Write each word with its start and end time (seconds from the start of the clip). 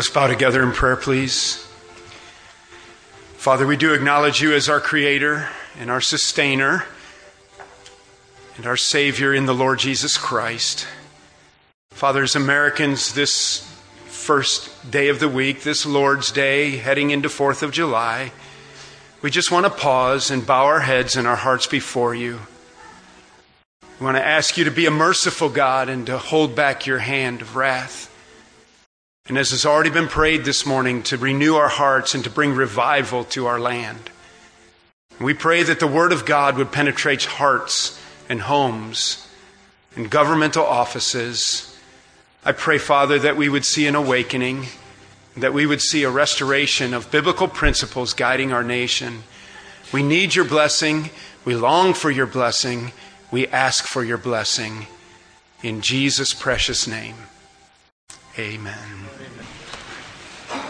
Let's 0.00 0.08
bow 0.08 0.28
together 0.28 0.62
in 0.62 0.72
prayer, 0.72 0.96
please. 0.96 1.56
Father, 3.34 3.66
we 3.66 3.76
do 3.76 3.92
acknowledge 3.92 4.40
you 4.40 4.54
as 4.54 4.66
our 4.66 4.80
Creator 4.80 5.46
and 5.78 5.90
our 5.90 6.00
Sustainer 6.00 6.86
and 8.56 8.64
our 8.64 8.78
Savior 8.78 9.34
in 9.34 9.44
the 9.44 9.52
Lord 9.54 9.78
Jesus 9.78 10.16
Christ. 10.16 10.86
Father, 11.90 12.22
as 12.22 12.34
Americans, 12.34 13.12
this 13.12 13.58
first 14.06 14.90
day 14.90 15.10
of 15.10 15.20
the 15.20 15.28
week, 15.28 15.64
this 15.64 15.84
Lord's 15.84 16.32
Day, 16.32 16.78
heading 16.78 17.10
into 17.10 17.28
4th 17.28 17.62
of 17.62 17.70
July, 17.70 18.32
we 19.20 19.30
just 19.30 19.50
want 19.50 19.66
to 19.66 19.70
pause 19.70 20.30
and 20.30 20.46
bow 20.46 20.64
our 20.64 20.80
heads 20.80 21.14
and 21.14 21.28
our 21.28 21.36
hearts 21.36 21.66
before 21.66 22.14
you. 22.14 22.40
We 23.98 24.06
want 24.06 24.16
to 24.16 24.26
ask 24.26 24.56
you 24.56 24.64
to 24.64 24.70
be 24.70 24.86
a 24.86 24.90
merciful 24.90 25.50
God 25.50 25.90
and 25.90 26.06
to 26.06 26.16
hold 26.16 26.56
back 26.56 26.86
your 26.86 27.00
hand 27.00 27.42
of 27.42 27.54
wrath. 27.54 28.09
And 29.30 29.38
as 29.38 29.52
has 29.52 29.64
already 29.64 29.90
been 29.90 30.08
prayed 30.08 30.44
this 30.44 30.66
morning, 30.66 31.04
to 31.04 31.16
renew 31.16 31.54
our 31.54 31.68
hearts 31.68 32.16
and 32.16 32.24
to 32.24 32.30
bring 32.30 32.52
revival 32.52 33.22
to 33.26 33.46
our 33.46 33.60
land. 33.60 34.10
We 35.20 35.34
pray 35.34 35.62
that 35.62 35.78
the 35.78 35.86
Word 35.86 36.10
of 36.10 36.26
God 36.26 36.58
would 36.58 36.72
penetrate 36.72 37.22
hearts 37.26 37.96
and 38.28 38.40
homes 38.40 39.28
and 39.94 40.10
governmental 40.10 40.64
offices. 40.64 41.78
I 42.44 42.50
pray, 42.50 42.78
Father, 42.78 43.20
that 43.20 43.36
we 43.36 43.48
would 43.48 43.64
see 43.64 43.86
an 43.86 43.94
awakening, 43.94 44.66
that 45.36 45.54
we 45.54 45.64
would 45.64 45.80
see 45.80 46.02
a 46.02 46.10
restoration 46.10 46.92
of 46.92 47.12
biblical 47.12 47.46
principles 47.46 48.14
guiding 48.14 48.52
our 48.52 48.64
nation. 48.64 49.22
We 49.92 50.02
need 50.02 50.34
your 50.34 50.44
blessing. 50.44 51.10
We 51.44 51.54
long 51.54 51.94
for 51.94 52.10
your 52.10 52.26
blessing. 52.26 52.90
We 53.30 53.46
ask 53.46 53.84
for 53.84 54.02
your 54.02 54.18
blessing. 54.18 54.88
In 55.62 55.82
Jesus' 55.82 56.34
precious 56.34 56.88
name. 56.88 57.14
Amen. 58.36 59.09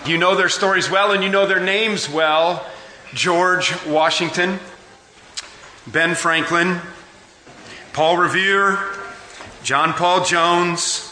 You 0.06 0.16
know 0.16 0.34
their 0.34 0.48
stories 0.48 0.90
well 0.90 1.12
and 1.12 1.22
you 1.22 1.28
know 1.28 1.46
their 1.46 1.60
names 1.62 2.08
well. 2.08 2.66
George 3.12 3.74
Washington, 3.84 4.58
Ben 5.86 6.14
Franklin, 6.14 6.80
Paul 7.92 8.16
Revere, 8.16 8.78
John 9.62 9.92
Paul 9.92 10.24
Jones, 10.24 11.06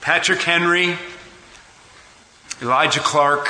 Patrick 0.00 0.42
Henry, 0.42 0.96
Elijah 2.62 3.00
Clark. 3.00 3.48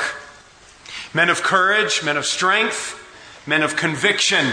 Men 1.13 1.29
of 1.29 1.43
courage, 1.43 2.03
men 2.03 2.17
of 2.17 2.25
strength, 2.25 2.99
men 3.45 3.61
of 3.61 3.75
conviction. 3.75 4.47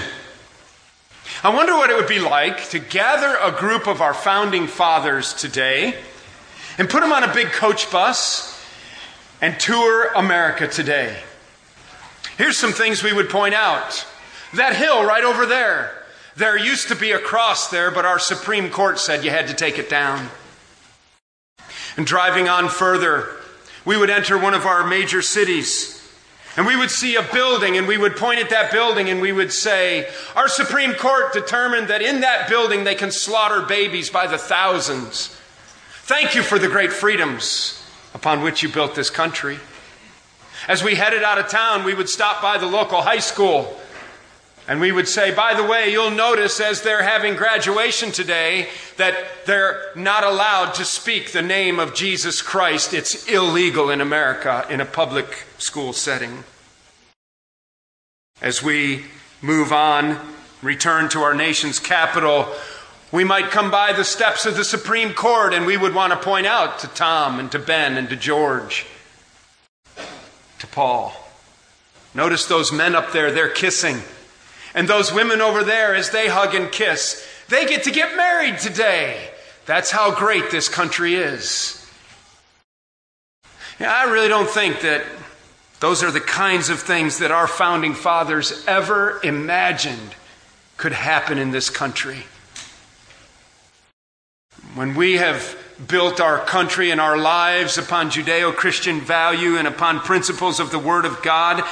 I 1.43 1.55
wonder 1.55 1.73
what 1.73 1.91
it 1.91 1.97
would 1.97 2.09
be 2.09 2.21
like 2.21 2.69
to 2.71 2.79
gather 2.79 3.37
a 3.43 3.51
group 3.51 3.87
of 3.87 4.03
our 4.03 4.15
founding 4.15 4.67
fathers 4.67 5.33
today 5.33 5.95
and 6.77 6.89
put 6.89 7.01
them 7.01 7.13
on 7.13 7.25
a 7.25 7.33
big 7.33 7.49
coach 7.49 7.91
bus 7.91 8.54
and 9.45 9.61
tour 9.61 10.11
America 10.15 10.67
today. 10.67 11.15
Here's 12.39 12.57
some 12.57 12.73
things 12.73 13.03
we 13.03 13.13
would 13.13 13.29
point 13.29 13.53
out. 13.53 14.07
That 14.55 14.75
hill 14.75 15.05
right 15.05 15.23
over 15.23 15.45
there. 15.45 16.03
There 16.35 16.57
used 16.57 16.89
to 16.89 16.95
be 16.95 17.13
a 17.13 17.19
cross 17.19 17.69
there, 17.69 17.91
but 17.91 18.07
our 18.07 18.19
Supreme 18.19 18.71
Court 18.71 18.99
said 18.99 19.23
you 19.23 19.29
had 19.29 19.49
to 19.49 19.55
take 19.55 19.79
it 19.79 19.91
down. 19.91 20.31
And 21.99 22.07
driving 22.07 22.49
on 22.49 22.71
further, 22.71 23.37
we 23.85 23.99
would 23.99 24.09
enter 24.09 24.39
one 24.39 24.55
of 24.55 24.65
our 24.65 24.87
major 24.87 25.21
cities. 25.21 26.01
And 26.57 26.67
we 26.67 26.75
would 26.75 26.91
see 26.91 27.17
a 27.17 27.23
building 27.23 27.77
and 27.77 27.87
we 27.87 27.99
would 27.99 28.17
point 28.17 28.41
at 28.41 28.49
that 28.49 28.73
building 28.73 29.11
and 29.11 29.21
we 29.21 29.33
would 29.33 29.53
say, 29.53 30.09
Our 30.35 30.49
Supreme 30.49 30.95
Court 30.95 31.35
determined 31.35 31.89
that 31.89 32.01
in 32.01 32.23
that 32.23 32.49
building 32.49 32.85
they 32.85 32.95
can 32.95 33.11
slaughter 33.11 33.61
babies 33.61 34.09
by 34.09 34.27
the 34.27 34.39
thousands. 34.39 35.39
Thank 36.05 36.35
you 36.35 36.43
for 36.43 36.59
the 36.59 36.69
great 36.69 36.95
freedoms 36.95 37.84
upon 38.15 38.43
which 38.43 38.63
you 38.63 38.69
built 38.69 38.95
this 38.95 39.11
country. 39.11 39.59
As 40.69 40.83
we 40.83 40.95
headed 40.95 41.23
out 41.23 41.39
of 41.39 41.49
town, 41.49 41.85
we 41.85 41.95
would 41.95 42.09
stop 42.09 42.41
by 42.41 42.57
the 42.57 42.67
local 42.67 43.03
high 43.03 43.19
school 43.19 43.79
and 44.67 44.81
we 44.81 44.93
would 44.93 45.09
say, 45.09 45.35
by 45.35 45.53
the 45.53 45.65
way, 45.65 45.93
you'll 45.93 46.11
notice 46.11 46.59
as 46.59 46.81
they're 46.81 47.03
having 47.03 47.35
graduation 47.35 48.13
today 48.13 48.69
that 48.97 49.15
they're 49.45 49.91
not 49.95 50.25
allowed 50.25 50.73
to 50.75 50.87
speak 50.87 51.33
the 51.33 51.43
name 51.43 51.79
of 51.79 51.95
Jesus 51.95 52.41
Christ. 52.41 52.95
It's 52.95 53.29
illegal 53.29 53.91
in 53.91 54.01
America 54.01 54.67
in 54.71 54.81
a 54.81 54.87
public 54.87 55.45
school 55.59 55.93
setting. 55.93 56.45
As 58.41 58.63
we 58.63 59.05
move 59.43 59.71
on, 59.71 60.19
return 60.63 61.11
to 61.11 61.21
our 61.21 61.35
nation's 61.35 61.79
capital, 61.79 62.49
we 63.13 63.25
might 63.25 63.51
come 63.51 63.71
by 63.71 63.93
the 63.93 64.05
steps 64.05 64.47
of 64.47 64.57
the 64.57 64.65
Supreme 64.65 65.13
Court 65.15 65.55
and 65.55 65.67
we 65.67 65.77
would 65.77 65.95
want 65.95 66.13
to 66.13 66.19
point 66.19 66.47
out 66.47 66.79
to 66.81 66.89
Tom 66.89 67.39
and 67.39 67.51
to 67.53 67.59
Ben 67.59 67.97
and 67.97 68.09
to 68.09 68.17
George, 68.17 68.87
to 70.59 70.67
Paul. 70.67 71.15
Notice 72.15 72.47
those 72.47 72.73
men 72.73 72.95
up 72.95 73.13
there, 73.13 73.31
they're 73.31 73.49
kissing. 73.49 73.99
And 74.75 74.89
those 74.89 75.13
women 75.13 75.41
over 75.41 75.63
there, 75.63 75.95
as 75.95 76.11
they 76.11 76.29
hug 76.29 76.55
and 76.55 76.71
kiss, 76.71 77.25
they 77.49 77.67
get 77.67 77.85
to 77.85 77.91
get 77.91 78.17
married 78.17 78.59
today. 78.59 79.31
That's 79.67 79.91
how 79.91 80.15
great 80.15 80.51
this 80.51 80.69
country 80.69 81.15
is. 81.15 81.81
Yeah, 83.81 83.93
I 83.93 84.11
really 84.11 84.29
don't 84.29 84.49
think 84.49 84.81
that 84.81 85.05
those 85.81 86.03
are 86.03 86.11
the 86.11 86.21
kinds 86.21 86.69
of 86.71 86.81
things 86.81 87.19
that 87.19 87.31
our 87.31 87.47
founding 87.47 87.95
fathers 87.95 88.65
ever 88.67 89.21
imagined 89.23 90.15
could 90.77 90.93
happen 90.93 91.39
in 91.39 91.51
this 91.51 91.71
country. 91.71 92.25
When 94.75 94.97
we 94.97 95.19
have 95.19 95.57
built 95.87 96.21
our 96.21 96.41
country 96.41 96.91
and 96.91 97.01
our 97.01 97.17
lives 97.17 97.79
upon 97.79 98.11
Judeo 98.11 98.53
Christian 98.53 99.01
value 99.01 99.57
and 99.57 99.69
upon 99.69 100.01
principles 100.01 100.59
of 100.59 100.73
the 100.73 100.81
Word 100.81 101.05
of 101.05 101.23
God, 101.23 101.63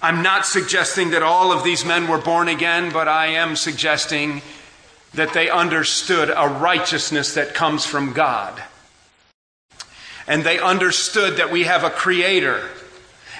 I'm 0.00 0.22
not 0.22 0.46
suggesting 0.46 1.10
that 1.10 1.22
all 1.24 1.50
of 1.50 1.64
these 1.64 1.84
men 1.84 2.06
were 2.06 2.18
born 2.20 2.46
again, 2.46 2.92
but 2.92 3.08
I 3.08 3.26
am 3.26 3.56
suggesting 3.56 4.42
that 5.14 5.32
they 5.32 5.50
understood 5.50 6.30
a 6.30 6.46
righteousness 6.46 7.34
that 7.34 7.54
comes 7.54 7.84
from 7.84 8.12
God. 8.12 8.62
And 10.28 10.44
they 10.44 10.60
understood 10.60 11.38
that 11.38 11.50
we 11.50 11.64
have 11.64 11.82
a 11.82 11.90
creator. 11.90 12.68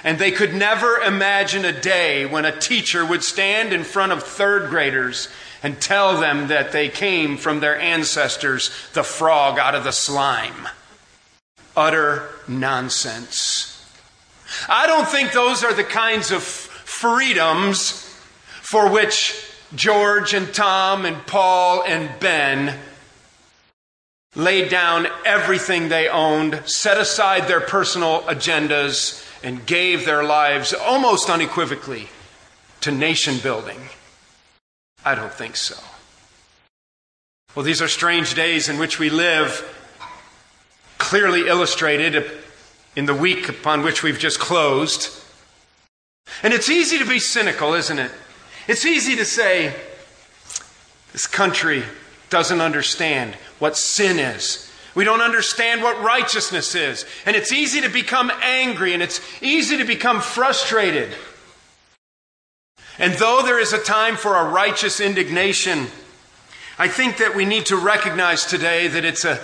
And 0.03 0.19
they 0.19 0.31
could 0.31 0.53
never 0.53 0.97
imagine 0.97 1.63
a 1.63 1.79
day 1.79 2.25
when 2.25 2.43
a 2.43 2.59
teacher 2.59 3.05
would 3.05 3.23
stand 3.23 3.71
in 3.71 3.85
front 3.85 4.11
of 4.11 4.23
third 4.23 4.69
graders 4.69 5.29
and 5.61 5.81
tell 5.81 6.19
them 6.19 6.47
that 6.47 6.71
they 6.71 6.89
came 6.89 7.37
from 7.37 7.59
their 7.59 7.79
ancestors, 7.79 8.71
the 8.93 9.03
frog 9.03 9.59
out 9.59 9.75
of 9.75 9.83
the 9.83 9.91
slime. 9.91 10.67
Utter 11.75 12.29
nonsense. 12.47 13.75
I 14.67 14.87
don't 14.87 15.07
think 15.07 15.31
those 15.31 15.63
are 15.63 15.73
the 15.73 15.83
kinds 15.83 16.31
of 16.31 16.43
freedoms 16.43 18.05
for 18.61 18.89
which 18.89 19.35
George 19.75 20.33
and 20.33 20.53
Tom 20.53 21.05
and 21.05 21.25
Paul 21.27 21.83
and 21.83 22.09
Ben 22.19 22.79
laid 24.35 24.69
down 24.69 25.07
everything 25.25 25.89
they 25.89 26.07
owned, 26.07 26.61
set 26.65 26.97
aside 26.97 27.47
their 27.47 27.61
personal 27.61 28.21
agendas, 28.21 29.25
and 29.43 29.65
gave 29.65 30.05
their 30.05 30.23
lives 30.23 30.73
almost 30.73 31.29
unequivocally 31.29 32.09
to 32.81 32.91
nation 32.91 33.37
building. 33.39 33.79
I 35.05 35.15
don't 35.15 35.33
think 35.33 35.55
so. 35.55 35.75
Well, 37.55 37.65
these 37.65 37.81
are 37.81 37.87
strange 37.87 38.35
days 38.35 38.69
in 38.69 38.77
which 38.77 38.99
we 38.99 39.09
live, 39.09 39.65
clearly 40.97 41.47
illustrated 41.47 42.31
in 42.95 43.05
the 43.05 43.13
week 43.13 43.49
upon 43.49 43.83
which 43.83 44.03
we've 44.03 44.19
just 44.19 44.39
closed. 44.39 45.09
And 46.43 46.53
it's 46.53 46.69
easy 46.69 46.99
to 46.99 47.05
be 47.05 47.19
cynical, 47.19 47.73
isn't 47.73 47.99
it? 47.99 48.11
It's 48.67 48.85
easy 48.85 49.15
to 49.15 49.25
say, 49.25 49.73
this 51.11 51.25
country 51.25 51.83
doesn't 52.29 52.61
understand 52.61 53.33
what 53.57 53.75
sin 53.75 54.19
is. 54.19 54.71
We 54.95 55.05
don't 55.05 55.21
understand 55.21 55.81
what 55.81 56.01
righteousness 56.03 56.75
is. 56.75 57.05
And 57.25 57.35
it's 57.35 57.51
easy 57.51 57.81
to 57.81 57.89
become 57.89 58.31
angry 58.41 58.93
and 58.93 59.01
it's 59.01 59.21
easy 59.41 59.77
to 59.77 59.85
become 59.85 60.21
frustrated. 60.21 61.09
And 62.99 63.13
though 63.13 63.41
there 63.41 63.59
is 63.59 63.71
a 63.71 63.81
time 63.81 64.17
for 64.17 64.35
a 64.35 64.49
righteous 64.49 64.99
indignation, 64.99 65.87
I 66.77 66.89
think 66.89 67.17
that 67.17 67.33
we 67.33 67.45
need 67.45 67.67
to 67.67 67.77
recognize 67.77 68.45
today 68.45 68.89
that 68.89 69.05
it's 69.05 69.23
a, 69.23 69.39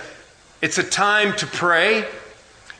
it's 0.60 0.76
a 0.76 0.82
time 0.82 1.34
to 1.36 1.46
pray. 1.46 2.06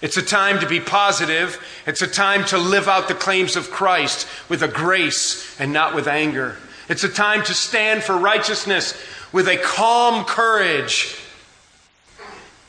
It's 0.02 0.19
a 0.19 0.23
time 0.23 0.61
to 0.61 0.69
be 0.69 0.78
positive. 0.78 1.58
It's 1.87 2.02
a 2.02 2.06
time 2.06 2.44
to 2.46 2.58
live 2.58 2.88
out 2.88 3.08
the 3.08 3.14
claims 3.14 3.56
of 3.56 3.70
Christ 3.70 4.28
with 4.50 4.62
a 4.62 4.69
grace 4.69 5.58
and 5.58 5.73
not 5.73 5.94
with 5.94 6.06
anger. 6.06 6.58
It's 6.90 7.05
a 7.05 7.08
time 7.08 7.43
to 7.44 7.55
stand 7.55 8.02
for 8.02 8.17
righteousness 8.17 8.94
with 9.32 9.49
a 9.49 9.56
calm 9.56 10.26
courage, 10.26 11.19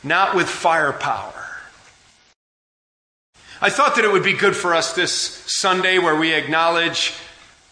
not 0.02 0.34
with 0.34 0.48
firepower. 0.48 1.34
I 3.60 3.70
thought 3.70 3.96
that 3.96 4.06
it 4.06 4.12
would 4.12 4.24
be 4.24 4.34
good 4.34 4.56
for 4.56 4.74
us 4.74 4.94
this 4.94 5.12
Sunday 5.12 6.00
where 6.00 6.16
we 6.16 6.34
acknowledge 6.34 7.14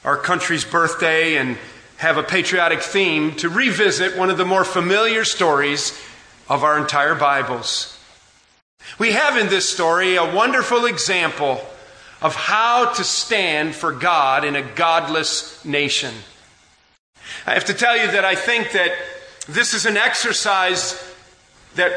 our 0.05 0.15
country's 0.15 0.63
birthday 0.63 1.35
and 1.35 1.57
have 1.97 2.17
a 2.17 2.23
patriotic 2.23 2.81
theme 2.81 3.35
to 3.35 3.49
revisit 3.49 4.15
one 4.15 4.29
of 4.29 4.37
the 4.37 4.45
more 4.45 4.63
familiar 4.63 5.25
stories 5.25 5.99
of 6.47 6.63
our 6.63 6.77
entire 6.77 7.15
Bibles. 7.15 7.97
We 8.99 9.13
have 9.13 9.35
in 9.35 9.47
this 9.47 9.67
story 9.67 10.15
a 10.15 10.35
wonderful 10.35 10.85
example 10.85 11.59
of 12.21 12.35
how 12.35 12.93
to 12.93 13.03
stand 13.03 13.73
for 13.73 13.91
God 13.91 14.45
in 14.45 14.55
a 14.55 14.61
godless 14.61 15.65
nation. 15.65 16.13
I 17.47 17.55
have 17.55 17.65
to 17.65 17.73
tell 17.73 17.97
you 17.97 18.11
that 18.11 18.23
I 18.23 18.35
think 18.35 18.73
that 18.73 18.91
this 19.47 19.73
is 19.73 19.87
an 19.87 19.97
exercise 19.97 21.01
that 21.73 21.93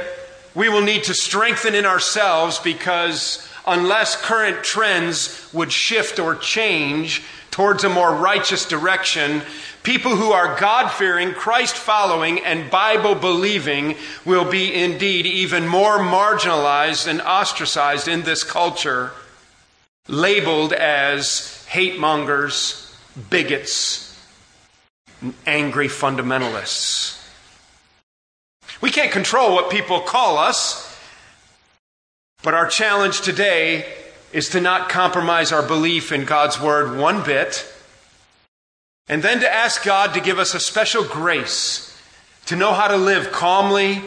we 0.55 0.71
will 0.71 0.83
need 0.83 1.05
to 1.05 1.15
strengthen 1.15 1.75
in 1.75 1.85
ourselves 1.85 2.59
because 2.59 3.47
unless 3.67 4.17
current 4.17 4.65
trends 4.65 5.51
would 5.53 5.71
shift 5.71 6.19
or 6.19 6.35
change 6.35 7.23
towards 7.59 7.83
a 7.83 7.89
more 7.89 8.15
righteous 8.15 8.67
direction, 8.67 9.43
people 9.83 10.15
who 10.15 10.31
are 10.31 10.61
God 10.61 10.91
fearing, 10.91 11.33
Christ 11.33 11.75
following, 11.75 12.39
and 12.45 12.71
Bible 12.71 13.17
believing 13.17 13.97
will 14.25 14.49
be 14.49 14.73
indeed 14.73 15.27
even 15.27 15.67
more 15.67 15.99
marginalized 15.99 17.09
and 17.09 17.21
ostracized 17.21 18.07
in 18.07 18.23
this 18.23 18.45
culture, 18.45 19.11
labeled 20.07 20.73
as 20.73 21.67
hate 21.67 21.99
mongers, 21.99 22.97
bigots, 23.29 24.17
angry 25.45 25.89
fundamentalists. 25.89 27.21
We 28.81 28.91
can't 28.91 29.11
control 29.11 29.53
what 29.57 29.69
people 29.69 30.03
call 30.03 30.39
us, 30.39 30.97
but 32.45 32.55
our 32.55 32.69
challenge 32.69 33.23
today 33.23 33.85
is 34.33 34.49
to 34.51 34.61
not 34.61 34.89
compromise 34.89 35.53
our 35.53 35.63
belief 35.63 36.13
in 36.13 36.25
God's 36.25 36.61
Word 36.61 36.99
one 36.99 37.23
bit, 37.25 37.67
and 39.09 39.23
then 39.23 39.41
to 39.41 39.53
ask 39.53 39.85
God 39.85 40.15
to 40.15 40.21
give 40.21 40.39
us 40.39 40.55
a 40.55 40.61
special 40.61 41.05
grace 41.05 41.89
to 42.47 42.57
know 42.57 42.73
how 42.73 42.89
to 42.89 42.97
live 42.97 43.31
calmly 43.31 44.03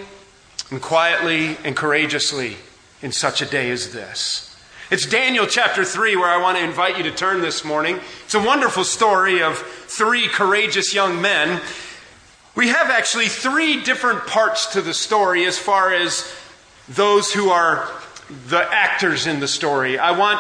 and 0.72 0.82
quietly 0.82 1.58
and 1.64 1.76
courageously 1.76 2.58
in 3.02 3.12
such 3.12 3.42
a 3.42 3.46
day 3.46 3.70
as 3.70 3.94
this. 3.94 4.48
It's 4.90 5.06
Daniel 5.06 5.46
chapter 5.46 5.86
3 5.86 6.16
where 6.16 6.30
I 6.30 6.42
want 6.42 6.58
to 6.58 6.64
invite 6.64 6.98
you 6.98 7.04
to 7.04 7.12
turn 7.12 7.42
this 7.42 7.64
morning. 7.64 8.00
It's 8.26 8.34
a 8.34 8.44
wonderful 8.44 8.84
story 8.84 9.42
of 9.42 9.58
three 9.58 10.28
courageous 10.28 10.94
young 10.94 11.22
men. 11.22 11.62
We 12.56 12.70
have 12.70 12.90
actually 12.90 13.28
three 13.28 13.84
different 13.84 14.28
parts 14.28 14.74
to 14.74 14.82
the 14.82 14.94
story 14.94 15.46
as 15.46 15.58
far 15.58 15.94
as 15.94 16.30
those 16.90 17.32
who 17.32 17.50
are 17.50 17.88
the 18.48 18.62
actors 18.72 19.28
in 19.28 19.40
the 19.40 19.48
story. 19.48 20.00
I 20.00 20.18
want 20.18 20.40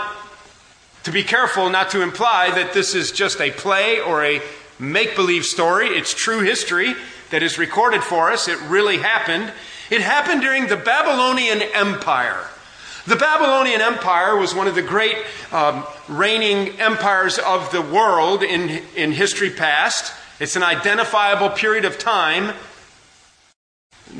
to 1.03 1.11
be 1.11 1.23
careful 1.23 1.69
not 1.69 1.89
to 1.91 2.01
imply 2.01 2.51
that 2.51 2.73
this 2.73 2.95
is 2.95 3.11
just 3.11 3.41
a 3.41 3.51
play 3.51 3.99
or 3.99 4.23
a 4.23 4.41
make 4.79 5.15
believe 5.15 5.45
story. 5.45 5.87
It's 5.87 6.13
true 6.13 6.41
history 6.41 6.95
that 7.31 7.43
is 7.43 7.57
recorded 7.57 8.03
for 8.03 8.31
us. 8.31 8.47
It 8.47 8.59
really 8.61 8.97
happened. 8.97 9.51
It 9.89 10.01
happened 10.01 10.41
during 10.41 10.67
the 10.67 10.77
Babylonian 10.77 11.61
Empire. 11.61 12.47
The 13.07 13.15
Babylonian 13.15 13.81
Empire 13.81 14.37
was 14.37 14.53
one 14.53 14.67
of 14.67 14.75
the 14.75 14.81
great 14.83 15.17
um, 15.51 15.83
reigning 16.07 16.79
empires 16.79 17.39
of 17.39 17.71
the 17.71 17.81
world 17.81 18.43
in, 18.43 18.83
in 18.95 19.11
history 19.11 19.49
past. 19.49 20.13
It's 20.39 20.55
an 20.55 20.63
identifiable 20.63 21.49
period 21.49 21.83
of 21.83 21.97
time. 21.97 22.53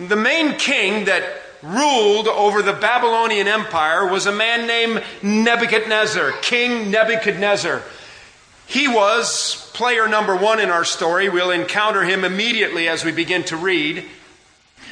The 0.07 0.15
main 0.15 0.55
king 0.55 1.05
that 1.05 1.23
ruled 1.63 2.27
over 2.27 2.61
the 2.61 2.73
Babylonian 2.73 3.47
Empire 3.47 4.05
was 4.07 4.25
a 4.25 4.31
man 4.31 4.67
named 4.67 5.03
Nebuchadnezzar, 5.21 6.31
King 6.41 6.91
Nebuchadnezzar. 6.91 7.83
He 8.65 8.87
was 8.87 9.69
player 9.73 10.07
number 10.07 10.35
one 10.35 10.59
in 10.59 10.69
our 10.69 10.85
story. 10.85 11.29
We'll 11.29 11.51
encounter 11.51 12.03
him 12.03 12.23
immediately 12.23 12.87
as 12.87 13.03
we 13.03 13.11
begin 13.11 13.43
to 13.45 13.57
read. 13.57 14.05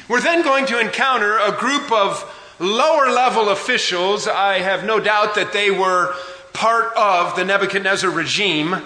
We're 0.08 0.20
then 0.20 0.42
going 0.42 0.66
to 0.66 0.80
encounter 0.80 1.38
a 1.38 1.52
group 1.52 1.90
of 1.90 2.24
lower 2.58 3.10
level 3.10 3.48
officials. 3.48 4.28
I 4.28 4.58
have 4.58 4.84
no 4.84 5.00
doubt 5.00 5.34
that 5.36 5.52
they 5.52 5.70
were 5.70 6.14
part 6.52 6.92
of 6.96 7.36
the 7.36 7.44
Nebuchadnezzar 7.44 8.10
regime. 8.10 8.76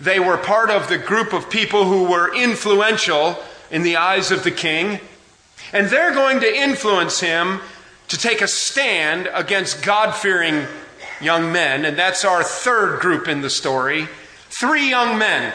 They 0.00 0.20
were 0.20 0.36
part 0.36 0.70
of 0.70 0.88
the 0.88 0.98
group 0.98 1.32
of 1.32 1.50
people 1.50 1.84
who 1.84 2.04
were 2.04 2.34
influential 2.34 3.42
in 3.70 3.82
the 3.82 3.96
eyes 3.96 4.30
of 4.30 4.44
the 4.44 4.50
king. 4.50 5.00
And 5.72 5.88
they're 5.88 6.14
going 6.14 6.40
to 6.40 6.54
influence 6.54 7.20
him 7.20 7.60
to 8.08 8.16
take 8.16 8.40
a 8.40 8.48
stand 8.48 9.28
against 9.32 9.82
God 9.82 10.14
fearing 10.14 10.66
young 11.20 11.52
men. 11.52 11.84
And 11.84 11.98
that's 11.98 12.24
our 12.24 12.42
third 12.42 13.00
group 13.00 13.28
in 13.28 13.40
the 13.40 13.50
story. 13.50 14.08
Three 14.48 14.88
young 14.88 15.18
men. 15.18 15.52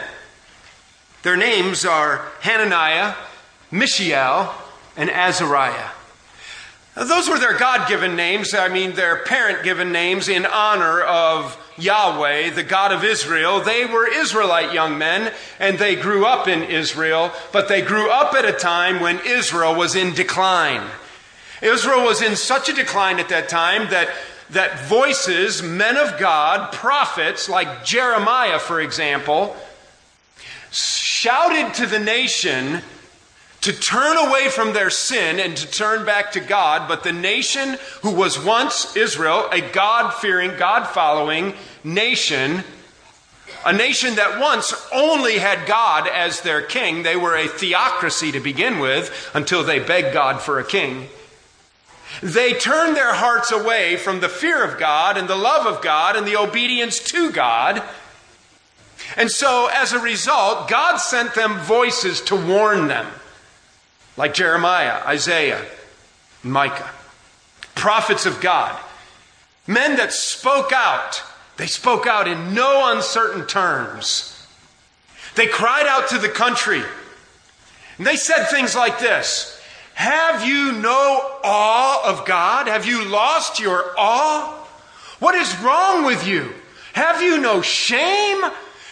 Their 1.22 1.36
names 1.36 1.84
are 1.84 2.26
Hananiah, 2.40 3.14
Mishael, 3.70 4.54
and 4.96 5.08
Azariah. 5.10 5.90
Those 6.94 7.28
were 7.28 7.38
their 7.38 7.56
God 7.56 7.88
given 7.88 8.16
names, 8.16 8.52
I 8.52 8.68
mean, 8.68 8.92
their 8.92 9.24
parent 9.24 9.64
given 9.64 9.92
names 9.92 10.28
in 10.28 10.44
honor 10.44 11.00
of 11.00 11.56
Yahweh, 11.78 12.50
the 12.50 12.62
God 12.62 12.92
of 12.92 13.02
Israel. 13.02 13.60
They 13.60 13.86
were 13.86 14.06
Israelite 14.06 14.74
young 14.74 14.98
men, 14.98 15.32
and 15.58 15.78
they 15.78 15.96
grew 15.96 16.26
up 16.26 16.48
in 16.48 16.62
Israel, 16.62 17.32
but 17.50 17.68
they 17.68 17.80
grew 17.80 18.10
up 18.10 18.34
at 18.34 18.44
a 18.44 18.52
time 18.52 19.00
when 19.00 19.20
Israel 19.24 19.74
was 19.74 19.94
in 19.94 20.12
decline. 20.12 20.86
Israel 21.62 22.04
was 22.04 22.20
in 22.20 22.36
such 22.36 22.68
a 22.68 22.74
decline 22.74 23.18
at 23.20 23.30
that 23.30 23.48
time 23.48 23.88
that, 23.88 24.10
that 24.50 24.86
voices, 24.86 25.62
men 25.62 25.96
of 25.96 26.18
God, 26.18 26.72
prophets 26.72 27.48
like 27.48 27.86
Jeremiah, 27.86 28.58
for 28.58 28.82
example, 28.82 29.56
shouted 30.70 31.72
to 31.74 31.86
the 31.86 32.00
nation 32.00 32.82
to 33.62 33.72
turn 33.72 34.16
away 34.16 34.48
from 34.48 34.72
their 34.72 34.90
sin 34.90 35.38
and 35.38 35.56
to 35.56 35.70
turn 35.70 36.04
back 36.04 36.32
to 36.32 36.40
God, 36.40 36.88
but 36.88 37.04
the 37.04 37.12
nation 37.12 37.78
who 38.02 38.10
was 38.10 38.38
once 38.38 38.96
Israel, 38.96 39.48
a 39.52 39.60
God 39.60 40.10
fearing, 40.14 40.56
God 40.58 40.88
following 40.88 41.54
nation, 41.84 42.64
a 43.64 43.72
nation 43.72 44.16
that 44.16 44.40
once 44.40 44.74
only 44.92 45.38
had 45.38 45.68
God 45.68 46.08
as 46.08 46.40
their 46.40 46.60
king, 46.60 47.04
they 47.04 47.14
were 47.14 47.36
a 47.36 47.46
theocracy 47.46 48.32
to 48.32 48.40
begin 48.40 48.80
with 48.80 49.30
until 49.32 49.62
they 49.62 49.78
begged 49.78 50.12
God 50.12 50.40
for 50.40 50.58
a 50.58 50.64
king. 50.64 51.06
They 52.20 52.54
turned 52.54 52.96
their 52.96 53.14
hearts 53.14 53.52
away 53.52 53.96
from 53.96 54.18
the 54.18 54.28
fear 54.28 54.64
of 54.64 54.78
God 54.78 55.16
and 55.16 55.28
the 55.28 55.36
love 55.36 55.66
of 55.66 55.82
God 55.82 56.16
and 56.16 56.26
the 56.26 56.36
obedience 56.36 56.98
to 57.04 57.30
God. 57.30 57.80
And 59.16 59.30
so, 59.30 59.68
as 59.72 59.92
a 59.92 60.00
result, 60.00 60.68
God 60.68 60.96
sent 60.96 61.34
them 61.34 61.58
voices 61.60 62.20
to 62.22 62.36
warn 62.36 62.88
them 62.88 63.06
like 64.16 64.34
Jeremiah, 64.34 65.02
Isaiah, 65.06 65.64
Micah, 66.42 66.90
prophets 67.74 68.26
of 68.26 68.40
God, 68.40 68.78
men 69.66 69.96
that 69.96 70.12
spoke 70.12 70.72
out. 70.72 71.22
They 71.56 71.66
spoke 71.66 72.06
out 72.06 72.28
in 72.28 72.54
no 72.54 72.92
uncertain 72.94 73.46
terms. 73.46 74.46
They 75.34 75.46
cried 75.46 75.86
out 75.86 76.08
to 76.10 76.18
the 76.18 76.28
country. 76.28 76.82
And 77.98 78.06
they 78.06 78.16
said 78.16 78.46
things 78.46 78.74
like 78.74 78.98
this 78.98 79.60
Have 79.94 80.46
you 80.46 80.72
no 80.72 81.38
awe 81.44 82.10
of 82.10 82.26
God? 82.26 82.66
Have 82.66 82.86
you 82.86 83.04
lost 83.04 83.60
your 83.60 83.94
awe? 83.96 84.58
What 85.18 85.34
is 85.34 85.56
wrong 85.60 86.04
with 86.04 86.26
you? 86.26 86.52
Have 86.94 87.22
you 87.22 87.38
no 87.38 87.62
shame? 87.62 88.42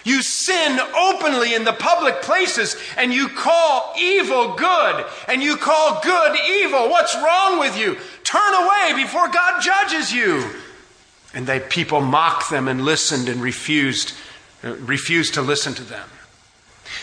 You 0.04 0.23
sin 0.23 0.78
openly 0.97 1.54
in 1.54 1.64
the 1.64 1.73
public 1.73 2.23
places 2.23 2.76
and 2.97 3.12
you 3.12 3.28
call 3.28 3.95
evil 3.99 4.54
good 4.54 5.04
and 5.28 5.42
you 5.42 5.57
call 5.57 6.00
good 6.02 6.37
evil. 6.49 6.88
What's 6.88 7.14
wrong 7.14 7.59
with 7.59 7.78
you? 7.78 7.97
Turn 8.25 8.54
away 8.54 8.92
before 9.02 9.28
God 9.28 9.62
judges 9.62 10.12
you. 10.12 10.45
And 11.35 11.47
they 11.47 11.61
people 11.61 12.00
mocked 12.00 12.50
them 12.50 12.66
and 12.66 12.85
listened 12.85 13.28
and 13.28 13.42
refused 13.42 14.14
uh, 14.62 14.75
refused 14.76 15.35
to 15.35 15.42
listen 15.42 15.75
to 15.75 15.83
them. 15.83 16.09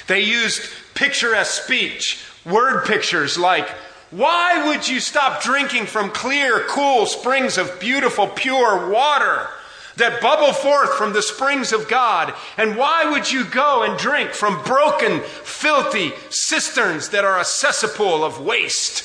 They 0.08 0.22
used 0.22 0.62
picturesque 0.94 1.64
speech, 1.64 2.24
word 2.46 2.86
pictures 2.86 3.38
like 3.38 3.68
why 4.10 4.68
would 4.68 4.88
you 4.88 5.02
stop 5.02 5.44
drinking 5.44 5.86
from 5.88 6.12
clear, 6.12 6.66
cool 6.70 7.06
springs 7.06 7.58
of 7.58 7.80
beautiful, 7.80 8.28
pure 8.28 8.90
water? 8.90 9.50
That 9.98 10.22
bubble 10.22 10.54
forth 10.54 10.94
from 10.96 11.14
the 11.14 11.22
springs 11.22 11.74
of 11.74 11.88
God. 11.88 12.34
And 12.58 12.78
why 12.78 13.12
would 13.12 13.32
you 13.32 13.44
go 13.46 13.84
and 13.84 13.98
drink 14.00 14.32
from 14.32 14.64
broken, 14.64 15.22
filthy 15.22 16.14
cisterns 16.30 17.10
that 17.10 17.26
are 17.26 17.40
a 17.40 17.46
cesspool 17.46 18.24
of 18.24 18.40
waste? 18.40 19.04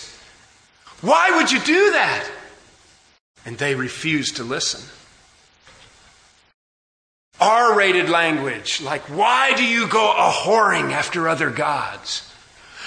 Why 1.01 1.31
would 1.37 1.51
you 1.51 1.59
do 1.61 1.93
that? 1.93 2.31
And 3.45 3.59
they 3.59 3.75
refused 3.75 4.37
to 4.37 4.45
listen. 4.45 4.89
R 7.41 7.77
rated 7.77 8.09
language, 8.09 8.81
like, 8.81 9.03
why 9.09 9.53
do 9.55 9.65
you 9.65 9.89
go 9.89 10.13
a 10.13 10.31
whoring 10.31 10.93
after 10.93 11.29
other 11.29 11.51
gods? 11.51 12.33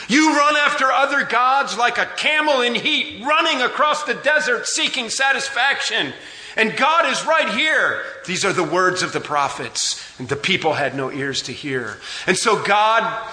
You 0.07 0.37
run 0.37 0.55
after 0.55 0.85
other 0.85 1.25
gods 1.25 1.77
like 1.77 1.97
a 1.97 2.05
camel 2.05 2.61
in 2.61 2.75
heat, 2.75 3.23
running 3.25 3.61
across 3.61 4.03
the 4.03 4.13
desert 4.13 4.67
seeking 4.67 5.09
satisfaction. 5.09 6.13
And 6.55 6.77
God 6.77 7.11
is 7.11 7.25
right 7.25 7.49
here. 7.49 8.01
These 8.25 8.45
are 8.45 8.53
the 8.53 8.63
words 8.63 9.03
of 9.03 9.11
the 9.11 9.19
prophets, 9.19 10.01
and 10.19 10.29
the 10.29 10.35
people 10.35 10.73
had 10.73 10.95
no 10.95 11.11
ears 11.11 11.41
to 11.43 11.51
hear. 11.51 11.97
And 12.27 12.37
so 12.37 12.63
God 12.63 13.29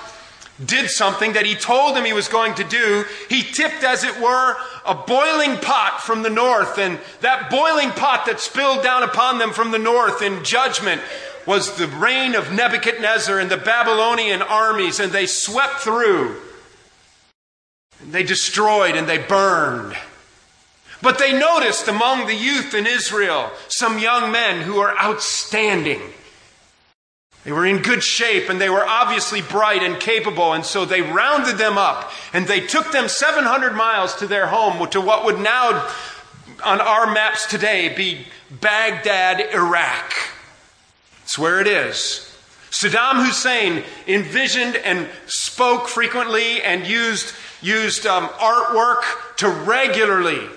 did 0.65 0.91
something 0.91 1.33
that 1.33 1.47
he 1.47 1.55
told 1.55 1.97
him 1.97 2.05
he 2.05 2.13
was 2.13 2.29
going 2.29 2.55
to 2.55 2.65
do. 2.65 3.05
He 3.29 3.43
tipped, 3.43 3.85
as 3.85 4.05
it 4.05 4.21
were, 4.21 4.57
a 4.85 4.95
boiling 4.95 5.57
pot 5.59 6.01
from 6.03 6.23
the 6.23 6.31
north, 6.31 6.79
and 6.79 6.99
that 7.21 7.51
boiling 7.51 7.91
pot 7.91 8.27
that 8.27 8.41
spilled 8.41 8.83
down 8.83 9.03
upon 9.03 9.39
them 9.39 9.53
from 9.53 9.71
the 9.71 9.79
north 9.79 10.21
in 10.23 10.45
judgment 10.45 11.01
was 11.47 11.77
the 11.77 11.89
reign 11.89 12.35
of 12.35 12.53
Nebuchadnezzar 12.53 13.39
and 13.39 13.51
the 13.51 13.57
Babylonian 13.57 14.43
armies, 14.43 15.01
and 15.01 15.11
they 15.13 15.27
swept 15.27 15.81
through. 15.81 16.37
They 18.11 18.23
destroyed 18.23 18.97
and 18.97 19.09
they 19.09 19.19
burned. 19.19 19.97
But 21.03 21.19
they 21.19 21.37
noticed 21.37 21.89
among 21.89 22.27
the 22.27 22.35
youth 22.35 22.75
in 22.75 22.87
Israel 22.87 23.51
some 23.67 23.99
young 23.99 24.31
men 24.31 24.63
who 24.63 24.79
are 24.79 24.97
outstanding. 24.97 26.01
They 27.43 27.51
were 27.51 27.67
in 27.67 27.83
good 27.83 28.05
shape 28.05 28.49
and 28.49 28.61
they 28.61 28.71
were 28.71 28.87
obviously 28.87 29.43
bright 29.43 29.83
and 29.83 29.99
capable, 29.99 30.53
and 30.53 30.65
so 30.65 30.85
they 30.85 31.03
rounded 31.03 31.59
them 31.59 31.77
up 31.77 32.13
and 32.33 32.47
they 32.47 32.61
took 32.61 32.93
them 32.93 33.09
700 33.09 33.75
miles 33.75 34.15
to 34.17 34.29
their 34.29 34.47
home, 34.47 34.89
to 34.91 35.01
what 35.01 35.25
would 35.25 35.41
now, 35.41 35.89
on 36.65 36.81
our 36.81 37.13
maps 37.13 37.47
today, 37.47 37.93
be 37.95 38.27
Baghdad, 38.61 39.53
Iraq. 39.53 40.13
It's 41.25 41.37
where 41.37 41.61
it 41.61 41.67
is. 41.67 42.29
Saddam 42.71 43.27
Hussein 43.27 43.83
envisioned 44.07 44.77
and 44.77 45.09
spoke 45.27 45.89
frequently 45.89 46.63
and 46.63 46.87
used, 46.87 47.35
used 47.61 48.07
um, 48.07 48.29
artwork 48.29 49.03
to 49.39 49.49
regularly 49.49 50.49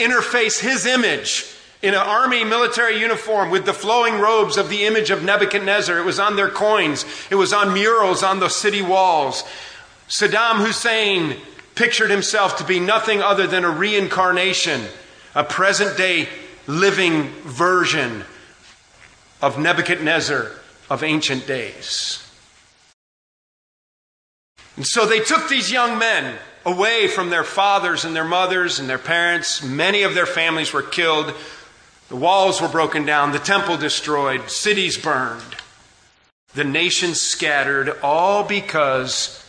interface 0.00 0.60
his 0.60 0.86
image 0.86 1.46
in 1.82 1.94
an 1.94 2.00
army 2.00 2.44
military 2.44 2.98
uniform 2.98 3.50
with 3.50 3.64
the 3.64 3.72
flowing 3.72 4.18
robes 4.18 4.56
of 4.56 4.68
the 4.68 4.84
image 4.84 5.10
of 5.10 5.22
Nebuchadnezzar. 5.22 5.98
It 5.98 6.04
was 6.04 6.18
on 6.18 6.36
their 6.36 6.50
coins, 6.50 7.04
it 7.30 7.36
was 7.36 7.52
on 7.52 7.72
murals 7.72 8.22
on 8.22 8.40
the 8.40 8.48
city 8.48 8.82
walls. 8.82 9.44
Saddam 10.08 10.64
Hussein 10.64 11.36
pictured 11.74 12.10
himself 12.10 12.58
to 12.58 12.64
be 12.64 12.80
nothing 12.80 13.22
other 13.22 13.46
than 13.46 13.64
a 13.64 13.70
reincarnation, 13.70 14.82
a 15.34 15.44
present 15.44 15.96
day 15.96 16.28
living 16.66 17.28
version 17.44 18.24
of 19.40 19.58
Nebuchadnezzar 19.58 20.50
of 20.90 21.02
ancient 21.02 21.46
days. 21.46 22.26
And 24.76 24.86
so 24.86 25.06
they 25.06 25.20
took 25.20 25.48
these 25.48 25.72
young 25.72 25.98
men 25.98 26.36
away 26.64 27.08
from 27.08 27.30
their 27.30 27.44
fathers 27.44 28.04
and 28.04 28.14
their 28.14 28.24
mothers 28.24 28.78
and 28.78 28.88
their 28.88 28.98
parents. 28.98 29.62
Many 29.62 30.02
of 30.02 30.14
their 30.14 30.26
families 30.26 30.72
were 30.72 30.82
killed. 30.82 31.34
The 32.08 32.16
walls 32.16 32.60
were 32.60 32.68
broken 32.68 33.06
down, 33.06 33.30
the 33.30 33.38
temple 33.38 33.76
destroyed, 33.76 34.50
cities 34.50 34.98
burned, 34.98 35.56
the 36.54 36.64
nations 36.64 37.20
scattered, 37.20 37.96
all 38.02 38.42
because 38.42 39.46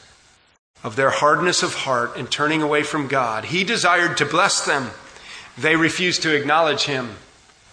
of 0.84 0.96
their 0.96 1.10
hardness 1.10 1.64
of 1.64 1.74
heart 1.74 2.16
and 2.18 2.30
turning 2.30 2.62
away 2.62 2.84
from 2.84 3.08
God. 3.08 3.46
He 3.46 3.64
desired 3.64 4.18
to 4.18 4.26
bless 4.26 4.64
them. 4.64 4.92
They 5.58 5.76
refused 5.76 6.22
to 6.22 6.36
acknowledge 6.36 6.84
him, 6.84 7.16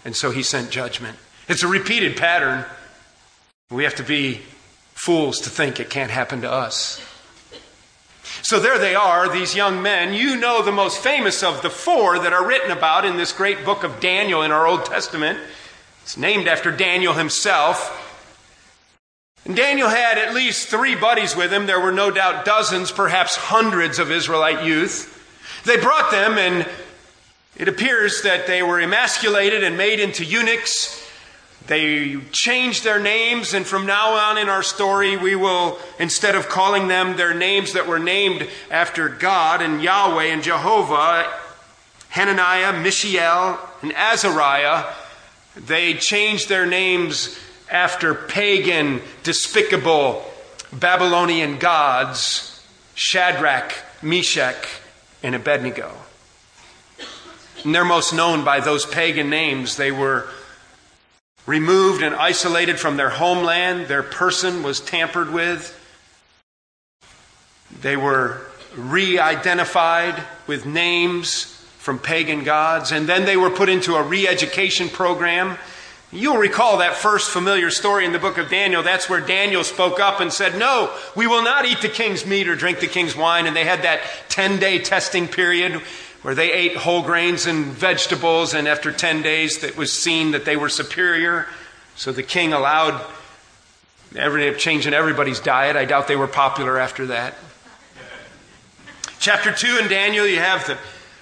and 0.03 0.15
so 0.15 0.31
he 0.31 0.41
sent 0.41 0.71
judgment. 0.71 1.17
It's 1.47 1.63
a 1.63 1.67
repeated 1.67 2.17
pattern. 2.17 2.65
We 3.69 3.83
have 3.83 3.95
to 3.95 4.03
be 4.03 4.41
fools 4.95 5.39
to 5.41 5.51
think 5.51 5.79
it 5.79 5.91
can't 5.91 6.11
happen 6.11 6.41
to 6.41 6.51
us. 6.51 6.99
So 8.41 8.59
there 8.59 8.77
they 8.77 8.95
are, 8.95 9.31
these 9.31 9.55
young 9.55 9.81
men. 9.81 10.13
You 10.13 10.37
know 10.37 10.63
the 10.63 10.71
most 10.71 10.99
famous 10.99 11.43
of 11.43 11.61
the 11.61 11.69
four 11.69 12.19
that 12.19 12.33
are 12.33 12.47
written 12.47 12.71
about 12.71 13.05
in 13.05 13.17
this 13.17 13.33
great 13.33 13.65
book 13.65 13.83
of 13.83 13.99
Daniel 13.99 14.43
in 14.43 14.51
our 14.51 14.65
Old 14.65 14.85
Testament. 14.85 15.39
It's 16.03 16.17
named 16.17 16.47
after 16.47 16.71
Daniel 16.71 17.13
himself. 17.13 18.05
And 19.45 19.55
Daniel 19.55 19.89
had 19.89 20.17
at 20.17 20.33
least 20.33 20.67
three 20.67 20.95
buddies 20.95 21.35
with 21.35 21.51
him. 21.51 21.65
There 21.65 21.79
were 21.79 21.91
no 21.91 22.11
doubt 22.11 22.45
dozens, 22.45 22.91
perhaps 22.91 23.35
hundreds 23.35 23.99
of 23.99 24.11
Israelite 24.11 24.65
youth. 24.65 25.15
They 25.65 25.77
brought 25.77 26.11
them, 26.11 26.37
and 26.37 26.67
it 27.57 27.67
appears 27.67 28.21
that 28.23 28.47
they 28.47 28.63
were 28.63 28.79
emasculated 28.79 29.63
and 29.63 29.77
made 29.77 29.99
into 29.99 30.23
eunuchs 30.23 31.08
they 31.67 32.17
changed 32.31 32.83
their 32.83 32.99
names, 32.99 33.53
and 33.53 33.65
from 33.65 33.85
now 33.85 34.13
on 34.13 34.37
in 34.37 34.49
our 34.49 34.63
story, 34.63 35.17
we 35.17 35.35
will, 35.35 35.77
instead 35.99 36.35
of 36.35 36.49
calling 36.49 36.87
them 36.87 37.15
their 37.15 37.33
names 37.33 37.73
that 37.73 37.87
were 37.87 37.99
named 37.99 38.47
after 38.71 39.07
God 39.07 39.61
and 39.61 39.81
Yahweh 39.81 40.25
and 40.25 40.41
Jehovah, 40.41 41.31
Hananiah, 42.09 42.81
Mishael, 42.81 43.59
and 43.81 43.93
Azariah, 43.93 44.85
they 45.55 45.93
changed 45.93 46.49
their 46.49 46.65
names 46.65 47.37
after 47.69 48.15
pagan, 48.15 49.01
despicable 49.23 50.25
Babylonian 50.73 51.59
gods, 51.59 52.63
Shadrach, 52.95 53.73
Meshach, 54.01 54.67
and 55.21 55.35
Abednego. 55.35 55.91
And 57.63 57.75
they're 57.75 57.85
most 57.85 58.13
known 58.13 58.43
by 58.43 58.59
those 58.59 58.85
pagan 58.85 59.29
names. 59.29 59.77
They 59.77 59.91
were 59.91 60.27
removed 61.49 62.03
and 62.03 62.13
isolated 62.13 62.79
from 62.79 62.95
their 62.95 63.09
homeland. 63.09 63.87
Their 63.87 64.03
person 64.03 64.61
was 64.61 64.79
tampered 64.79 65.33
with. 65.33 65.75
They 67.81 67.97
were 67.97 68.41
re 68.75 69.17
identified 69.17 70.21
with 70.45 70.67
names 70.67 71.45
from 71.79 71.97
pagan 71.97 72.43
gods, 72.43 72.91
and 72.91 73.09
then 73.09 73.25
they 73.25 73.35
were 73.35 73.49
put 73.49 73.67
into 73.67 73.95
a 73.95 74.03
re 74.03 74.27
education 74.27 74.89
program. 74.89 75.57
You'll 76.11 76.37
recall 76.37 76.77
that 76.79 76.95
first 76.95 77.31
familiar 77.31 77.71
story 77.71 78.05
in 78.05 78.11
the 78.11 78.19
book 78.19 78.37
of 78.37 78.49
Daniel. 78.49 78.83
That's 78.83 79.09
where 79.09 79.21
Daniel 79.21 79.63
spoke 79.63 79.99
up 79.99 80.19
and 80.19 80.31
said, 80.31 80.55
No, 80.55 80.95
we 81.15 81.25
will 81.25 81.43
not 81.43 81.65
eat 81.65 81.81
the 81.81 81.89
king's 81.89 82.27
meat 82.27 82.47
or 82.47 82.55
drink 82.55 82.79
the 82.79 82.87
king's 82.87 83.15
wine. 83.15 83.47
And 83.47 83.55
they 83.55 83.65
had 83.65 83.81
that 83.83 84.01
10 84.29 84.59
day 84.59 84.77
testing 84.77 85.27
period 85.27 85.81
where 86.21 86.35
they 86.35 86.51
ate 86.51 86.75
whole 86.75 87.01
grains 87.01 87.45
and 87.45 87.65
vegetables, 87.65 88.53
and 88.53 88.67
after 88.67 88.91
10 88.91 89.21
days, 89.21 89.63
it 89.63 89.77
was 89.77 89.93
seen 89.93 90.31
that 90.31 90.45
they 90.45 90.57
were 90.57 90.69
superior. 90.69 91.47
So 91.95 92.11
the 92.11 92.23
king 92.23 92.51
allowed 92.51 93.05
every, 94.15 94.53
changing 94.55 94.93
everybody's 94.93 95.39
diet. 95.39 95.75
I 95.75 95.85
doubt 95.85 96.07
they 96.07 96.15
were 96.15 96.27
popular 96.27 96.77
after 96.77 97.07
that. 97.07 97.35
Chapter 99.19 99.53
2 99.53 99.79
in 99.81 99.87
Daniel, 99.89 100.25
you 100.25 100.39
have 100.39 100.65
the, 100.65 100.77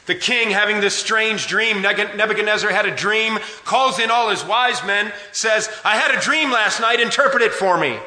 the 0.06 0.16
king 0.16 0.52
having 0.52 0.80
this 0.80 0.96
strange 0.96 1.48
dream. 1.48 1.82
Nebuchadnezzar 1.82 2.72
had 2.72 2.86
a 2.86 2.96
dream, 2.96 3.38
calls 3.66 4.00
in 4.00 4.10
all 4.12 4.30
his 4.30 4.44
wise 4.46 4.84
men, 4.84 5.12
says, 5.32 5.70
I 5.84 5.98
had 5.98 6.16
a 6.16 6.22
dream 6.22 6.52
last 6.52 6.80
night, 6.80 7.00
interpret 7.00 7.42
it 7.42 7.54
for 7.54 7.78
me. 7.78 7.98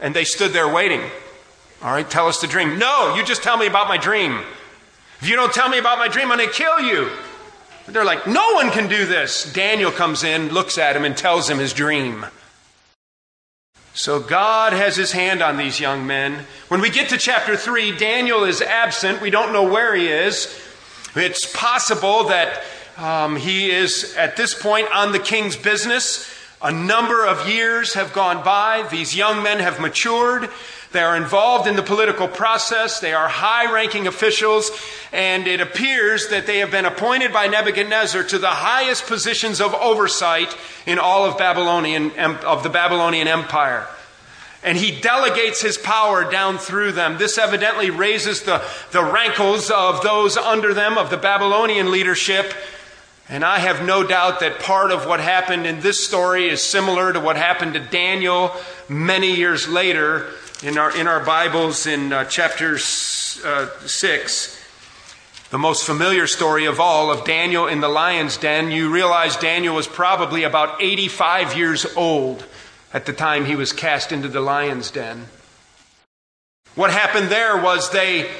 And 0.00 0.14
they 0.14 0.24
stood 0.24 0.52
there 0.52 0.72
waiting. 0.72 1.02
All 1.82 1.92
right, 1.92 2.08
tell 2.08 2.28
us 2.28 2.40
the 2.40 2.46
dream. 2.46 2.78
No, 2.78 3.14
you 3.14 3.24
just 3.24 3.42
tell 3.42 3.56
me 3.56 3.66
about 3.66 3.88
my 3.88 3.96
dream. 3.96 4.40
If 5.20 5.28
you 5.28 5.36
don't 5.36 5.52
tell 5.52 5.68
me 5.68 5.78
about 5.78 5.98
my 5.98 6.08
dream, 6.08 6.32
I'm 6.32 6.38
going 6.38 6.48
to 6.48 6.54
kill 6.54 6.80
you. 6.80 7.10
they're 7.86 8.06
like, 8.06 8.26
no 8.26 8.54
one 8.54 8.70
can 8.70 8.88
do 8.88 9.04
this. 9.04 9.52
Daniel 9.52 9.90
comes 9.90 10.24
in, 10.24 10.48
looks 10.48 10.78
at 10.78 10.96
him, 10.96 11.04
and 11.04 11.14
tells 11.14 11.50
him 11.50 11.58
his 11.58 11.74
dream. 11.74 12.24
So 13.92 14.18
God 14.18 14.72
has 14.72 14.96
his 14.96 15.12
hand 15.12 15.42
on 15.42 15.58
these 15.58 15.78
young 15.78 16.06
men. 16.06 16.46
When 16.68 16.80
we 16.80 16.88
get 16.88 17.10
to 17.10 17.18
chapter 17.18 17.54
3, 17.54 17.98
Daniel 17.98 18.44
is 18.44 18.62
absent. 18.62 19.20
We 19.20 19.28
don't 19.28 19.52
know 19.52 19.64
where 19.64 19.94
he 19.94 20.08
is. 20.08 20.58
It's 21.14 21.44
possible 21.54 22.24
that 22.28 22.62
um, 22.96 23.36
he 23.36 23.70
is 23.70 24.14
at 24.16 24.38
this 24.38 24.54
point 24.54 24.88
on 24.94 25.12
the 25.12 25.18
king's 25.18 25.56
business. 25.56 26.32
A 26.62 26.72
number 26.72 27.26
of 27.26 27.46
years 27.46 27.92
have 27.92 28.14
gone 28.14 28.42
by. 28.42 28.88
These 28.90 29.14
young 29.14 29.42
men 29.42 29.58
have 29.58 29.80
matured. 29.80 30.48
They 30.92 31.02
are 31.02 31.16
involved 31.16 31.68
in 31.68 31.76
the 31.76 31.82
political 31.82 32.26
process. 32.26 32.98
They 32.98 33.12
are 33.12 33.28
high 33.28 33.72
ranking 33.72 34.08
officials. 34.08 34.70
And 35.12 35.46
it 35.46 35.60
appears 35.60 36.28
that 36.28 36.46
they 36.46 36.58
have 36.58 36.72
been 36.72 36.84
appointed 36.84 37.32
by 37.32 37.46
Nebuchadnezzar 37.46 38.24
to 38.24 38.38
the 38.38 38.48
highest 38.48 39.06
positions 39.06 39.60
of 39.60 39.72
oversight 39.74 40.56
in 40.86 40.98
all 40.98 41.24
of 41.24 41.38
Babylonian, 41.38 42.10
of 42.18 42.64
the 42.64 42.70
Babylonian 42.70 43.28
Empire. 43.28 43.86
And 44.64 44.76
he 44.76 45.00
delegates 45.00 45.62
his 45.62 45.78
power 45.78 46.28
down 46.28 46.58
through 46.58 46.92
them. 46.92 47.18
This 47.18 47.38
evidently 47.38 47.90
raises 47.90 48.42
the, 48.42 48.62
the 48.90 49.02
rankles 49.02 49.70
of 49.70 50.02
those 50.02 50.36
under 50.36 50.74
them, 50.74 50.98
of 50.98 51.08
the 51.08 51.16
Babylonian 51.16 51.92
leadership. 51.92 52.52
And 53.28 53.44
I 53.44 53.60
have 53.60 53.86
no 53.86 54.04
doubt 54.04 54.40
that 54.40 54.58
part 54.58 54.90
of 54.90 55.06
what 55.06 55.20
happened 55.20 55.66
in 55.66 55.80
this 55.80 56.04
story 56.04 56.48
is 56.48 56.60
similar 56.60 57.12
to 57.12 57.20
what 57.20 57.36
happened 57.36 57.74
to 57.74 57.80
Daniel 57.80 58.52
many 58.88 59.36
years 59.36 59.68
later 59.68 60.26
in 60.62 60.76
our, 60.76 60.94
in 60.94 61.06
our 61.06 61.24
Bibles 61.24 61.86
in 61.86 62.12
uh, 62.12 62.24
chapter 62.26 62.74
uh, 62.74 63.68
6, 63.86 64.64
the 65.50 65.58
most 65.58 65.86
familiar 65.86 66.26
story 66.26 66.66
of 66.66 66.78
all 66.78 67.10
of 67.10 67.24
Daniel 67.24 67.66
in 67.66 67.80
the 67.80 67.88
lion's 67.88 68.36
den, 68.36 68.70
you 68.70 68.90
realize 68.92 69.36
Daniel 69.36 69.74
was 69.74 69.86
probably 69.86 70.42
about 70.44 70.82
85 70.82 71.56
years 71.56 71.86
old 71.96 72.44
at 72.92 73.06
the 73.06 73.12
time 73.12 73.46
he 73.46 73.56
was 73.56 73.72
cast 73.72 74.12
into 74.12 74.28
the 74.28 74.40
lion's 74.40 74.90
den. 74.90 75.28
What 76.74 76.90
happened 76.90 77.28
there 77.28 77.56
was 77.60 77.90
they 77.90 78.30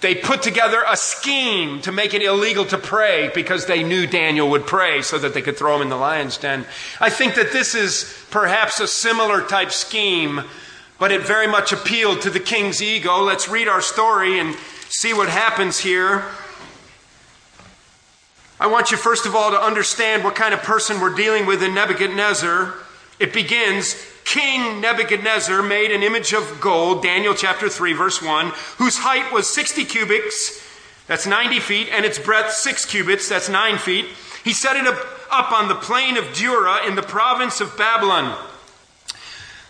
they 0.00 0.14
put 0.14 0.42
together 0.42 0.84
a 0.86 0.96
scheme 0.96 1.80
to 1.80 1.90
make 1.90 2.14
it 2.14 2.22
illegal 2.22 2.64
to 2.66 2.78
pray 2.78 3.32
because 3.34 3.66
they 3.66 3.82
knew 3.82 4.06
Daniel 4.06 4.48
would 4.50 4.64
pray 4.64 5.02
so 5.02 5.18
that 5.18 5.34
they 5.34 5.42
could 5.42 5.56
throw 5.56 5.74
him 5.74 5.82
in 5.82 5.88
the 5.88 5.96
lion's 5.96 6.38
den. 6.38 6.64
I 7.00 7.10
think 7.10 7.34
that 7.34 7.50
this 7.50 7.74
is 7.74 8.24
perhaps 8.30 8.78
a 8.78 8.86
similar 8.86 9.42
type 9.42 9.72
scheme 9.72 10.44
but 10.98 11.12
it 11.12 11.22
very 11.22 11.46
much 11.46 11.72
appealed 11.72 12.20
to 12.22 12.30
the 12.30 12.40
king's 12.40 12.82
ego. 12.82 13.20
Let's 13.22 13.48
read 13.48 13.68
our 13.68 13.80
story 13.80 14.38
and 14.38 14.54
see 14.88 15.12
what 15.12 15.28
happens 15.28 15.78
here. 15.78 16.24
I 18.60 18.66
want 18.66 18.90
you, 18.90 18.96
first 18.96 19.24
of 19.24 19.36
all, 19.36 19.50
to 19.50 19.60
understand 19.60 20.24
what 20.24 20.34
kind 20.34 20.52
of 20.52 20.62
person 20.62 21.00
we're 21.00 21.14
dealing 21.14 21.46
with 21.46 21.62
in 21.62 21.74
Nebuchadnezzar. 21.74 22.74
It 23.20 23.32
begins 23.32 23.94
King 24.24 24.80
Nebuchadnezzar 24.80 25.62
made 25.62 25.90
an 25.90 26.02
image 26.02 26.32
of 26.32 26.60
gold, 26.60 27.02
Daniel 27.02 27.34
chapter 27.34 27.68
3, 27.68 27.92
verse 27.94 28.20
1, 28.20 28.52
whose 28.76 28.98
height 28.98 29.32
was 29.32 29.48
60 29.48 29.84
cubits, 29.84 30.62
that's 31.06 31.26
90 31.26 31.60
feet, 31.60 31.88
and 31.90 32.04
its 32.04 32.18
breadth 32.18 32.52
6 32.52 32.84
cubits, 32.84 33.28
that's 33.28 33.48
9 33.48 33.78
feet. 33.78 34.06
He 34.44 34.52
set 34.52 34.76
it 34.76 34.86
up, 34.86 35.52
on 35.52 35.68
the 35.68 35.74
plain 35.74 36.16
of 36.16 36.34
Dura 36.34 36.86
in 36.86 36.94
the 36.94 37.02
province 37.02 37.60
of 37.60 37.76
Babylon. 37.76 38.36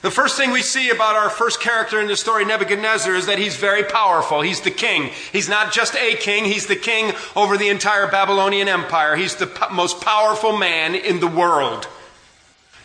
The 0.00 0.10
first 0.12 0.36
thing 0.36 0.52
we 0.52 0.62
see 0.62 0.90
about 0.90 1.16
our 1.16 1.28
first 1.28 1.60
character 1.60 2.00
in 2.00 2.06
the 2.06 2.16
story, 2.16 2.44
Nebuchadnezzar, 2.44 3.14
is 3.14 3.26
that 3.26 3.38
he's 3.38 3.56
very 3.56 3.82
powerful. 3.82 4.42
He's 4.42 4.60
the 4.60 4.70
king. 4.70 5.10
He's 5.32 5.48
not 5.48 5.72
just 5.72 5.96
a 5.96 6.14
king, 6.14 6.44
he's 6.44 6.66
the 6.66 6.76
king 6.76 7.12
over 7.34 7.56
the 7.56 7.68
entire 7.68 8.06
Babylonian 8.06 8.68
Empire. 8.68 9.16
He's 9.16 9.34
the 9.34 9.50
most 9.72 10.00
powerful 10.00 10.56
man 10.56 10.94
in 10.94 11.18
the 11.18 11.26
world. 11.26 11.88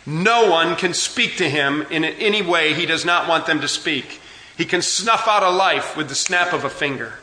No 0.06 0.50
one 0.50 0.74
can 0.74 0.92
speak 0.92 1.36
to 1.36 1.48
him 1.48 1.82
in 1.90 2.04
any 2.04 2.42
way 2.42 2.74
he 2.74 2.84
does 2.84 3.04
not 3.04 3.28
want 3.28 3.46
them 3.46 3.60
to 3.60 3.68
speak. 3.68 4.20
He 4.56 4.64
can 4.64 4.82
snuff 4.82 5.28
out 5.28 5.42
a 5.42 5.50
life 5.50 5.96
with 5.96 6.08
the 6.08 6.14
snap 6.14 6.52
of 6.52 6.64
a 6.64 6.70
finger. 6.70 7.14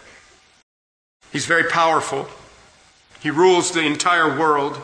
He's 1.32 1.46
very 1.46 1.66
powerful. 1.66 2.28
He 3.22 3.30
rules 3.30 3.72
the 3.72 3.86
entire 3.86 4.38
world. 4.40 4.82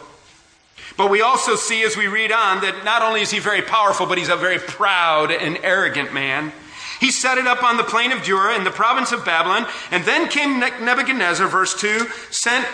But 0.96 1.10
we 1.10 1.22
also 1.22 1.56
see 1.56 1.84
as 1.84 1.96
we 1.96 2.08
read 2.08 2.32
on 2.32 2.62
that 2.62 2.84
not 2.84 3.02
only 3.02 3.22
is 3.22 3.32
he 3.32 3.40
very 3.40 3.62
powerful, 3.62 4.06
but 4.06 4.18
he's 4.18 4.30
a 4.30 4.36
very 4.36 4.60
proud 4.60 5.32
and 5.32 5.58
arrogant 5.62 6.14
man. 6.14 6.52
He 7.00 7.12
set 7.12 7.38
it 7.38 7.46
up 7.46 7.64
on 7.64 7.78
the 7.78 7.84
plain 7.84 8.12
of 8.12 8.24
Dura 8.24 8.56
in 8.56 8.64
the 8.64 8.72
province 8.72 9.12
of 9.12 9.24
Babylon, 9.24 9.68
and 9.92 10.04
then 10.06 10.28
King 10.28 10.60
Nebuchadnezzar, 10.60 11.48
verse 11.48 11.80
2, 11.80 12.08
sent 12.32 12.68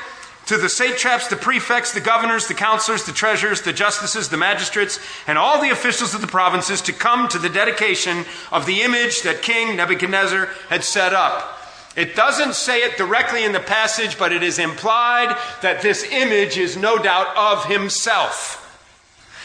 to 0.46 0.58
the 0.58 0.70
satraps, 0.70 1.28
the 1.28 1.36
prefects, 1.36 1.94
the 1.94 2.02
governors, 2.02 2.48
the 2.48 2.54
counselors, 2.54 3.06
the 3.06 3.12
treasurers, 3.12 3.62
the 3.62 3.74
justices, 3.74 4.30
the 4.30 4.38
magistrates, 4.38 5.00
and 5.28 5.38
all 5.38 5.62
the 5.62 5.70
officials 5.70 6.14
of 6.14 6.22
the 6.22 6.28
provinces 6.28 6.82
to 6.82 6.94
come 6.94 7.28
to 7.30 7.40
the 7.40 7.50
dedication 7.50 8.26
of 8.52 8.66
the 8.66 8.82
image 8.82 9.22
that 9.22 9.42
King 9.42 9.76
Nebuchadnezzar 9.76 10.50
had 10.70 10.84
set 10.84 11.14
up. 11.14 11.63
It 11.96 12.16
doesn't 12.16 12.56
say 12.56 12.80
it 12.80 12.98
directly 12.98 13.44
in 13.44 13.52
the 13.52 13.60
passage, 13.60 14.18
but 14.18 14.32
it 14.32 14.42
is 14.42 14.58
implied 14.58 15.38
that 15.62 15.82
this 15.82 16.04
image 16.12 16.58
is 16.58 16.76
no 16.76 16.98
doubt 16.98 17.36
of 17.38 17.66
himself. 17.66 18.60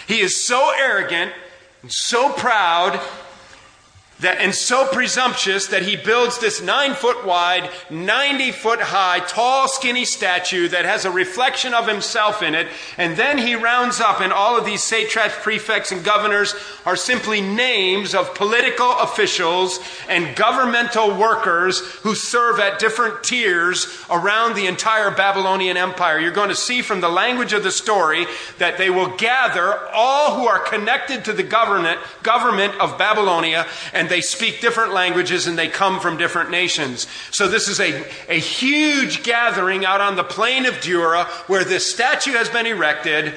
He 0.06 0.20
is 0.20 0.46
so 0.46 0.72
arrogant 0.78 1.32
and 1.82 1.92
so 1.92 2.32
proud 2.32 3.00
that, 4.20 4.38
and 4.38 4.52
so 4.52 4.86
presumptuous 4.88 5.68
that 5.68 5.82
he 5.82 5.94
builds 5.94 6.38
this 6.38 6.60
nine 6.60 6.94
foot 6.94 7.24
wide, 7.24 7.70
90 7.88 8.50
foot 8.50 8.80
high, 8.80 9.20
tall, 9.20 9.68
skinny 9.68 10.04
statue 10.04 10.66
that 10.68 10.84
has 10.84 11.04
a 11.04 11.10
reflection 11.10 11.72
of 11.72 11.86
himself 11.86 12.42
in 12.42 12.56
it. 12.56 12.66
And 12.96 13.16
then 13.16 13.38
he 13.38 13.54
rounds 13.54 14.00
up, 14.00 14.20
and 14.20 14.32
all 14.32 14.58
of 14.58 14.64
these 14.64 14.82
satraps, 14.82 15.34
prefects, 15.40 15.92
and 15.92 16.04
governors 16.04 16.54
are 16.84 16.96
simply 16.96 17.40
names 17.40 18.12
of 18.12 18.34
political 18.34 18.90
officials 18.98 19.78
and 20.08 20.34
governmental 20.34 21.16
workers 21.16 21.78
who 21.78 22.16
serve 22.16 22.58
at 22.58 22.80
different 22.80 23.22
tiers 23.22 24.04
around 24.10 24.56
the 24.56 24.66
entire 24.66 25.12
Babylonian 25.12 25.76
Empire. 25.76 26.18
You're 26.18 26.32
going 26.32 26.48
to 26.48 26.56
see 26.56 26.82
from 26.82 27.00
the 27.00 27.08
language 27.08 27.52
of 27.52 27.62
the 27.62 27.70
story 27.70 28.26
that 28.58 28.78
they 28.78 28.90
will 28.90 29.16
gather 29.16 29.78
all 29.92 30.34
who 30.34 30.48
are 30.48 30.58
connected 30.58 31.24
to 31.26 31.32
the 31.32 31.44
government, 31.44 32.00
government 32.24 32.74
of 32.80 32.98
Babylonia 32.98 33.66
and 33.92 34.07
they 34.08 34.20
speak 34.20 34.60
different 34.60 34.92
languages 34.92 35.46
and 35.46 35.58
they 35.58 35.68
come 35.68 36.00
from 36.00 36.16
different 36.16 36.50
nations. 36.50 37.06
So 37.30 37.48
this 37.48 37.68
is 37.68 37.80
a, 37.80 38.04
a 38.28 38.38
huge 38.38 39.22
gathering 39.22 39.84
out 39.84 40.00
on 40.00 40.16
the 40.16 40.24
plain 40.24 40.66
of 40.66 40.80
Dura 40.80 41.24
where 41.46 41.64
this 41.64 41.90
statue 41.90 42.32
has 42.32 42.48
been 42.48 42.66
erected 42.66 43.34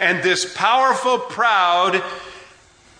and 0.00 0.22
this 0.22 0.52
powerful, 0.54 1.18
proud, 1.18 2.02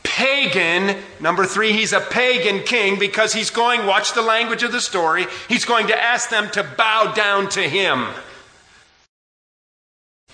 pagan, 0.02 0.96
number 1.20 1.46
three, 1.46 1.72
he's 1.72 1.92
a 1.92 2.00
pagan 2.00 2.64
king 2.64 2.98
because 2.98 3.32
he's 3.32 3.50
going, 3.50 3.86
watch 3.86 4.14
the 4.14 4.22
language 4.22 4.64
of 4.64 4.72
the 4.72 4.80
story, 4.80 5.26
he's 5.48 5.64
going 5.64 5.86
to 5.86 5.96
ask 5.96 6.28
them 6.28 6.50
to 6.50 6.64
bow 6.76 7.12
down 7.14 7.48
to 7.50 7.60
him. 7.60 8.06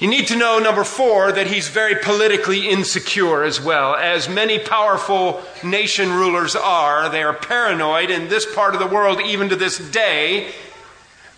You 0.04 0.10
need 0.10 0.26
to 0.26 0.36
know, 0.36 0.58
number 0.58 0.84
four, 0.84 1.32
that 1.32 1.46
he's 1.46 1.68
very 1.68 1.94
politically 1.94 2.68
insecure 2.68 3.42
as 3.42 3.58
well. 3.58 3.94
As 3.94 4.28
many 4.28 4.58
powerful 4.58 5.42
nation 5.62 6.12
rulers 6.12 6.54
are, 6.54 7.08
they 7.08 7.22
are 7.22 7.32
paranoid 7.32 8.10
in 8.10 8.28
this 8.28 8.44
part 8.54 8.74
of 8.74 8.80
the 8.80 8.86
world, 8.86 9.22
even 9.22 9.48
to 9.48 9.56
this 9.56 9.78
day. 9.78 10.52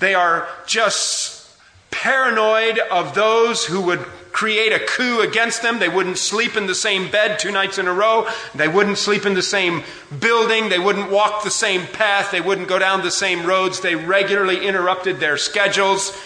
They 0.00 0.14
are 0.14 0.48
just 0.66 1.48
paranoid 1.92 2.81
of 2.90 3.14
those 3.14 3.64
who 3.64 3.83
would 3.83 4.00
create 4.33 4.72
a 4.72 4.81
coup 4.85 5.20
against 5.20 5.62
them. 5.62 5.79
They 5.79 5.88
wouldn't 5.88 6.18
sleep 6.18 6.57
in 6.57 6.66
the 6.66 6.74
same 6.74 7.09
bed 7.09 7.38
two 7.38 7.52
nights 7.52 7.79
in 7.79 7.87
a 7.87 7.92
row. 7.92 8.29
They 8.57 8.66
wouldn't 8.66 8.98
sleep 8.98 9.26
in 9.26 9.35
the 9.35 9.42
same 9.42 9.85
building. 10.18 10.70
They 10.70 10.81
wouldn't 10.81 11.12
walk 11.12 11.44
the 11.44 11.52
same 11.52 11.87
path. 11.87 12.33
They 12.33 12.40
wouldn't 12.40 12.66
go 12.66 12.81
down 12.81 13.05
the 13.05 13.12
same 13.12 13.46
roads. 13.46 13.81
They 13.81 13.94
regularly 13.94 14.66
interrupted 14.66 15.20
their 15.20 15.37
schedules 15.37 16.20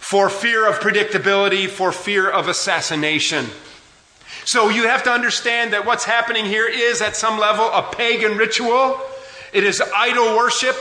for 0.00 0.28
fear 0.28 0.66
of 0.66 0.80
predictability, 0.80 1.68
for 1.68 1.92
fear 1.92 2.28
of 2.28 2.48
assassination. 2.48 3.46
So 4.44 4.70
you 4.70 4.88
have 4.88 5.04
to 5.04 5.10
understand 5.10 5.74
that 5.74 5.84
what's 5.84 6.04
happening 6.04 6.46
here 6.46 6.66
is, 6.66 7.02
at 7.02 7.14
some 7.14 7.38
level, 7.38 7.66
a 7.66 7.82
pagan 7.94 8.36
ritual. 8.36 8.98
It 9.52 9.62
is 9.62 9.80
idol 9.94 10.36
worship. 10.36 10.74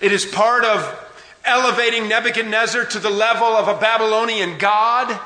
It 0.00 0.12
is 0.12 0.26
part 0.26 0.64
of 0.64 1.10
elevating 1.44 2.08
Nebuchadnezzar 2.08 2.84
to 2.84 2.98
the 2.98 3.10
level 3.10 3.48
of 3.48 3.68
a 3.68 3.80
Babylonian 3.80 4.58
god. 4.58 5.18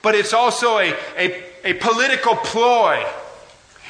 But 0.00 0.14
it's 0.14 0.32
also 0.32 0.78
a, 0.78 0.94
a, 1.18 1.44
a 1.64 1.74
political 1.74 2.36
ploy. 2.36 3.04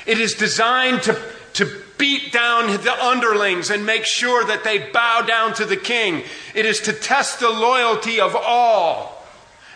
It 0.07 0.19
is 0.19 0.35
designed 0.35 1.03
to, 1.03 1.23
to 1.55 1.82
beat 1.99 2.33
down 2.33 2.67
the 2.83 3.05
underlings 3.05 3.71
and 3.71 3.87
make 3.87 4.05
sure 4.05 4.45
that 4.45 4.65
they 4.65 4.91
bow 4.91 5.23
down 5.23 5.55
to 5.55 5.65
the 5.65 5.77
king. 5.77 6.23
It 6.55 6.67
is 6.67 6.81
to 6.81 6.93
test 6.93 7.41
the 7.41 7.51
loyalty 7.51 8.21
of 8.21 8.35
all. 8.37 9.25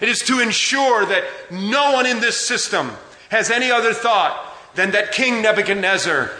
It 0.00 0.09
is 0.09 0.20
to 0.20 0.40
ensure 0.40 1.07
that 1.07 1.24
no 1.50 1.92
one 1.92 2.07
in 2.07 2.20
this 2.20 2.37
system 2.37 2.92
has 3.31 3.50
any 3.50 3.70
other 3.70 3.92
thought 3.94 4.55
than 4.74 4.90
that 4.92 5.12
King 5.12 5.42
Nebuchadnezzar 5.42 6.31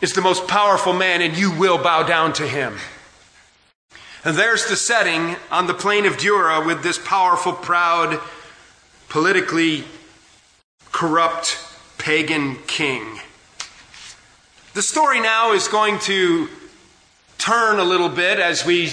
is 0.00 0.12
the 0.12 0.22
most 0.22 0.48
powerful 0.48 0.92
man 0.92 1.20
and 1.20 1.36
you 1.36 1.50
will 1.50 1.78
bow 1.78 2.02
down 2.02 2.32
to 2.34 2.46
him. 2.48 2.76
And 4.24 4.36
there's 4.36 4.66
the 4.66 4.76
setting 4.76 5.36
on 5.50 5.66
the 5.66 5.74
plain 5.74 6.06
of 6.06 6.18
Dura 6.18 6.64
with 6.64 6.82
this 6.82 6.98
powerful, 6.98 7.52
proud, 7.52 8.20
politically 9.08 9.84
corrupt 10.92 11.58
pagan 11.98 12.56
king. 12.66 13.20
The 14.78 14.82
story 14.82 15.18
now 15.18 15.54
is 15.54 15.66
going 15.66 15.98
to 16.02 16.48
turn 17.36 17.80
a 17.80 17.82
little 17.82 18.08
bit 18.08 18.38
as 18.38 18.64
we 18.64 18.92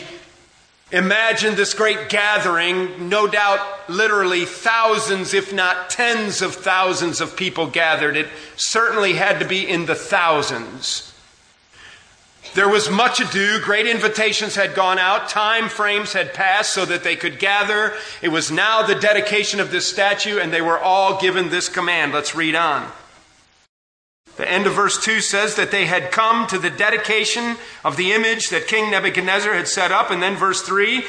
imagine 0.91 1.53
this 1.53 1.75
great 1.75 2.09
gathering. 2.09 3.07
No 3.07 3.27
doubt, 3.27 3.87
literally 3.87 4.45
thousands, 4.45 5.35
if 5.35 5.53
not 5.53 5.91
tens 5.91 6.41
of 6.41 6.55
thousands 6.55 7.21
of 7.21 7.37
people 7.37 7.67
gathered. 7.67 8.17
It 8.17 8.29
certainly 8.55 9.13
had 9.13 9.39
to 9.41 9.47
be 9.47 9.69
in 9.69 9.85
the 9.85 9.93
thousands. 9.93 11.13
There 12.55 12.67
was 12.67 12.89
much 12.89 13.19
ado. 13.19 13.59
Great 13.59 13.85
invitations 13.85 14.55
had 14.55 14.73
gone 14.73 14.97
out. 14.97 15.29
Time 15.29 15.69
frames 15.69 16.13
had 16.13 16.33
passed 16.33 16.73
so 16.73 16.85
that 16.85 17.03
they 17.03 17.15
could 17.15 17.37
gather. 17.37 17.93
It 18.23 18.29
was 18.29 18.49
now 18.49 18.81
the 18.81 18.95
dedication 18.95 19.59
of 19.59 19.69
this 19.69 19.87
statue, 19.87 20.39
and 20.39 20.51
they 20.51 20.61
were 20.61 20.79
all 20.79 21.21
given 21.21 21.49
this 21.49 21.69
command. 21.69 22.11
Let's 22.11 22.33
read 22.33 22.55
on. 22.55 22.91
The 24.37 24.49
end 24.49 24.67
of 24.67 24.73
verse 24.73 25.01
2 25.03 25.21
says 25.21 25.55
that 25.55 25.71
they 25.71 25.85
had 25.85 26.11
come 26.11 26.45
to 26.47 26.59
the 26.59 26.69
dedication 26.69 27.55
of 27.83 27.95
the 27.95 28.11
image 28.11 28.49
that 28.49 28.67
King 28.67 28.91
Nebuchadnezzar 28.91 29.53
had 29.53 29.67
set 29.67 29.91
up. 29.91 30.11
And 30.11 30.21
then 30.21 30.35
verse 30.35 30.61
3 30.61 31.03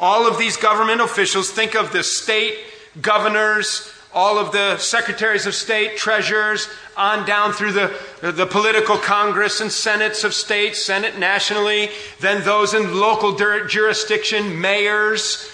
all 0.00 0.28
of 0.28 0.38
these 0.38 0.56
government 0.56 1.00
officials, 1.00 1.50
think 1.50 1.74
of 1.74 1.92
the 1.92 2.04
state 2.04 2.56
governors, 3.00 3.92
all 4.14 4.38
of 4.38 4.52
the 4.52 4.78
secretaries 4.78 5.46
of 5.46 5.54
state, 5.54 5.96
treasurers, 5.96 6.68
on 6.96 7.26
down 7.26 7.52
through 7.52 7.72
the, 7.72 7.92
the 8.20 8.46
political 8.46 8.96
congress 8.96 9.60
and 9.60 9.70
senates 9.70 10.24
of 10.24 10.34
states, 10.34 10.84
senate 10.84 11.18
nationally, 11.18 11.90
then 12.20 12.44
those 12.44 12.74
in 12.74 12.98
local 12.98 13.34
jurisdiction, 13.34 14.60
mayors, 14.60 15.50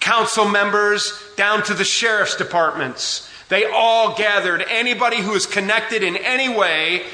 council 0.00 0.46
members, 0.46 1.12
down 1.36 1.62
to 1.62 1.74
the 1.74 1.84
sheriff's 1.84 2.36
departments. 2.36 3.30
They 3.48 3.64
all 3.64 4.16
gathered 4.16 4.64
anybody 4.68 5.20
who 5.20 5.32
was 5.32 5.46
connected 5.46 6.02
in 6.02 6.16
any 6.16 6.48
way 6.48 7.04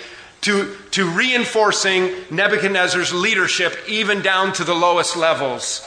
to, 0.42 0.74
to 0.92 1.08
reinforcing 1.10 2.12
Nebuchadnezzar's 2.30 3.12
leadership, 3.12 3.76
even 3.88 4.22
down 4.22 4.52
to 4.54 4.64
the 4.64 4.74
lowest 4.74 5.16
levels. 5.16 5.86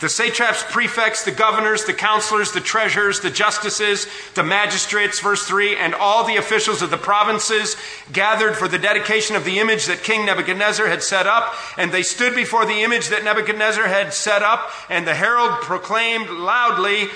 The 0.00 0.08
satraps, 0.08 0.64
prefects, 0.70 1.26
the 1.26 1.30
governors, 1.30 1.84
the 1.84 1.92
counselors, 1.92 2.52
the 2.52 2.60
treasurers, 2.60 3.20
the 3.20 3.28
justices, 3.28 4.06
the 4.34 4.42
magistrates, 4.42 5.20
verse 5.20 5.46
3, 5.46 5.76
and 5.76 5.94
all 5.94 6.26
the 6.26 6.36
officials 6.36 6.80
of 6.80 6.90
the 6.90 6.96
provinces 6.96 7.76
gathered 8.10 8.56
for 8.56 8.66
the 8.66 8.78
dedication 8.78 9.36
of 9.36 9.44
the 9.44 9.58
image 9.58 9.86
that 9.86 10.02
King 10.02 10.24
Nebuchadnezzar 10.24 10.86
had 10.86 11.02
set 11.02 11.26
up. 11.26 11.52
And 11.76 11.92
they 11.92 12.02
stood 12.02 12.34
before 12.34 12.64
the 12.64 12.82
image 12.82 13.08
that 13.08 13.24
Nebuchadnezzar 13.24 13.88
had 13.88 14.14
set 14.14 14.42
up, 14.42 14.70
and 14.88 15.06
the 15.06 15.14
herald 15.14 15.60
proclaimed 15.60 16.30
loudly, 16.30 17.08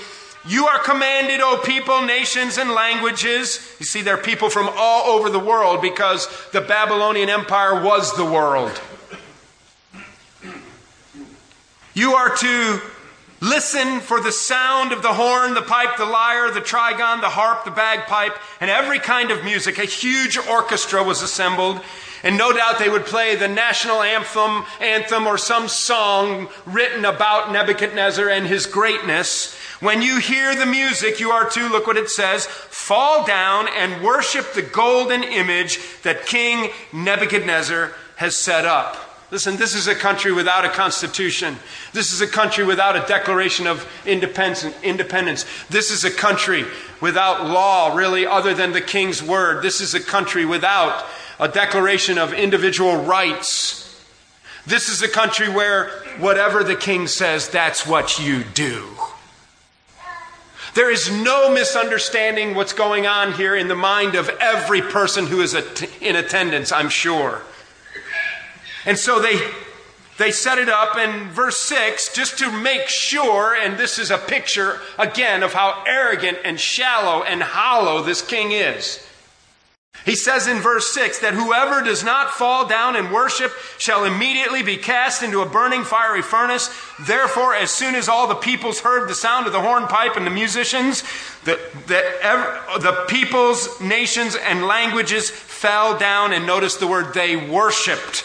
You 0.47 0.67
are 0.67 0.77
commanded, 0.79 1.41
O 1.41 1.61
people, 1.65 2.03
nations, 2.03 2.57
and 2.59 2.71
languages. 2.71 3.75
You 3.79 3.85
see, 3.85 4.01
there 4.01 4.13
are 4.13 4.21
people 4.21 4.49
from 4.49 4.69
all 4.75 5.17
over 5.17 5.29
the 5.29 5.39
world 5.39 5.81
because 5.81 6.27
the 6.51 6.61
Babylonian 6.61 7.29
Empire 7.29 7.83
was 7.83 8.15
the 8.15 8.25
world. 8.25 8.79
You 11.95 12.13
are 12.13 12.35
to 12.35 12.81
listen 13.41 14.01
for 14.01 14.21
the 14.21 14.31
sound 14.31 14.91
of 14.91 15.01
the 15.01 15.13
horn, 15.13 15.55
the 15.55 15.61
pipe, 15.61 15.97
the 15.97 16.05
lyre, 16.05 16.51
the 16.51 16.61
trigon, 16.61 17.21
the 17.21 17.29
harp, 17.29 17.65
the 17.65 17.71
bagpipe, 17.71 18.37
and 18.59 18.69
every 18.69 18.99
kind 18.99 19.31
of 19.31 19.43
music. 19.43 19.79
A 19.79 19.85
huge 19.85 20.37
orchestra 20.37 21.03
was 21.03 21.21
assembled. 21.21 21.81
And 22.23 22.39
no 22.39 22.51
doubt 22.51 22.79
they 22.79 22.89
would 22.89 23.05
play 23.05 23.35
the 23.35 23.47
national 23.47 24.01
anthem, 24.01 24.65
anthem 24.81 25.27
or 25.27 25.37
some 25.37 25.67
song 25.67 26.49
written 26.65 27.05
about 27.05 27.51
Nebuchadnezzar 27.51 28.29
and 28.29 28.47
his 28.47 28.65
greatness. 28.65 29.55
When 29.85 30.01
you 30.01 30.17
hear 30.17 30.55
the 30.55 30.65
music, 30.65 31.19
you 31.19 31.29
are 31.29 31.47
to, 31.47 31.69
look 31.69 31.85
what 31.85 31.95
it 31.95 32.09
says, 32.09 32.47
fall 32.47 33.23
down 33.23 33.67
and 33.67 34.03
worship 34.03 34.53
the 34.53 34.63
golden 34.63 35.21
image 35.21 35.79
that 36.01 36.25
King 36.25 36.71
Nebuchadnezzar 36.91 37.91
has 38.15 38.35
set 38.35 38.65
up. 38.65 38.97
Listen, 39.29 39.57
this 39.57 39.75
is 39.75 39.87
a 39.87 39.93
country 39.93 40.31
without 40.31 40.65
a 40.65 40.69
constitution. 40.69 41.57
This 41.93 42.11
is 42.11 42.21
a 42.21 42.25
country 42.25 42.63
without 42.63 42.95
a 42.95 43.05
declaration 43.07 43.67
of 43.67 43.87
independence. 44.07 45.45
This 45.69 45.91
is 45.91 46.03
a 46.03 46.09
country 46.09 46.65
without 46.99 47.45
law, 47.45 47.95
really, 47.95 48.25
other 48.25 48.55
than 48.55 48.71
the 48.71 48.81
king's 48.81 49.21
word. 49.21 49.61
This 49.61 49.81
is 49.81 49.93
a 49.93 50.01
country 50.01 50.45
without 50.45 51.05
a 51.39 51.47
declaration 51.47 52.17
of 52.17 52.33
individual 52.33 53.03
rights. 53.03 54.03
This 54.65 54.89
is 54.89 55.03
a 55.03 55.07
country 55.07 55.47
where 55.47 55.89
whatever 56.17 56.63
the 56.63 56.75
king 56.75 57.05
says, 57.05 57.49
that's 57.49 57.85
what 57.85 58.17
you 58.17 58.43
do. 58.55 58.94
There 60.75 60.91
is 60.91 61.09
no 61.09 61.49
misunderstanding 61.49 62.53
what's 62.53 62.73
going 62.73 63.07
on 63.07 63.31
here 63.33 63.55
in 63.55 63.69
the 63.69 63.75
mind 63.75 64.15
of 64.15 64.29
every 64.41 64.81
person 64.81 65.25
who 65.25 65.39
is 65.39 65.55
in 66.01 66.17
attendance, 66.17 66.73
I'm 66.73 66.89
sure. 66.89 67.41
And 68.85 68.99
so 68.99 69.21
they 69.21 69.39
they 70.17 70.31
set 70.31 70.57
it 70.57 70.69
up 70.69 70.97
in 70.97 71.29
verse 71.29 71.59
6 71.59 72.13
just 72.13 72.39
to 72.39 72.51
make 72.51 72.87
sure, 72.87 73.55
and 73.55 73.77
this 73.77 73.97
is 73.97 74.11
a 74.11 74.17
picture 74.17 74.79
again 74.97 75.43
of 75.43 75.53
how 75.53 75.83
arrogant 75.87 76.39
and 76.43 76.59
shallow 76.59 77.23
and 77.23 77.41
hollow 77.41 78.01
this 78.03 78.21
king 78.21 78.51
is. 78.51 79.05
He 80.03 80.15
says 80.15 80.47
in 80.47 80.59
verse 80.59 80.93
6 80.93 81.19
that 81.19 81.33
whoever 81.33 81.81
does 81.81 82.03
not 82.03 82.31
fall 82.31 82.67
down 82.67 82.95
and 82.95 83.11
worship 83.11 83.51
shall 83.77 84.03
immediately 84.03 84.61
be 84.61 84.77
cast 84.77 85.23
into 85.23 85.41
a 85.41 85.49
burning 85.49 85.83
fiery 85.83 86.21
furnace. 86.21 86.69
Therefore, 86.99 87.55
as 87.55 87.71
soon 87.71 87.95
as 87.95 88.07
all 88.07 88.27
the 88.27 88.35
peoples 88.35 88.81
heard 88.81 89.09
the 89.09 89.15
sound 89.15 89.47
of 89.47 89.53
the 89.53 89.61
hornpipe 89.61 90.15
and 90.15 90.25
the 90.25 90.31
musicians, 90.31 91.01
the, 91.43 91.59
the, 91.87 92.79
the 92.81 93.05
peoples, 93.07 93.81
nations, 93.81 94.35
and 94.35 94.67
languages 94.67 95.29
fell 95.29 95.97
down 95.97 96.33
and 96.33 96.45
notice 96.45 96.75
the 96.75 96.87
word 96.87 97.13
they 97.13 97.35
worshiped 97.35 98.23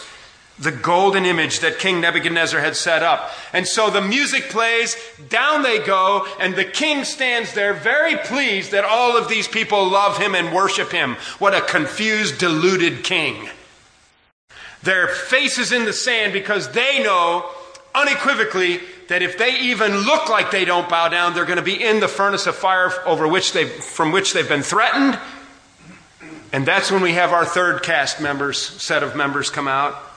the 0.61 0.71
golden 0.71 1.25
image 1.25 1.61
that 1.61 1.79
King 1.79 2.03
Nebuchadnezzar 2.03 2.61
had 2.61 2.77
set 2.77 3.03
up. 3.03 3.31
And 3.53 3.67
so 3.67 3.89
the 3.89 4.03
music 4.03 4.51
plays, 4.51 4.95
down 5.31 5.63
they 5.63 5.79
go, 5.79 6.27
and 6.39 6.55
the 6.55 6.67
king 6.67 7.05
stands 7.05 7.55
there 7.55 7.73
very 7.73 8.17
pleased 8.19 8.73
that 8.73 8.85
all 8.85 9.17
of 9.17 9.29
these 9.29 9.49
people 9.49 9.89
love 9.89 10.19
him 10.19 10.35
and 10.35 10.55
worship 10.55 10.93
him. 10.93 11.15
What 11.39 11.55
a 11.55 11.63
confused, 11.63 12.39
deluded 12.39 13.05
king. 13.05 13.49
Their 14.83 15.09
faces 15.09 15.73
in 15.73 15.87
the 15.87 15.95
sand 15.95 16.35
because 16.35 16.73
they 16.73 17.03
know 17.03 17.51
unequivocally 17.95 18.81
that 19.09 19.23
if 19.23 19.39
they 19.39 19.59
even 19.61 19.97
look 19.97 20.29
like 20.29 20.51
they 20.51 20.67
don't 20.67 20.89
bow 20.89 21.09
down, 21.09 21.35
they're 21.35 21.47
going 21.47 21.57
to 21.57 21.63
be 21.63 21.83
in 21.83 22.01
the 22.01 22.09
furnace 22.09 22.47
of 22.47 22.55
fire 22.55 22.93
over 23.07 23.27
which 23.27 23.53
they 23.53 23.65
from 23.67 24.13
which 24.13 24.35
they've 24.35 24.49
been 24.49 24.63
threatened. 24.63 25.19
And 26.53 26.67
that's 26.67 26.91
when 26.91 27.01
we 27.03 27.13
have 27.13 27.33
our 27.33 27.45
third 27.45 27.83
cast 27.83 28.21
members, 28.21 28.59
set 28.59 29.03
of 29.03 29.17
members 29.17 29.51
come 29.51 29.67
out. 29.67 30.10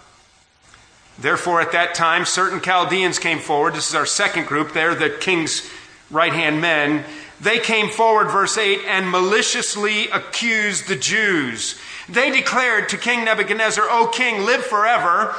Therefore, 1.17 1.61
at 1.61 1.71
that 1.73 1.93
time, 1.93 2.25
certain 2.25 2.61
Chaldeans 2.61 3.19
came 3.19 3.39
forward. 3.39 3.75
This 3.75 3.89
is 3.89 3.95
our 3.95 4.05
second 4.05 4.47
group. 4.47 4.73
They're 4.73 4.95
the 4.95 5.09
king's 5.09 5.69
right 6.09 6.33
hand 6.33 6.59
men. 6.59 7.05
They 7.39 7.59
came 7.59 7.89
forward, 7.89 8.31
verse 8.31 8.57
8, 8.57 8.79
and 8.87 9.09
maliciously 9.09 10.07
accused 10.09 10.87
the 10.87 10.95
Jews. 10.95 11.79
They 12.07 12.31
declared 12.31 12.89
to 12.89 12.97
King 12.97 13.25
Nebuchadnezzar, 13.25 13.85
O 13.89 14.07
king, 14.07 14.43
live 14.43 14.65
forever. 14.65 15.35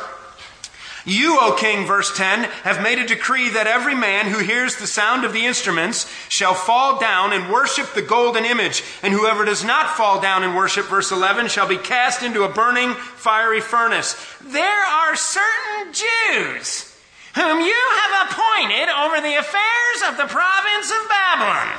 You, 1.06 1.38
O 1.40 1.52
king, 1.58 1.86
verse 1.86 2.16
10, 2.16 2.44
have 2.62 2.82
made 2.82 2.98
a 2.98 3.06
decree 3.06 3.50
that 3.50 3.66
every 3.66 3.94
man 3.94 4.26
who 4.26 4.38
hears 4.38 4.76
the 4.76 4.86
sound 4.86 5.24
of 5.24 5.34
the 5.34 5.44
instruments 5.44 6.10
shall 6.30 6.54
fall 6.54 6.98
down 6.98 7.34
and 7.34 7.52
worship 7.52 7.92
the 7.92 8.00
golden 8.00 8.46
image, 8.46 8.82
and 9.02 9.12
whoever 9.12 9.44
does 9.44 9.62
not 9.62 9.96
fall 9.96 10.20
down 10.20 10.42
and 10.42 10.56
worship, 10.56 10.86
verse 10.86 11.12
11, 11.12 11.48
shall 11.48 11.68
be 11.68 11.76
cast 11.76 12.22
into 12.22 12.42
a 12.42 12.48
burning 12.48 12.94
fiery 12.94 13.60
furnace. 13.60 14.16
There 14.40 14.64
are 14.64 15.14
certain 15.14 15.92
Jews 15.92 16.90
whom 17.34 17.60
you 17.60 17.82
have 18.00 18.30
appointed 18.30 18.88
over 18.88 19.20
the 19.20 19.34
affairs 19.34 20.00
of 20.08 20.16
the 20.16 20.26
province 20.26 20.90
of 20.90 21.08
Babylon. 21.08 21.74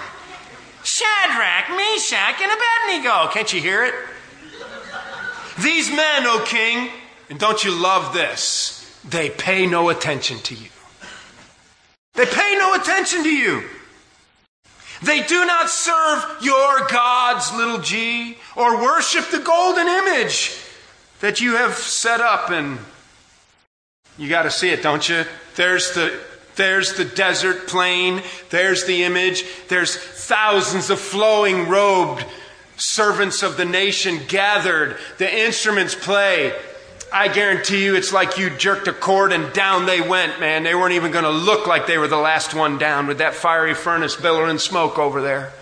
Shadrach, 0.83 1.69
Meshach, 1.69 2.41
and 2.41 2.51
Abednego. 2.51 3.31
Can't 3.33 3.51
you 3.51 3.61
hear 3.61 3.85
it? 3.85 3.95
These 5.63 5.89
men, 5.89 6.27
O 6.27 6.43
king, 6.45 6.91
and 7.29 7.39
don't 7.39 7.63
you 7.63 7.71
love 7.71 8.13
this? 8.13 8.84
They 9.09 9.29
pay 9.29 9.67
no 9.67 9.89
attention 9.89 10.39
to 10.39 10.55
you. 10.55 10.69
They 12.15 12.25
pay 12.25 12.55
no 12.57 12.73
attention 12.73 13.23
to 13.23 13.29
you. 13.29 13.63
They 15.03 15.21
do 15.23 15.45
not 15.45 15.69
serve 15.69 16.37
your 16.41 16.87
gods, 16.87 17.53
little 17.53 17.79
g, 17.79 18.37
or 18.55 18.81
worship 18.81 19.29
the 19.29 19.39
golden 19.39 19.87
image 19.87 20.57
that 21.19 21.41
you 21.41 21.55
have 21.55 21.75
set 21.75 22.21
up. 22.21 22.49
And 22.49 22.79
you 24.17 24.29
got 24.29 24.43
to 24.43 24.51
see 24.51 24.69
it, 24.69 24.81
don't 24.81 25.07
you? 25.07 25.25
There's 25.55 25.93
the, 25.93 26.17
there's 26.55 26.93
the 26.93 27.05
desert 27.05 27.67
plain. 27.67 28.23
There's 28.49 28.85
the 28.85 29.03
image. 29.03 29.43
There's 29.67 29.95
thousands 29.95 30.89
of 30.89 30.99
flowing 30.99 31.67
robed 31.67 32.25
servants 32.77 33.43
of 33.43 33.57
the 33.57 33.65
nation 33.65 34.21
gathered. 34.27 34.97
The 35.17 35.45
instruments 35.45 35.93
play. 35.93 36.53
I 37.13 37.27
guarantee 37.27 37.83
you 37.83 37.95
it's 37.95 38.11
like 38.11 38.37
you 38.37 38.49
jerked 38.49 38.87
a 38.87 38.93
cord 38.93 39.31
and 39.31 39.53
down 39.53 39.85
they 39.85 40.01
went, 40.01 40.39
man. 40.39 40.63
They 40.63 40.75
weren't 40.75 40.93
even 40.93 41.11
going 41.11 41.23
to 41.23 41.29
look 41.29 41.67
like 41.67 41.87
they 41.87 41.97
were 41.97 42.07
the 42.07 42.17
last 42.17 42.53
one 42.53 42.77
down 42.77 43.07
with 43.07 43.19
that 43.19 43.33
fiery 43.33 43.73
furnace 43.73 44.15
billowing 44.15 44.57
smoke 44.57 44.99
over 44.99 45.21
there. 45.21 45.53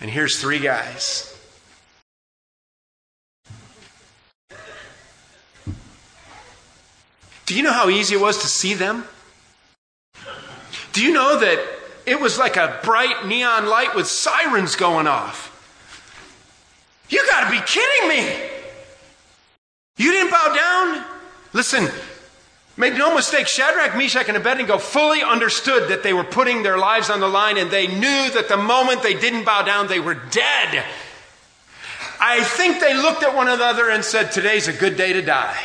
And 0.00 0.10
here's 0.10 0.40
three 0.40 0.58
guys. 0.58 1.30
Do 7.46 7.54
you 7.54 7.62
know 7.62 7.72
how 7.72 7.90
easy 7.90 8.14
it 8.14 8.20
was 8.20 8.38
to 8.38 8.46
see 8.46 8.74
them? 8.74 9.04
Do 10.92 11.02
you 11.02 11.12
know 11.12 11.38
that 11.38 11.58
it 12.06 12.20
was 12.20 12.38
like 12.38 12.56
a 12.56 12.80
bright 12.82 13.26
neon 13.26 13.66
light 13.66 13.94
with 13.94 14.06
sirens 14.06 14.76
going 14.76 15.06
off? 15.06 15.50
You 17.10 17.24
got 17.28 17.44
to 17.44 17.50
be 17.50 17.60
kidding 17.66 18.08
me! 18.08 18.53
You 19.96 20.10
didn't 20.10 20.30
bow 20.30 20.54
down? 20.54 21.04
Listen, 21.52 21.88
make 22.76 22.94
no 22.94 23.14
mistake, 23.14 23.46
Shadrach, 23.46 23.96
Meshach, 23.96 24.28
and 24.28 24.36
Abednego 24.36 24.78
fully 24.78 25.22
understood 25.22 25.88
that 25.90 26.02
they 26.02 26.12
were 26.12 26.24
putting 26.24 26.62
their 26.62 26.78
lives 26.78 27.10
on 27.10 27.20
the 27.20 27.28
line 27.28 27.58
and 27.58 27.70
they 27.70 27.86
knew 27.86 28.30
that 28.34 28.46
the 28.48 28.56
moment 28.56 29.02
they 29.02 29.14
didn't 29.14 29.44
bow 29.44 29.62
down, 29.62 29.86
they 29.86 30.00
were 30.00 30.14
dead. 30.14 30.84
I 32.20 32.42
think 32.42 32.80
they 32.80 32.94
looked 32.94 33.22
at 33.22 33.34
one 33.34 33.48
another 33.48 33.88
and 33.90 34.04
said, 34.04 34.32
Today's 34.32 34.66
a 34.66 34.72
good 34.72 34.96
day 34.96 35.12
to 35.12 35.22
die. 35.22 35.58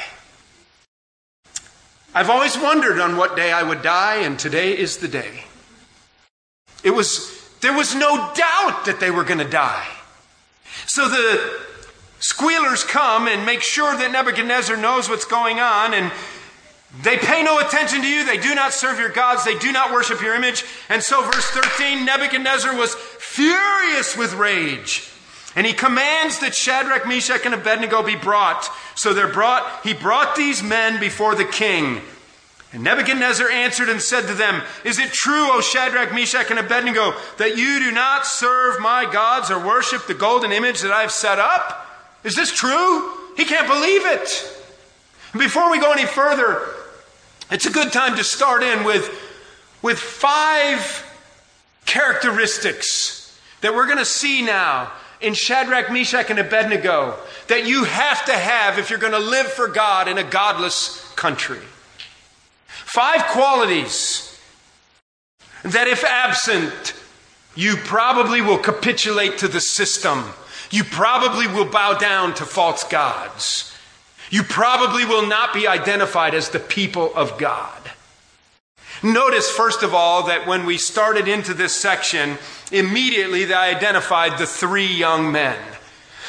I've 2.13 2.29
always 2.29 2.57
wondered 2.57 2.99
on 2.99 3.17
what 3.17 3.35
day 3.35 3.51
I 3.51 3.63
would 3.63 3.81
die, 3.81 4.17
and 4.17 4.37
today 4.37 4.77
is 4.77 4.97
the 4.97 5.07
day. 5.07 5.45
It 6.83 6.91
was, 6.91 7.49
there 7.61 7.73
was 7.73 7.95
no 7.95 8.33
doubt 8.33 8.85
that 8.85 8.97
they 8.99 9.11
were 9.11 9.23
going 9.23 9.39
to 9.39 9.49
die. 9.49 9.87
So 10.85 11.07
the 11.07 11.59
Squealers 12.19 12.83
come 12.83 13.27
and 13.27 13.45
make 13.45 13.61
sure 13.61 13.95
that 13.95 14.11
Nebuchadnezzar 14.11 14.75
knows 14.75 15.09
what's 15.09 15.25
going 15.25 15.59
on, 15.59 15.93
and 15.93 16.11
they 17.01 17.17
pay 17.17 17.43
no 17.43 17.59
attention 17.59 18.01
to 18.01 18.07
you. 18.07 18.25
They 18.25 18.37
do 18.37 18.55
not 18.55 18.73
serve 18.73 18.99
your 18.99 19.09
gods. 19.09 19.45
They 19.45 19.57
do 19.57 19.71
not 19.71 19.91
worship 19.91 20.21
your 20.21 20.35
image. 20.35 20.65
And 20.89 21.03
so, 21.03 21.21
verse 21.21 21.45
13 21.51 22.05
Nebuchadnezzar 22.05 22.75
was 22.75 22.95
furious 22.95 24.17
with 24.17 24.33
rage. 24.33 25.09
And 25.55 25.65
he 25.65 25.73
commands 25.73 26.39
that 26.39 26.55
Shadrach, 26.55 27.07
Meshach, 27.07 27.45
and 27.45 27.55
Abednego 27.55 28.03
be 28.03 28.15
brought. 28.15 28.69
So 28.95 29.13
they're 29.13 29.31
brought, 29.31 29.83
he 29.83 29.93
brought 29.93 30.35
these 30.35 30.61
men 30.61 30.99
before 30.99 31.35
the 31.35 31.45
king. 31.45 32.01
And 32.71 32.83
Nebuchadnezzar 32.83 33.49
answered 33.49 33.89
and 33.89 34.01
said 34.01 34.27
to 34.27 34.35
them, 34.35 34.61
Is 34.83 34.99
it 34.99 35.11
true, 35.11 35.47
O 35.51 35.61
Shadrach, 35.61 36.13
Meshach, 36.13 36.51
and 36.51 36.59
Abednego, 36.59 37.13
that 37.37 37.57
you 37.57 37.79
do 37.79 37.91
not 37.91 38.27
serve 38.27 38.79
my 38.79 39.11
gods 39.11 39.49
or 39.49 39.65
worship 39.65 40.05
the 40.05 40.13
golden 40.13 40.51
image 40.51 40.81
that 40.81 40.91
I 40.91 41.01
have 41.01 41.11
set 41.11 41.39
up? 41.39 41.88
Is 42.23 42.35
this 42.35 42.51
true? 42.51 43.13
He 43.37 43.45
can't 43.45 43.67
believe 43.67 44.05
it. 44.05 44.55
Before 45.37 45.71
we 45.71 45.79
go 45.79 45.91
any 45.91 46.05
further, 46.05 46.61
it's 47.51 47.65
a 47.65 47.71
good 47.71 47.91
time 47.91 48.17
to 48.17 48.23
start 48.23 48.63
in 48.63 48.83
with, 48.83 49.09
with 49.81 49.97
five 49.99 51.05
characteristics 51.85 53.39
that 53.61 53.73
we're 53.73 53.85
going 53.85 53.97
to 53.97 54.05
see 54.05 54.41
now 54.41 54.91
in 55.21 55.33
Shadrach, 55.33 55.91
Meshach, 55.91 56.29
and 56.29 56.39
Abednego 56.39 57.17
that 57.47 57.65
you 57.65 57.83
have 57.83 58.25
to 58.25 58.33
have 58.33 58.79
if 58.79 58.89
you're 58.89 58.99
going 58.99 59.13
to 59.13 59.19
live 59.19 59.47
for 59.47 59.67
God 59.67 60.07
in 60.07 60.17
a 60.17 60.23
godless 60.23 61.11
country. 61.15 61.59
Five 62.67 63.25
qualities 63.27 64.39
that, 65.63 65.87
if 65.87 66.03
absent, 66.03 66.93
you 67.55 67.75
probably 67.75 68.41
will 68.41 68.57
capitulate 68.57 69.37
to 69.39 69.47
the 69.47 69.59
system. 69.59 70.23
You 70.71 70.83
probably 70.83 71.47
will 71.47 71.65
bow 71.65 71.97
down 71.97 72.33
to 72.35 72.45
false 72.45 72.83
gods. 72.83 73.75
You 74.29 74.43
probably 74.43 75.05
will 75.05 75.27
not 75.27 75.53
be 75.53 75.67
identified 75.67 76.35
as 76.35 76.49
the 76.49 76.59
people 76.59 77.13
of 77.15 77.37
God. 77.37 77.91
Notice, 79.01 79.49
first 79.49 79.81
of 79.81 79.93
all, 79.93 80.27
that 80.27 80.45
when 80.45 80.65
we 80.65 80.77
started 80.77 81.27
into 81.27 81.53
this 81.53 81.73
section, 81.73 82.37
immediately 82.71 83.45
they 83.45 83.53
identified 83.53 84.37
the 84.37 84.45
three 84.45 84.87
young 84.87 85.31
men. 85.31 85.57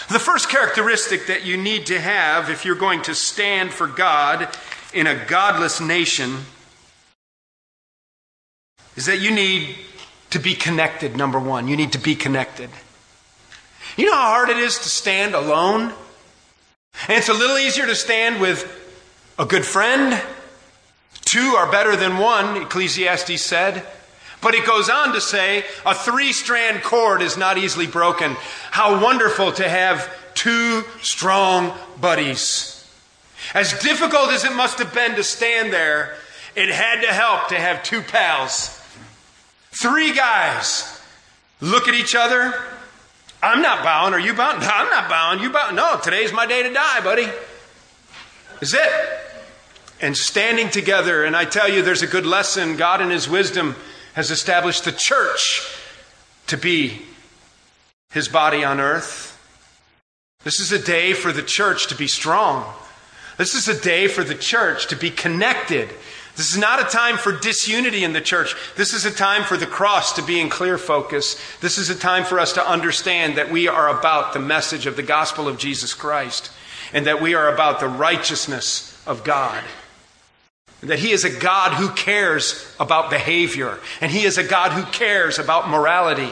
The 0.09 0.18
first 0.18 0.48
characteristic 0.48 1.26
that 1.26 1.44
you 1.44 1.57
need 1.57 1.87
to 1.87 2.00
have 2.00 2.48
if 2.48 2.64
you're 2.64 2.74
going 2.74 3.03
to 3.03 3.14
stand 3.14 3.72
for 3.72 3.87
God 3.87 4.48
in 4.94 5.07
a 5.07 5.24
godless 5.26 5.81
nation 5.81 6.38
is 8.96 9.07
that 9.07 9.20
you 9.20 9.31
need 9.31 9.76
to 10.31 10.38
be 10.38 10.55
connected, 10.55 11.16
number 11.16 11.38
one. 11.38 11.68
You 11.68 11.76
need 11.76 11.92
to 11.92 11.98
be 11.98 12.14
connected. 12.14 12.70
You 14.01 14.07
know 14.07 14.15
how 14.15 14.31
hard 14.31 14.49
it 14.49 14.57
is 14.57 14.79
to 14.79 14.89
stand 14.89 15.35
alone? 15.35 15.93
And 17.07 17.19
it's 17.19 17.29
a 17.29 17.35
little 17.35 17.59
easier 17.59 17.85
to 17.85 17.95
stand 17.95 18.41
with 18.41 18.65
a 19.39 19.45
good 19.45 19.67
friend. 19.67 20.19
Two 21.27 21.55
are 21.59 21.71
better 21.71 21.95
than 21.97 22.17
one, 22.17 22.63
Ecclesiastes 22.63 23.43
said. 23.43 23.87
But 24.41 24.55
it 24.55 24.67
goes 24.67 24.89
on 24.89 25.13
to 25.13 25.21
say 25.21 25.67
a 25.85 25.95
three 25.95 26.33
strand 26.33 26.83
cord 26.83 27.21
is 27.21 27.37
not 27.37 27.59
easily 27.59 27.87
broken. 27.87 28.39
How 28.71 29.03
wonderful 29.03 29.53
to 29.53 29.69
have 29.69 30.11
two 30.33 30.83
strong 31.03 31.77
buddies. 32.01 32.91
As 33.53 33.79
difficult 33.83 34.31
as 34.31 34.47
it 34.47 34.55
must 34.55 34.79
have 34.79 34.95
been 34.95 35.15
to 35.17 35.23
stand 35.23 35.75
there, 35.75 36.15
it 36.57 36.71
had 36.71 37.03
to 37.03 37.09
help 37.09 37.49
to 37.49 37.61
have 37.61 37.83
two 37.83 38.01
pals. 38.01 38.81
Three 39.73 40.15
guys 40.15 41.03
look 41.61 41.87
at 41.87 41.93
each 41.93 42.15
other. 42.15 42.55
I'm 43.42 43.62
not 43.62 43.83
bowing. 43.83 44.12
Are 44.14 44.20
you 44.20 44.35
bowing? 44.35 44.61
No, 44.61 44.68
I'm 44.68 44.90
not 44.90 45.09
bowing. 45.09 45.40
You 45.40 45.50
bowing? 45.50 45.76
No, 45.76 45.98
today's 46.03 46.33
my 46.33 46.46
day 46.46 46.62
to 46.62 46.72
die, 46.72 47.00
buddy. 47.00 47.29
Is 48.61 48.74
it? 48.74 48.90
And 50.00 50.16
standing 50.16 50.70
together, 50.70 51.24
and 51.24 51.37
I 51.37 51.44
tell 51.44 51.68
you, 51.68 51.83
there's 51.83 52.03
a 52.03 52.07
good 52.07 52.26
lesson. 52.26 52.76
God, 52.76 53.00
in 53.00 53.11
His 53.11 53.29
wisdom, 53.29 53.76
has 54.14 54.31
established 54.31 54.85
the 54.85 54.92
church 54.92 55.62
to 56.46 56.57
be 56.57 57.03
His 58.11 58.29
body 58.29 58.64
on 58.64 58.81
earth. 58.81 59.26
This 60.42 60.59
is 60.59 60.72
a 60.72 60.79
day 60.79 61.12
for 61.12 61.33
the 61.33 61.42
church 61.42 61.88
to 61.88 61.94
be 61.94 62.07
strong. 62.07 62.72
This 63.37 63.55
is 63.55 63.68
a 63.68 63.79
day 63.79 64.09
for 64.09 64.24
the 64.24 64.35
church 64.35 64.87
to 64.88 64.96
be 64.96 65.11
connected. 65.11 65.90
This 66.37 66.53
is 66.53 66.59
not 66.59 66.81
a 66.81 66.85
time 66.85 67.19
for 67.19 67.33
disunity 67.33 68.05
in 68.05 68.12
the 68.12 68.21
church. 68.21 68.55
This 68.77 68.95
is 68.95 69.05
a 69.05 69.11
time 69.11 69.43
for 69.43 69.57
the 69.57 69.66
cross 69.66 70.14
to 70.14 70.23
be 70.23 70.40
in 70.40 70.49
clear 70.49 70.79
focus. 70.79 71.40
This 71.61 71.77
is 71.77 71.90
a 71.90 71.95
time 71.95 72.25
for 72.25 72.38
us 72.38 72.53
to 72.55 72.66
understand 72.66 73.37
that 73.37 73.51
we 73.51 73.69
are 73.69 73.88
about 73.88 74.33
the 74.33 74.38
message 74.38 74.87
of 74.87 74.97
the 74.97 75.03
gospel 75.03 75.49
of 75.49 75.59
Jesus 75.59 75.93
Christ 75.93 76.51
and 76.93 77.07
that 77.07 77.21
we 77.21 77.35
are 77.35 77.53
about 77.53 77.81
the 77.81 77.88
righteousness 77.88 79.03
of 79.07 79.25
God. 79.25 79.62
That 80.83 80.99
He 80.99 81.11
is 81.11 81.25
a 81.25 81.38
God 81.38 81.75
who 81.75 81.90
cares 81.90 82.75
about 82.81 83.11
behavior, 83.11 83.79
and 84.01 84.11
He 84.11 84.25
is 84.25 84.38
a 84.38 84.45
God 84.45 84.73
who 84.73 84.90
cares 84.90 85.38
about 85.38 85.69
morality, 85.69 86.31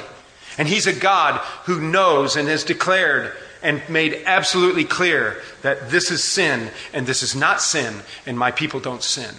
and 0.57 0.67
He's 0.67 0.87
a 0.87 0.99
God 0.99 1.39
who 1.65 1.81
knows 1.81 2.37
and 2.37 2.49
has 2.49 2.65
declared 2.65 3.33
and 3.63 3.83
made 3.89 4.23
absolutely 4.25 4.85
clear 4.85 5.43
that 5.63 5.91
this 5.91 6.11
is 6.11 6.25
sin 6.25 6.71
and 6.93 7.07
this 7.07 7.23
is 7.23 7.37
not 7.37 7.61
sin, 7.61 8.03
and 8.25 8.39
my 8.39 8.51
people 8.51 8.81
don't 8.81 9.03
sin. 9.03 9.35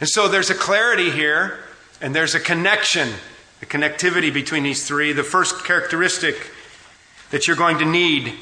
And 0.00 0.08
so 0.08 0.28
there's 0.28 0.50
a 0.50 0.54
clarity 0.54 1.10
here, 1.10 1.58
and 2.00 2.14
there's 2.14 2.34
a 2.34 2.40
connection, 2.40 3.08
a 3.62 3.66
connectivity 3.66 4.32
between 4.32 4.62
these 4.62 4.86
three. 4.86 5.12
The 5.12 5.22
first 5.22 5.64
characteristic 5.64 6.50
that 7.30 7.46
you're 7.46 7.56
going 7.56 7.78
to 7.78 7.84
need 7.84 8.34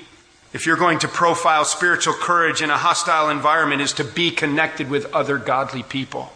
if 0.55 0.67
you're 0.67 0.77
going 0.77 1.01
to 1.01 1.09
profile 1.09 1.65
spiritual 1.65 2.15
courage 2.15 2.63
in 2.63 2.71
a 2.71 2.77
hostile 2.77 3.29
environment 3.29 3.83
is 3.83 3.93
to 3.95 4.05
be 4.05 4.31
connected 4.31 4.89
with 4.89 5.13
other 5.13 5.37
godly 5.37 5.83
people. 5.83 6.33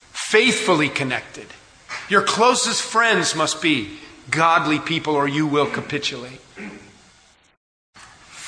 Faithfully 0.00 0.88
connected. 0.88 1.46
Your 2.08 2.22
closest 2.22 2.82
friends 2.82 3.36
must 3.36 3.62
be 3.62 3.98
godly 4.30 4.80
people 4.80 5.14
or 5.14 5.28
you 5.28 5.46
will 5.46 5.66
capitulate. 5.66 6.40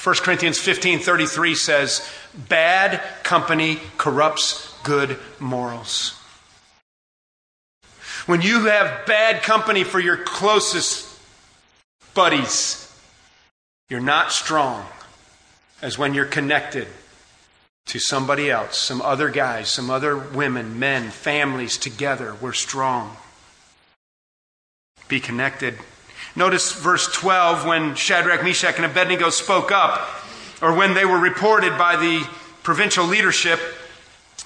1 0.02 0.16
Corinthians 0.24 0.58
15:33 0.58 1.54
says, 1.54 2.02
"Bad 2.34 3.00
company 3.22 3.80
corrupts 3.96 4.73
good 4.84 5.18
morals." 5.40 6.14
When 8.26 8.40
you 8.40 8.66
have 8.66 9.04
bad 9.06 9.42
company 9.42 9.82
for 9.82 9.98
your 9.98 10.16
closest 10.16 11.06
buddies, 12.14 12.88
you're 13.88 14.00
not 14.00 14.32
strong 14.32 14.88
as 15.82 15.98
when 15.98 16.14
you're 16.14 16.24
connected 16.24 16.86
to 17.86 17.98
somebody 17.98 18.50
else, 18.50 18.78
some 18.78 19.02
other 19.02 19.28
guys, 19.28 19.68
some 19.68 19.90
other 19.90 20.16
women, 20.16 20.78
men, 20.78 21.10
families 21.10 21.76
together. 21.76 22.34
We're 22.34 22.52
strong 22.52 23.16
be 25.08 25.20
connected. 25.20 25.78
Notice 26.34 26.72
verse 26.72 27.12
12 27.12 27.66
when 27.66 27.94
Shadrach, 27.94 28.42
Meshach, 28.42 28.76
and 28.76 28.84
Abednego 28.84 29.30
spoke 29.30 29.70
up, 29.70 30.08
or 30.60 30.72
when 30.74 30.94
they 30.94 31.04
were 31.04 31.18
reported 31.18 31.76
by 31.78 31.96
the 31.96 32.26
provincial 32.62 33.04
leadership. 33.04 33.60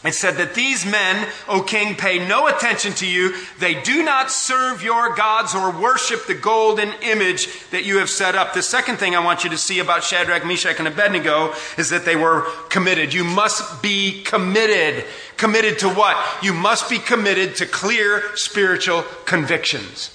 It 0.04 0.14
said 0.14 0.36
that 0.36 0.54
these 0.54 0.86
men, 0.86 1.26
O 1.48 1.60
king, 1.60 1.96
pay 1.96 2.24
no 2.24 2.46
attention 2.46 2.92
to 2.94 3.06
you. 3.06 3.34
They 3.58 3.82
do 3.82 4.04
not 4.04 4.30
serve 4.30 4.80
your 4.80 5.16
gods 5.16 5.56
or 5.56 5.72
worship 5.72 6.26
the 6.26 6.34
golden 6.34 6.92
image 7.02 7.68
that 7.70 7.84
you 7.84 7.98
have 7.98 8.08
set 8.08 8.36
up. 8.36 8.54
The 8.54 8.62
second 8.62 8.98
thing 8.98 9.16
I 9.16 9.24
want 9.24 9.42
you 9.42 9.50
to 9.50 9.58
see 9.58 9.80
about 9.80 10.04
Shadrach, 10.04 10.46
Meshach, 10.46 10.78
and 10.78 10.86
Abednego 10.86 11.52
is 11.76 11.90
that 11.90 12.04
they 12.04 12.14
were 12.14 12.42
committed. 12.68 13.12
You 13.12 13.24
must 13.24 13.82
be 13.82 14.22
committed. 14.22 15.04
Committed 15.36 15.80
to 15.80 15.88
what? 15.88 16.16
You 16.44 16.54
must 16.54 16.88
be 16.88 17.00
committed 17.00 17.56
to 17.56 17.66
clear 17.66 18.22
spiritual 18.36 19.02
convictions. 19.24 20.14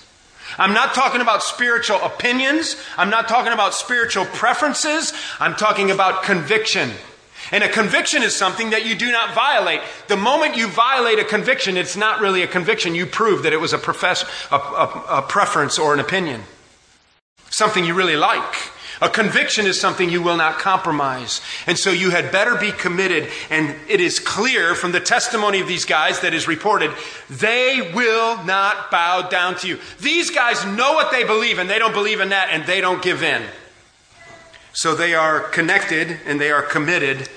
I'm 0.58 0.74
not 0.74 0.94
talking 0.94 1.20
about 1.20 1.44
spiritual 1.44 2.00
opinions. 2.02 2.78
I'm 2.96 3.10
not 3.10 3.28
talking 3.28 3.52
about 3.52 3.74
spiritual 3.74 4.26
preferences. 4.26 5.12
I'm 5.42 5.56
talking 5.56 5.92
about 5.92 6.24
conviction. 6.24 6.92
And 7.54 7.64
a 7.64 7.70
conviction 7.70 8.24
is 8.24 8.36
something 8.36 8.72
that 8.72 8.84
you 8.84 8.96
do 8.96 9.12
not 9.12 9.36
violate. 9.36 9.82
The 10.08 10.18
moment 10.18 10.58
you 10.58 10.68
violate 10.68 11.20
a 11.20 11.24
conviction, 11.24 11.78
it's 11.78 11.96
not 11.96 12.20
really 12.20 12.42
a 12.42 12.48
conviction. 12.48 12.96
You 12.96 13.06
prove 13.06 13.44
that 13.44 13.54
it 13.54 13.62
was 13.62 13.74
a, 13.74 13.78
profess, 13.78 14.26
a, 14.52 14.56
a, 14.56 15.06
a 15.10 15.22
preference 15.22 15.78
or 15.78 15.94
an 15.94 16.00
opinion. 16.00 16.42
Something 17.52 17.86
you 17.86 17.94
really 17.94 18.16
like. 18.16 18.56
A 19.02 19.10
conviction 19.10 19.68
is 19.68 19.80
something 19.80 20.10
you 20.10 20.24
will 20.24 20.36
not 20.36 20.58
compromise. 20.58 21.42
And 21.68 21.78
so 21.78 21.92
you 21.92 22.10
had 22.10 22.32
better 22.32 22.56
be 22.56 22.72
committed. 22.72 23.30
And 23.52 23.76
it 23.88 24.02
is 24.02 24.20
clear 24.20 24.74
from 24.74 24.92
the 24.92 25.00
testimony 25.00 25.60
of 25.60 25.68
these 25.68 25.86
guys 25.86 26.22
that 26.22 26.34
is 26.34 26.48
reported, 26.48 26.90
they 27.30 27.92
will 27.94 28.44
not 28.46 28.90
bow 28.90 29.30
down 29.30 29.58
to 29.58 29.68
you. 29.68 29.78
These 30.00 30.32
guys 30.32 30.66
know 30.66 30.94
what 30.94 31.12
they 31.12 31.24
believe 31.24 31.60
and 31.60 31.70
they 31.70 31.78
don't 31.78 31.94
believe 31.94 32.20
in 32.20 32.30
that 32.30 32.48
and 32.50 32.66
they 32.66 32.82
don't 32.82 33.04
give 33.04 33.22
in. 33.22 33.44
So 34.72 34.96
they 34.96 35.14
are 35.14 35.40
connected 35.40 36.18
and 36.26 36.42
they 36.42 36.50
are 36.50 36.64
committed. 36.64 37.30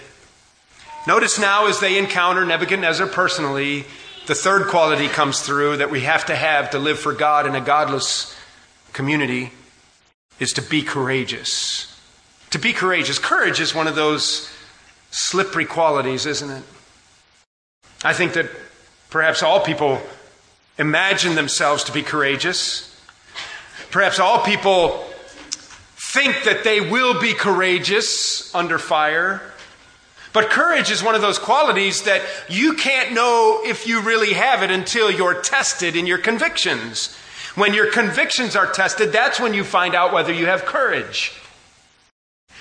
Notice 1.07 1.39
now 1.39 1.67
as 1.67 1.79
they 1.79 1.99
encounter 1.99 2.45
Nebuchadnezzar 2.45 3.07
personally, 3.07 3.85
the 4.27 4.35
third 4.35 4.67
quality 4.67 5.07
comes 5.07 5.41
through 5.41 5.77
that 5.77 5.91
we 5.91 6.01
have 6.01 6.27
to 6.27 6.35
have 6.35 6.71
to 6.71 6.81
live 6.81 6.99
for 6.99 7.13
God 7.13 7.47
in 7.47 7.55
a 7.55 7.61
godless 7.61 8.37
community 8.93 9.53
is 10.41 10.53
to 10.55 10.63
be 10.63 10.83
courageous. 10.83 11.97
To 12.51 12.59
be 12.59 12.73
courageous. 12.73 13.21
Courage 13.21 13.61
is 13.61 13.73
one 13.73 13.87
of 13.87 13.95
those 13.95 14.51
slippery 15.13 15.65
qualities, 15.65 16.27
isn't 16.27 16.51
it? 16.51 16.65
I 18.05 18.13
think 18.13 18.33
that 18.33 18.51
perhaps 19.11 19.45
all 19.45 19.61
people 19.61 20.01
imagine 20.77 21.37
themselves 21.37 21.85
to 21.85 21.93
be 21.93 22.03
courageous. 22.03 23.01
Perhaps 23.93 24.19
all 24.19 24.45
people 24.45 25.07
think 25.97 26.45
that 26.45 26.65
they 26.65 26.81
will 26.81 27.21
be 27.21 27.33
courageous 27.33 28.53
under 28.55 28.79
fire. 28.79 29.41
But 30.37 30.51
courage 30.51 30.91
is 30.91 31.03
one 31.03 31.15
of 31.15 31.23
those 31.23 31.39
qualities 31.39 32.03
that 32.03 32.21
you 32.51 32.75
can't 32.75 33.15
know 33.15 33.63
if 33.65 33.87
you 33.87 34.03
really 34.03 34.35
have 34.35 34.63
it 34.63 34.71
until 34.71 35.11
you're 35.11 35.41
tested 35.41 35.97
in 35.97 36.07
your 36.07 36.19
convictions. 36.19 37.17
When 37.55 37.73
your 37.73 37.91
convictions 37.91 38.55
are 38.55 38.71
tested, 38.71 39.13
that's 39.13 39.41
when 39.41 39.55
you 39.55 39.65
find 39.65 39.95
out 39.95 40.13
whether 40.13 40.35
you 40.35 40.45
have 40.45 40.67
courage. 40.67 41.33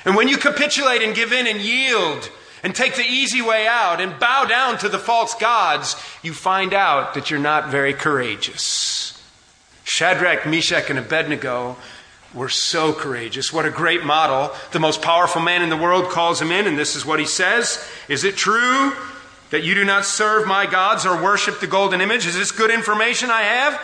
And 0.06 0.16
when 0.16 0.30
you 0.30 0.38
capitulate 0.38 1.02
and 1.02 1.14
give 1.14 1.34
in 1.34 1.48
and 1.48 1.60
yield 1.60 2.30
and 2.64 2.74
take 2.74 2.96
the 2.96 3.04
easy 3.04 3.42
way 3.42 3.68
out 3.68 4.00
and 4.00 4.22
bow 4.22 4.46
down 4.46 4.78
to 4.78 4.88
the 4.88 4.98
false 4.98 5.34
gods, 5.36 5.98
you 6.24 6.32
find 6.32 6.74
out 6.74 7.14
that 7.14 7.30
you're 7.30 7.42
not 7.42 7.72
very 7.72 7.94
courageous. 7.94 9.22
Shadrach, 9.84 10.46
Meshach, 10.46 10.90
and 10.90 10.98
Abednego 10.98 11.76
were 12.36 12.50
so 12.50 12.94
courageous. 12.94 13.52
What 13.52 13.66
a 13.66 13.72
great 13.72 14.04
model. 14.04 14.54
The 14.72 14.80
most 14.80 15.02
powerful 15.02 15.42
man 15.42 15.62
in 15.62 15.70
the 15.70 15.78
world 15.78 16.10
calls 16.10 16.42
him 16.42 16.52
in, 16.52 16.68
and 16.68 16.78
this 16.78 16.96
is 16.96 17.06
what 17.06 17.20
he 17.20 17.26
says 17.26 17.84
Is 18.08 18.24
it 18.24 18.36
true 18.36 18.94
that 19.50 19.64
you 19.64 19.74
do 19.74 19.86
not 19.86 20.06
serve 20.06 20.48
my 20.48 20.66
gods 20.66 21.06
or 21.06 21.22
worship 21.22 21.60
the 21.60 21.68
golden 21.68 22.02
image? 22.02 22.26
Is 22.26 22.36
this 22.36 22.52
good 22.52 22.72
information 22.72 23.32
I 23.32 23.42
have? 23.42 23.82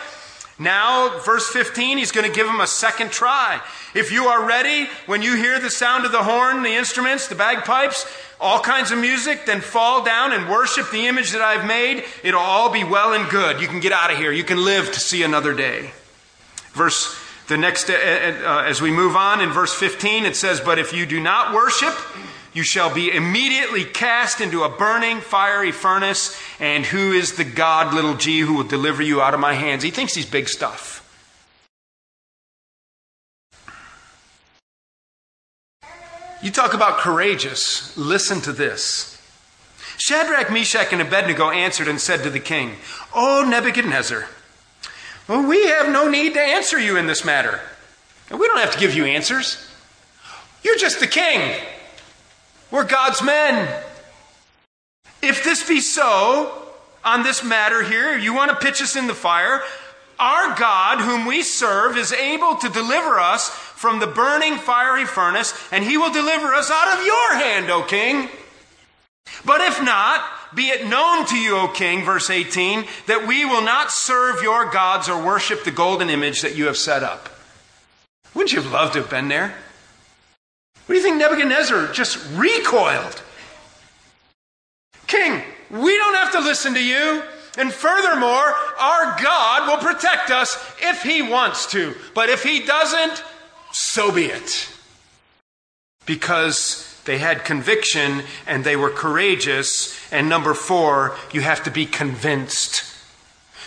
Now, 0.58 1.18
verse 1.20 1.48
15, 1.48 1.98
he's 1.98 2.12
going 2.12 2.28
to 2.28 2.34
give 2.34 2.46
him 2.46 2.60
a 2.60 2.66
second 2.66 3.10
try. 3.10 3.60
If 3.94 4.12
you 4.12 4.26
are 4.26 4.46
ready, 4.46 4.88
when 5.06 5.22
you 5.22 5.34
hear 5.34 5.58
the 5.58 5.70
sound 5.70 6.04
of 6.04 6.12
the 6.12 6.22
horn, 6.22 6.62
the 6.62 6.74
instruments, 6.74 7.26
the 7.26 7.34
bagpipes, 7.34 8.06
all 8.38 8.60
kinds 8.60 8.90
of 8.90 8.98
music, 8.98 9.46
then 9.46 9.60
fall 9.60 10.04
down 10.04 10.32
and 10.32 10.48
worship 10.48 10.90
the 10.90 11.06
image 11.06 11.30
that 11.30 11.40
I've 11.40 11.66
made. 11.66 12.04
It'll 12.22 12.40
all 12.40 12.70
be 12.70 12.84
well 12.84 13.14
and 13.14 13.28
good. 13.30 13.60
You 13.60 13.66
can 13.66 13.80
get 13.80 13.92
out 13.92 14.12
of 14.12 14.18
here. 14.18 14.30
You 14.30 14.44
can 14.44 14.62
live 14.62 14.92
to 14.92 15.00
see 15.00 15.22
another 15.22 15.54
day. 15.54 15.90
Verse 16.72 17.18
the 17.52 17.58
next, 17.58 17.90
uh, 17.90 17.92
uh, 17.92 17.96
uh, 17.96 18.64
as 18.66 18.80
we 18.80 18.90
move 18.90 19.14
on 19.14 19.42
in 19.42 19.50
verse 19.50 19.74
15, 19.74 20.24
it 20.24 20.36
says, 20.36 20.58
But 20.58 20.78
if 20.78 20.94
you 20.94 21.04
do 21.04 21.20
not 21.20 21.52
worship, 21.52 21.94
you 22.54 22.62
shall 22.62 22.92
be 22.92 23.14
immediately 23.14 23.84
cast 23.84 24.40
into 24.40 24.62
a 24.62 24.70
burning, 24.70 25.20
fiery 25.20 25.70
furnace. 25.70 26.40
And 26.58 26.86
who 26.86 27.12
is 27.12 27.36
the 27.36 27.44
God, 27.44 27.92
little 27.92 28.14
g, 28.14 28.40
who 28.40 28.54
will 28.54 28.64
deliver 28.64 29.02
you 29.02 29.20
out 29.20 29.34
of 29.34 29.40
my 29.40 29.52
hands? 29.52 29.82
He 29.82 29.90
thinks 29.90 30.14
he's 30.14 30.24
big 30.24 30.48
stuff. 30.48 31.00
You 36.42 36.50
talk 36.50 36.72
about 36.72 37.00
courageous. 37.00 37.94
Listen 37.98 38.40
to 38.40 38.52
this. 38.52 39.20
Shadrach, 39.98 40.50
Meshach, 40.50 40.90
and 40.90 41.02
Abednego 41.02 41.50
answered 41.50 41.86
and 41.86 42.00
said 42.00 42.22
to 42.22 42.30
the 42.30 42.40
king, 42.40 42.76
O 43.14 43.46
Nebuchadnezzar, 43.46 44.26
well, 45.28 45.46
we 45.46 45.66
have 45.66 45.88
no 45.88 46.08
need 46.08 46.34
to 46.34 46.40
answer 46.40 46.78
you 46.78 46.96
in 46.96 47.06
this 47.06 47.24
matter. 47.24 47.60
And 48.30 48.40
We 48.40 48.46
don't 48.46 48.58
have 48.58 48.72
to 48.72 48.78
give 48.78 48.94
you 48.94 49.04
answers. 49.04 49.68
You're 50.62 50.78
just 50.78 51.00
the 51.00 51.06
king. 51.06 51.60
We're 52.70 52.84
God's 52.84 53.22
men. 53.22 53.68
If 55.20 55.44
this 55.44 55.66
be 55.66 55.80
so, 55.80 56.68
on 57.04 57.22
this 57.22 57.44
matter 57.44 57.82
here, 57.82 58.16
you 58.16 58.34
want 58.34 58.50
to 58.50 58.56
pitch 58.56 58.80
us 58.80 58.96
in 58.96 59.06
the 59.06 59.14
fire, 59.14 59.60
our 60.18 60.56
God, 60.56 61.00
whom 61.00 61.26
we 61.26 61.42
serve, 61.42 61.96
is 61.96 62.12
able 62.12 62.56
to 62.56 62.68
deliver 62.68 63.18
us 63.18 63.48
from 63.48 63.98
the 63.98 64.06
burning 64.06 64.56
fiery 64.56 65.04
furnace, 65.04 65.52
and 65.72 65.84
he 65.84 65.98
will 65.98 66.12
deliver 66.12 66.54
us 66.54 66.70
out 66.70 66.98
of 66.98 67.04
your 67.04 67.34
hand, 67.34 67.70
O 67.70 67.82
king. 67.82 68.28
But 69.44 69.60
if 69.60 69.82
not, 69.82 70.24
be 70.54 70.68
it 70.68 70.86
known 70.86 71.26
to 71.26 71.36
you, 71.36 71.56
O 71.56 71.68
king, 71.68 72.04
verse 72.04 72.30
18, 72.30 72.84
that 73.06 73.26
we 73.26 73.44
will 73.44 73.62
not 73.62 73.90
serve 73.90 74.42
your 74.42 74.70
gods 74.70 75.08
or 75.08 75.24
worship 75.24 75.64
the 75.64 75.70
golden 75.70 76.10
image 76.10 76.42
that 76.42 76.56
you 76.56 76.66
have 76.66 76.76
set 76.76 77.02
up. 77.02 77.28
Wouldn't 78.34 78.52
you 78.52 78.60
have 78.60 78.72
loved 78.72 78.94
to 78.94 79.00
have 79.00 79.10
been 79.10 79.28
there? 79.28 79.54
What 80.86 80.94
do 80.94 80.94
you 80.94 81.02
think 81.02 81.16
Nebuchadnezzar 81.16 81.92
just 81.92 82.18
recoiled? 82.34 83.22
King, 85.06 85.42
we 85.70 85.96
don't 85.96 86.14
have 86.14 86.32
to 86.32 86.40
listen 86.40 86.74
to 86.74 86.84
you. 86.84 87.22
And 87.58 87.72
furthermore, 87.72 88.54
our 88.78 89.16
God 89.22 89.68
will 89.68 89.92
protect 89.92 90.30
us 90.30 90.56
if 90.80 91.02
he 91.02 91.20
wants 91.20 91.70
to. 91.72 91.94
But 92.14 92.30
if 92.30 92.42
he 92.42 92.64
doesn't, 92.64 93.22
so 93.72 94.10
be 94.10 94.26
it. 94.26 94.70
Because 96.06 96.91
they 97.04 97.18
had 97.18 97.44
conviction 97.44 98.22
and 98.46 98.64
they 98.64 98.76
were 98.76 98.90
courageous. 98.90 99.98
And 100.12 100.28
number 100.28 100.54
four, 100.54 101.16
you 101.32 101.40
have 101.40 101.62
to 101.64 101.70
be 101.70 101.86
convinced. 101.86 102.84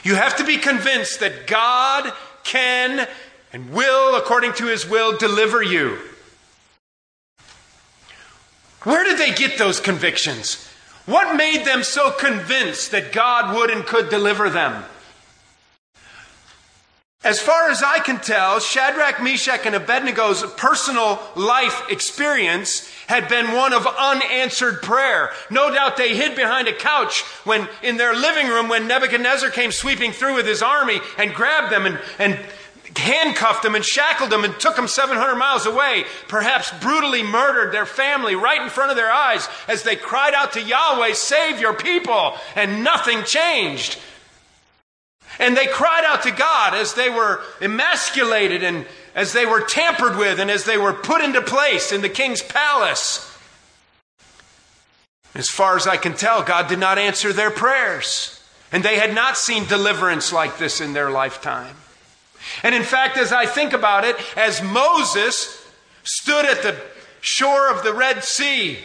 You 0.04 0.16
have 0.16 0.38
to 0.38 0.44
be 0.44 0.58
convinced 0.58 1.20
that 1.20 1.48
God 1.48 2.14
can 2.44 3.08
and 3.52 3.72
will, 3.72 4.16
according 4.16 4.54
to 4.54 4.66
his 4.68 4.88
will, 4.88 5.18
deliver 5.18 5.62
you. 5.64 5.98
Where 8.84 9.04
did 9.04 9.18
they 9.18 9.34
get 9.34 9.58
those 9.58 9.80
convictions? 9.80 10.68
What 11.06 11.36
made 11.36 11.66
them 11.66 11.84
so 11.84 12.12
convinced 12.12 12.92
that 12.92 13.12
God 13.12 13.56
would 13.56 13.70
and 13.70 13.86
could 13.86 14.10
deliver 14.10 14.50
them? 14.50 14.84
As 17.26 17.40
far 17.40 17.72
as 17.72 17.82
I 17.82 17.98
can 17.98 18.20
tell, 18.20 18.60
Shadrach, 18.60 19.20
Meshach, 19.20 19.66
and 19.66 19.74
Abednego's 19.74 20.44
personal 20.58 21.20
life 21.36 21.90
experience 21.90 22.88
had 23.08 23.28
been 23.28 23.54
one 23.54 23.74
of 23.74 23.88
unanswered 23.88 24.84
prayer. 24.84 25.32
No 25.50 25.74
doubt 25.74 25.98
they 25.98 26.16
hid 26.16 26.36
behind 26.36 26.68
a 26.68 26.74
couch 26.74 27.24
when, 27.44 27.68
in 27.82 27.98
their 27.98 28.14
living 28.14 28.48
room, 28.48 28.68
when 28.68 28.88
Nebuchadnezzar 28.88 29.50
came 29.50 29.72
sweeping 29.72 30.12
through 30.12 30.36
with 30.36 30.46
his 30.46 30.62
army 30.62 31.00
and 31.18 31.34
grabbed 31.34 31.74
them 31.74 31.88
and, 31.88 32.00
and 32.20 32.38
handcuffed 32.96 33.64
them 33.64 33.74
and 33.74 33.84
shackled 33.84 34.30
them 34.30 34.44
and 34.44 34.60
took 34.60 34.76
them 34.76 34.88
700 34.88 35.34
miles 35.36 35.66
away, 35.66 36.06
perhaps 36.28 36.72
brutally 36.80 37.24
murdered 37.24 37.74
their 37.74 37.88
family 37.88 38.36
right 38.36 38.62
in 38.62 38.70
front 38.70 38.92
of 38.92 38.98
their 38.98 39.12
eyes 39.12 39.50
as 39.68 39.82
they 39.82 39.96
cried 39.96 40.36
out 40.36 40.54
to 40.54 40.62
Yahweh, 40.62 41.14
save 41.14 41.60
your 41.60 41.74
people, 41.74 42.36
and 42.56 42.84
nothing 42.84 43.24
changed. 43.24 43.98
And 45.40 45.56
they 45.56 45.68
cried 45.68 46.04
out 46.06 46.24
to 46.24 46.32
God 46.32 46.74
as 46.74 46.94
they 46.94 47.10
were 47.10 47.42
emasculated 47.62 48.64
and 48.64 48.86
as 49.14 49.34
they 49.34 49.46
were 49.46 49.62
tampered 49.62 50.18
with 50.18 50.40
and 50.40 50.52
as 50.52 50.66
they 50.66 50.78
were 50.78 50.94
put 50.94 51.22
into 51.22 51.42
place 51.42 51.92
in 51.92 52.02
the 52.02 52.10
king's 52.10 52.42
palace. 52.42 53.32
As 55.34 55.50
far 55.50 55.76
as 55.76 55.86
I 55.86 55.98
can 55.98 56.14
tell, 56.14 56.44
God 56.44 56.68
did 56.68 56.80
not 56.80 56.98
answer 56.98 57.34
their 57.34 57.52
prayers. 57.52 58.42
And 58.72 58.84
they 58.84 58.98
had 58.98 59.14
not 59.14 59.38
seen 59.38 59.66
deliverance 59.66 60.34
like 60.34 60.58
this 60.58 60.82
in 60.82 60.94
their 60.94 61.10
lifetime. 61.10 61.76
And 62.64 62.74
in 62.76 62.84
fact, 62.84 63.18
as 63.18 63.32
I 63.32 63.46
think 63.46 63.74
about 63.74 64.06
it, 64.06 64.16
as 64.38 64.62
Moses 64.62 65.66
stood 66.04 66.46
at 66.46 66.62
the 66.62 66.80
shore 67.22 67.70
of 67.70 67.84
the 67.84 67.94
Red 67.94 68.24
Sea, 68.24 68.78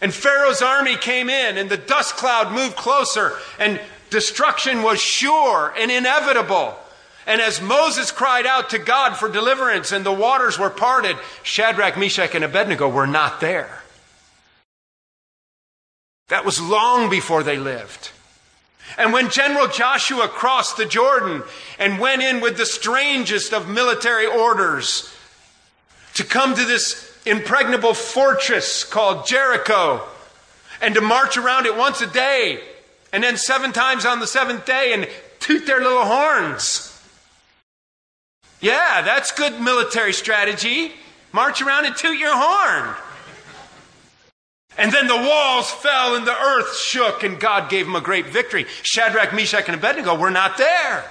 and 0.00 0.14
Pharaoh's 0.14 0.62
army 0.62 0.96
came 0.96 1.28
in, 1.28 1.56
and 1.56 1.70
the 1.70 1.76
dust 1.76 2.16
cloud 2.16 2.52
moved 2.52 2.76
closer, 2.76 3.32
and 3.58 3.80
Destruction 4.10 4.82
was 4.82 5.00
sure 5.00 5.72
and 5.76 5.90
inevitable. 5.90 6.76
And 7.26 7.42
as 7.42 7.60
Moses 7.60 8.10
cried 8.10 8.46
out 8.46 8.70
to 8.70 8.78
God 8.78 9.14
for 9.14 9.28
deliverance 9.28 9.92
and 9.92 10.04
the 10.04 10.12
waters 10.12 10.58
were 10.58 10.70
parted, 10.70 11.16
Shadrach, 11.42 11.98
Meshach, 11.98 12.34
and 12.34 12.42
Abednego 12.42 12.88
were 12.88 13.06
not 13.06 13.40
there. 13.40 13.82
That 16.28 16.44
was 16.44 16.60
long 16.60 17.10
before 17.10 17.42
they 17.42 17.58
lived. 17.58 18.10
And 18.96 19.12
when 19.12 19.30
General 19.30 19.68
Joshua 19.68 20.28
crossed 20.28 20.78
the 20.78 20.86
Jordan 20.86 21.42
and 21.78 21.98
went 21.98 22.22
in 22.22 22.40
with 22.40 22.56
the 22.56 22.64
strangest 22.66 23.52
of 23.52 23.68
military 23.68 24.26
orders 24.26 25.14
to 26.14 26.24
come 26.24 26.54
to 26.54 26.64
this 26.64 27.14
impregnable 27.26 27.92
fortress 27.92 28.84
called 28.84 29.26
Jericho 29.26 30.02
and 30.80 30.94
to 30.94 31.00
march 31.02 31.36
around 31.36 31.66
it 31.66 31.76
once 31.76 32.00
a 32.00 32.06
day 32.06 32.60
and 33.12 33.22
then 33.22 33.36
seven 33.36 33.72
times 33.72 34.04
on 34.04 34.20
the 34.20 34.26
seventh 34.26 34.66
day 34.66 34.92
and 34.92 35.08
toot 35.40 35.66
their 35.66 35.82
little 35.82 36.04
horns. 36.04 36.84
Yeah, 38.60 39.02
that's 39.02 39.30
good 39.32 39.60
military 39.60 40.12
strategy. 40.12 40.92
March 41.32 41.62
around 41.62 41.86
and 41.86 41.96
toot 41.96 42.18
your 42.18 42.34
horn. 42.34 42.96
And 44.76 44.92
then 44.92 45.08
the 45.08 45.16
walls 45.16 45.70
fell 45.70 46.14
and 46.14 46.26
the 46.26 46.36
earth 46.36 46.76
shook, 46.76 47.24
and 47.24 47.40
God 47.40 47.68
gave 47.68 47.86
them 47.86 47.96
a 47.96 48.00
great 48.00 48.26
victory. 48.26 48.66
Shadrach, 48.82 49.34
Meshach, 49.34 49.66
and 49.66 49.76
Abednego 49.76 50.16
were 50.16 50.30
not 50.30 50.56
there. 50.56 51.04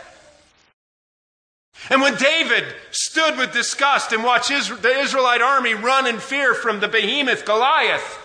And 1.89 2.01
when 2.01 2.15
David 2.15 2.63
stood 2.91 3.37
with 3.37 3.53
disgust 3.53 4.11
and 4.11 4.23
watched 4.23 4.49
the 4.49 4.99
Israelite 4.99 5.41
army 5.41 5.73
run 5.73 6.07
in 6.07 6.19
fear 6.19 6.53
from 6.53 6.79
the 6.79 6.87
behemoth 6.87 7.45
Goliath, 7.45 8.19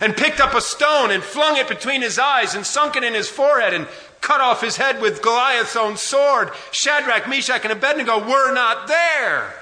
and 0.00 0.16
picked 0.16 0.40
up 0.40 0.54
a 0.54 0.60
stone 0.60 1.10
and 1.10 1.22
flung 1.22 1.56
it 1.56 1.68
between 1.68 2.02
his 2.02 2.18
eyes 2.18 2.54
and 2.54 2.64
sunk 2.64 2.96
it 2.96 3.04
in 3.04 3.14
his 3.14 3.28
forehead 3.28 3.74
and 3.74 3.86
cut 4.20 4.40
off 4.40 4.60
his 4.60 4.76
head 4.76 5.00
with 5.00 5.22
Goliath's 5.22 5.76
own 5.76 5.96
sword. 5.96 6.50
Shadrach, 6.72 7.28
Meshach, 7.28 7.62
and 7.64 7.72
Abednego 7.72 8.18
were 8.18 8.52
not 8.52 8.88
there. 8.88 9.54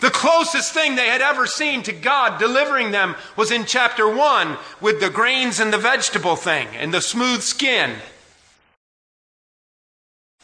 The 0.00 0.10
closest 0.10 0.74
thing 0.74 0.96
they 0.96 1.06
had 1.06 1.22
ever 1.22 1.46
seen 1.46 1.82
to 1.84 1.92
God 1.92 2.40
delivering 2.40 2.90
them 2.90 3.14
was 3.36 3.52
in 3.52 3.66
chapter 3.66 4.08
1 4.08 4.58
with 4.80 5.00
the 5.00 5.10
grains 5.10 5.60
and 5.60 5.72
the 5.72 5.78
vegetable 5.78 6.34
thing 6.34 6.68
and 6.74 6.92
the 6.92 7.00
smooth 7.00 7.42
skin. 7.42 7.94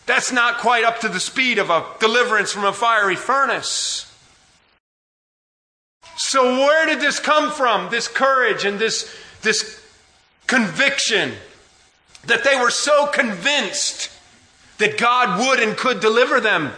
That's 0.07 0.33
not 0.33 0.59
quite 0.59 0.85
up 0.85 1.01
to 1.01 1.09
the 1.09 1.21
speed 1.21 1.59
of 1.59 1.71
a 1.71 1.85
deliverance 1.99 2.53
from 2.53 2.65
a 2.65 2.73
fiery 2.73 3.17
furnace. 3.17 4.08
So, 6.19 6.43
where 6.43 6.85
did 6.87 7.01
this 7.01 7.21
come 7.21 7.53
from? 7.53 7.91
This 7.91 8.09
courage 8.09 8.65
and 8.65 8.79
this 8.79 9.15
this 9.43 9.81
conviction 10.49 11.33
that 12.27 12.43
they 12.43 12.57
were 12.57 12.71
so 12.71 13.07
convinced 13.07 14.11
that 14.79 14.99
God 14.99 15.39
would 15.39 15.61
and 15.61 15.77
could 15.77 16.01
deliver 16.01 16.41
them 16.41 16.73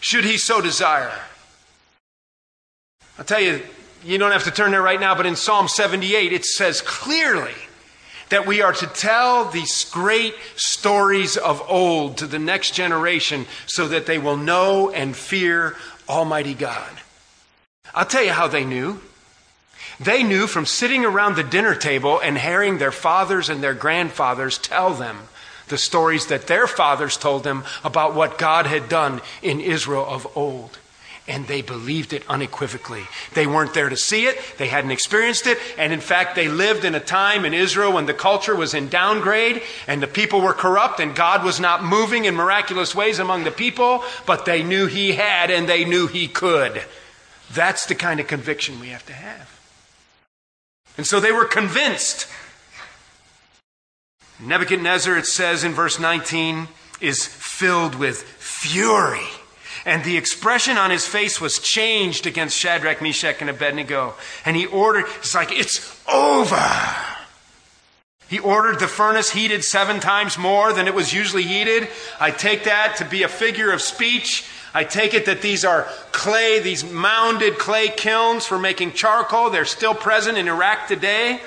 should 0.00 0.24
he 0.24 0.36
so 0.36 0.60
desire. 0.60 1.12
I'll 3.16 3.24
tell 3.24 3.40
you, 3.40 3.62
you 4.04 4.18
don't 4.18 4.32
have 4.32 4.44
to 4.44 4.50
turn 4.50 4.72
there 4.72 4.82
right 4.82 4.98
now, 4.98 5.14
but 5.14 5.24
in 5.24 5.36
Psalm 5.36 5.68
78, 5.68 6.32
it 6.32 6.44
says 6.44 6.80
clearly 6.80 7.54
that 8.30 8.44
we 8.44 8.60
are 8.60 8.72
to 8.72 8.86
tell 8.88 9.44
these 9.44 9.84
great 9.84 10.34
stories 10.56 11.36
of 11.36 11.62
old 11.68 12.16
to 12.18 12.26
the 12.26 12.40
next 12.40 12.74
generation 12.74 13.46
so 13.66 13.86
that 13.86 14.06
they 14.06 14.18
will 14.18 14.36
know 14.36 14.90
and 14.90 15.14
fear 15.14 15.76
Almighty 16.08 16.54
God. 16.54 16.90
I'll 17.94 18.06
tell 18.06 18.24
you 18.24 18.32
how 18.32 18.48
they 18.48 18.64
knew. 18.64 19.00
They 20.00 20.22
knew 20.22 20.46
from 20.46 20.66
sitting 20.66 21.04
around 21.04 21.36
the 21.36 21.44
dinner 21.44 21.74
table 21.74 22.18
and 22.18 22.36
hearing 22.36 22.78
their 22.78 22.92
fathers 22.92 23.48
and 23.48 23.62
their 23.62 23.74
grandfathers 23.74 24.58
tell 24.58 24.92
them 24.94 25.28
the 25.68 25.78
stories 25.78 26.26
that 26.26 26.46
their 26.46 26.66
fathers 26.66 27.16
told 27.16 27.44
them 27.44 27.64
about 27.82 28.14
what 28.14 28.38
God 28.38 28.66
had 28.66 28.88
done 28.88 29.20
in 29.42 29.60
Israel 29.60 30.04
of 30.06 30.26
old. 30.36 30.78
And 31.26 31.46
they 31.46 31.62
believed 31.62 32.12
it 32.12 32.22
unequivocally. 32.28 33.04
They 33.32 33.46
weren't 33.46 33.72
there 33.72 33.88
to 33.88 33.96
see 33.96 34.26
it, 34.26 34.38
they 34.58 34.66
hadn't 34.66 34.90
experienced 34.90 35.46
it, 35.46 35.56
and 35.78 35.90
in 35.90 36.00
fact, 36.00 36.34
they 36.34 36.48
lived 36.48 36.84
in 36.84 36.94
a 36.94 37.00
time 37.00 37.46
in 37.46 37.54
Israel 37.54 37.94
when 37.94 38.04
the 38.04 38.12
culture 38.12 38.54
was 38.54 38.74
in 38.74 38.88
downgrade 38.88 39.62
and 39.86 40.02
the 40.02 40.06
people 40.06 40.42
were 40.42 40.52
corrupt 40.52 41.00
and 41.00 41.16
God 41.16 41.42
was 41.42 41.60
not 41.60 41.82
moving 41.82 42.26
in 42.26 42.34
miraculous 42.34 42.94
ways 42.94 43.18
among 43.18 43.44
the 43.44 43.50
people, 43.50 44.04
but 44.26 44.44
they 44.44 44.62
knew 44.62 44.86
He 44.86 45.12
had 45.12 45.50
and 45.50 45.66
they 45.66 45.86
knew 45.86 46.08
He 46.08 46.28
could. 46.28 46.82
That's 47.54 47.86
the 47.86 47.94
kind 47.94 48.20
of 48.20 48.26
conviction 48.26 48.80
we 48.80 48.88
have 48.88 49.06
to 49.06 49.12
have. 49.12 49.60
And 50.96 51.06
so 51.06 51.20
they 51.20 51.32
were 51.32 51.44
convinced. 51.44 52.26
Nebuchadnezzar, 54.40 55.16
it 55.16 55.26
says 55.26 55.64
in 55.64 55.72
verse 55.72 55.98
19, 55.98 56.68
is 57.00 57.26
filled 57.26 57.94
with 57.94 58.22
fury. 58.22 59.26
And 59.86 60.02
the 60.02 60.16
expression 60.16 60.78
on 60.78 60.90
his 60.90 61.06
face 61.06 61.40
was 61.40 61.58
changed 61.58 62.26
against 62.26 62.56
Shadrach, 62.56 63.02
Meshach, 63.02 63.40
and 63.40 63.50
Abednego. 63.50 64.14
And 64.44 64.56
he 64.56 64.66
ordered, 64.66 65.04
it's 65.18 65.34
like, 65.34 65.52
it's 65.52 66.02
over. 66.08 66.56
He 68.28 68.38
ordered 68.38 68.80
the 68.80 68.88
furnace 68.88 69.30
heated 69.30 69.62
seven 69.62 70.00
times 70.00 70.38
more 70.38 70.72
than 70.72 70.86
it 70.86 70.94
was 70.94 71.12
usually 71.12 71.42
heated. 71.42 71.88
I 72.18 72.30
take 72.30 72.64
that 72.64 72.96
to 72.96 73.04
be 73.04 73.22
a 73.22 73.28
figure 73.28 73.70
of 73.70 73.82
speech. 73.82 74.48
I 74.74 74.82
take 74.82 75.14
it 75.14 75.26
that 75.26 75.40
these 75.40 75.64
are 75.64 75.84
clay, 76.10 76.58
these 76.58 76.84
mounded 76.84 77.58
clay 77.58 77.88
kilns 77.88 78.44
for 78.44 78.58
making 78.58 78.92
charcoal. 78.92 79.48
They're 79.48 79.64
still 79.64 79.94
present 79.94 80.36
in 80.36 80.48
Iraq 80.48 80.88
today. 80.88 81.40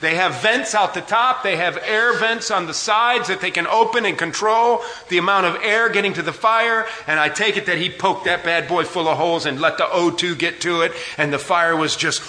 They 0.00 0.16
have 0.16 0.42
vents 0.42 0.74
out 0.74 0.92
the 0.92 1.00
top. 1.00 1.44
They 1.44 1.56
have 1.56 1.78
air 1.78 2.18
vents 2.18 2.50
on 2.50 2.66
the 2.66 2.74
sides 2.74 3.28
that 3.28 3.40
they 3.40 3.52
can 3.52 3.68
open 3.68 4.04
and 4.04 4.18
control 4.18 4.82
the 5.08 5.18
amount 5.18 5.46
of 5.46 5.62
air 5.62 5.88
getting 5.88 6.12
to 6.14 6.22
the 6.22 6.32
fire. 6.32 6.84
And 7.06 7.20
I 7.20 7.28
take 7.28 7.56
it 7.56 7.66
that 7.66 7.78
he 7.78 7.90
poked 7.90 8.24
that 8.24 8.42
bad 8.42 8.66
boy 8.66 8.84
full 8.84 9.08
of 9.08 9.16
holes 9.16 9.46
and 9.46 9.60
let 9.60 9.78
the 9.78 9.84
O2 9.84 10.36
get 10.36 10.60
to 10.62 10.82
it. 10.82 10.92
And 11.16 11.32
the 11.32 11.38
fire 11.38 11.76
was 11.76 11.94
just. 11.94 12.22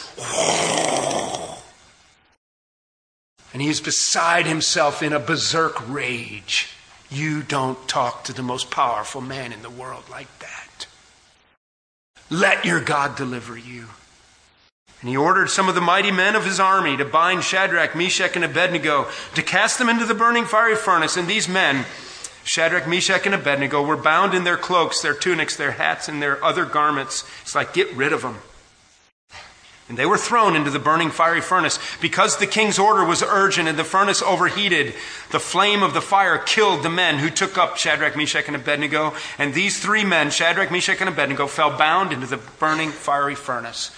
And 3.51 3.61
he's 3.61 3.81
beside 3.81 4.45
himself 4.45 5.01
in 5.01 5.11
a 5.11 5.19
berserk 5.19 5.89
rage. 5.89 6.74
You 7.09 7.43
don't 7.43 7.87
talk 7.87 8.23
to 8.25 8.33
the 8.33 8.43
most 8.43 8.71
powerful 8.71 9.21
man 9.21 9.53
in 9.53 9.61
the 9.61 9.69
world 9.69 10.03
like 10.09 10.39
that. 10.39 10.87
Let 12.29 12.65
your 12.65 12.81
God 12.81 13.15
deliver 13.15 13.57
you. 13.57 13.85
And 15.01 15.09
he 15.09 15.17
ordered 15.17 15.49
some 15.49 15.69
of 15.69 15.75
the 15.75 15.81
mighty 15.81 16.11
men 16.11 16.35
of 16.35 16.45
his 16.45 16.59
army 16.59 16.97
to 16.97 17.05
bind 17.05 17.43
Shadrach, 17.43 17.95
Meshach, 17.95 18.35
and 18.35 18.43
Abednego, 18.43 19.07
to 19.35 19.43
cast 19.43 19.77
them 19.77 19.89
into 19.89 20.05
the 20.05 20.15
burning 20.15 20.45
fiery 20.45 20.75
furnace. 20.75 21.15
And 21.15 21.27
these 21.27 21.47
men, 21.47 21.85
Shadrach, 22.43 22.87
Meshach, 22.87 23.25
and 23.27 23.35
Abednego, 23.35 23.85
were 23.85 23.97
bound 23.97 24.33
in 24.33 24.43
their 24.43 24.57
cloaks, 24.57 25.01
their 25.01 25.13
tunics, 25.13 25.55
their 25.55 25.73
hats, 25.73 26.09
and 26.09 26.21
their 26.21 26.43
other 26.43 26.65
garments. 26.65 27.23
It's 27.43 27.53
like, 27.53 27.73
get 27.73 27.93
rid 27.93 28.13
of 28.13 28.23
them. 28.23 28.37
And 29.87 29.97
they 29.99 30.05
were 30.07 30.17
thrown 30.17 30.55
into 30.55 30.71
the 30.71 30.79
burning 30.79 31.11
fiery 31.11 31.41
furnace. 31.41 31.77
Because 32.01 32.37
the 32.37 32.47
king's 32.47 32.79
order 32.79 33.05
was 33.05 33.21
urgent 33.21 33.67
and 33.67 33.77
the 33.77 33.83
furnace 33.83 34.23
overheated, 34.23 34.95
the 35.31 35.39
flame 35.39 35.83
of 35.83 35.93
the 35.93 36.01
fire 36.01 36.39
killed 36.39 36.81
the 36.81 36.89
men 36.89 37.19
who 37.19 37.29
took 37.29 37.55
up 37.55 37.77
Shadrach, 37.77 38.17
Meshach, 38.17 38.47
and 38.47 38.55
Abednego. 38.55 39.13
And 39.37 39.53
these 39.53 39.79
three 39.79 40.03
men, 40.03 40.31
Shadrach, 40.31 40.71
Meshach, 40.71 41.01
and 41.01 41.09
Abednego, 41.09 41.45
fell 41.45 41.77
bound 41.77 42.11
into 42.11 42.25
the 42.25 42.37
burning 42.37 42.89
fiery 42.89 43.35
furnace. 43.35 43.91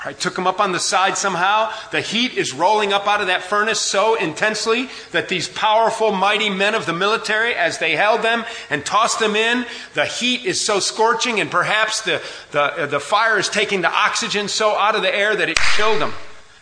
Probably 0.00 0.18
took 0.18 0.34
them 0.34 0.46
up 0.46 0.60
on 0.60 0.72
the 0.72 0.80
side 0.80 1.18
somehow. 1.18 1.70
The 1.90 2.00
heat 2.00 2.32
is 2.32 2.54
rolling 2.54 2.90
up 2.90 3.06
out 3.06 3.20
of 3.20 3.26
that 3.26 3.42
furnace 3.42 3.78
so 3.78 4.14
intensely 4.14 4.88
that 5.12 5.28
these 5.28 5.46
powerful, 5.46 6.10
mighty 6.10 6.48
men 6.48 6.74
of 6.74 6.86
the 6.86 6.94
military, 6.94 7.54
as 7.54 7.76
they 7.76 7.96
held 7.96 8.22
them 8.22 8.46
and 8.70 8.82
tossed 8.82 9.18
them 9.18 9.36
in, 9.36 9.66
the 9.92 10.06
heat 10.06 10.46
is 10.46 10.58
so 10.58 10.80
scorching, 10.80 11.38
and 11.38 11.50
perhaps 11.50 12.00
the, 12.00 12.22
the, 12.52 12.62
uh, 12.62 12.86
the 12.86 12.98
fire 12.98 13.38
is 13.38 13.50
taking 13.50 13.82
the 13.82 13.92
oxygen 13.92 14.48
so 14.48 14.70
out 14.70 14.96
of 14.96 15.02
the 15.02 15.14
air 15.14 15.36
that 15.36 15.50
it 15.50 15.58
killed 15.76 16.00
them. 16.00 16.14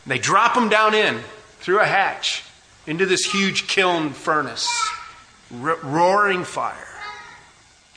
They 0.05 0.18
drop 0.18 0.55
them 0.55 0.68
down 0.68 0.93
in 0.95 1.20
through 1.61 1.78
a 1.78 1.86
hatch 1.86 2.43
into 2.89 3.07
this 3.07 3.24
huge 3.24 3.68
kiln 3.68 4.11
furnace, 4.11 4.68
roaring 5.53 6.43
fire. 6.43 6.74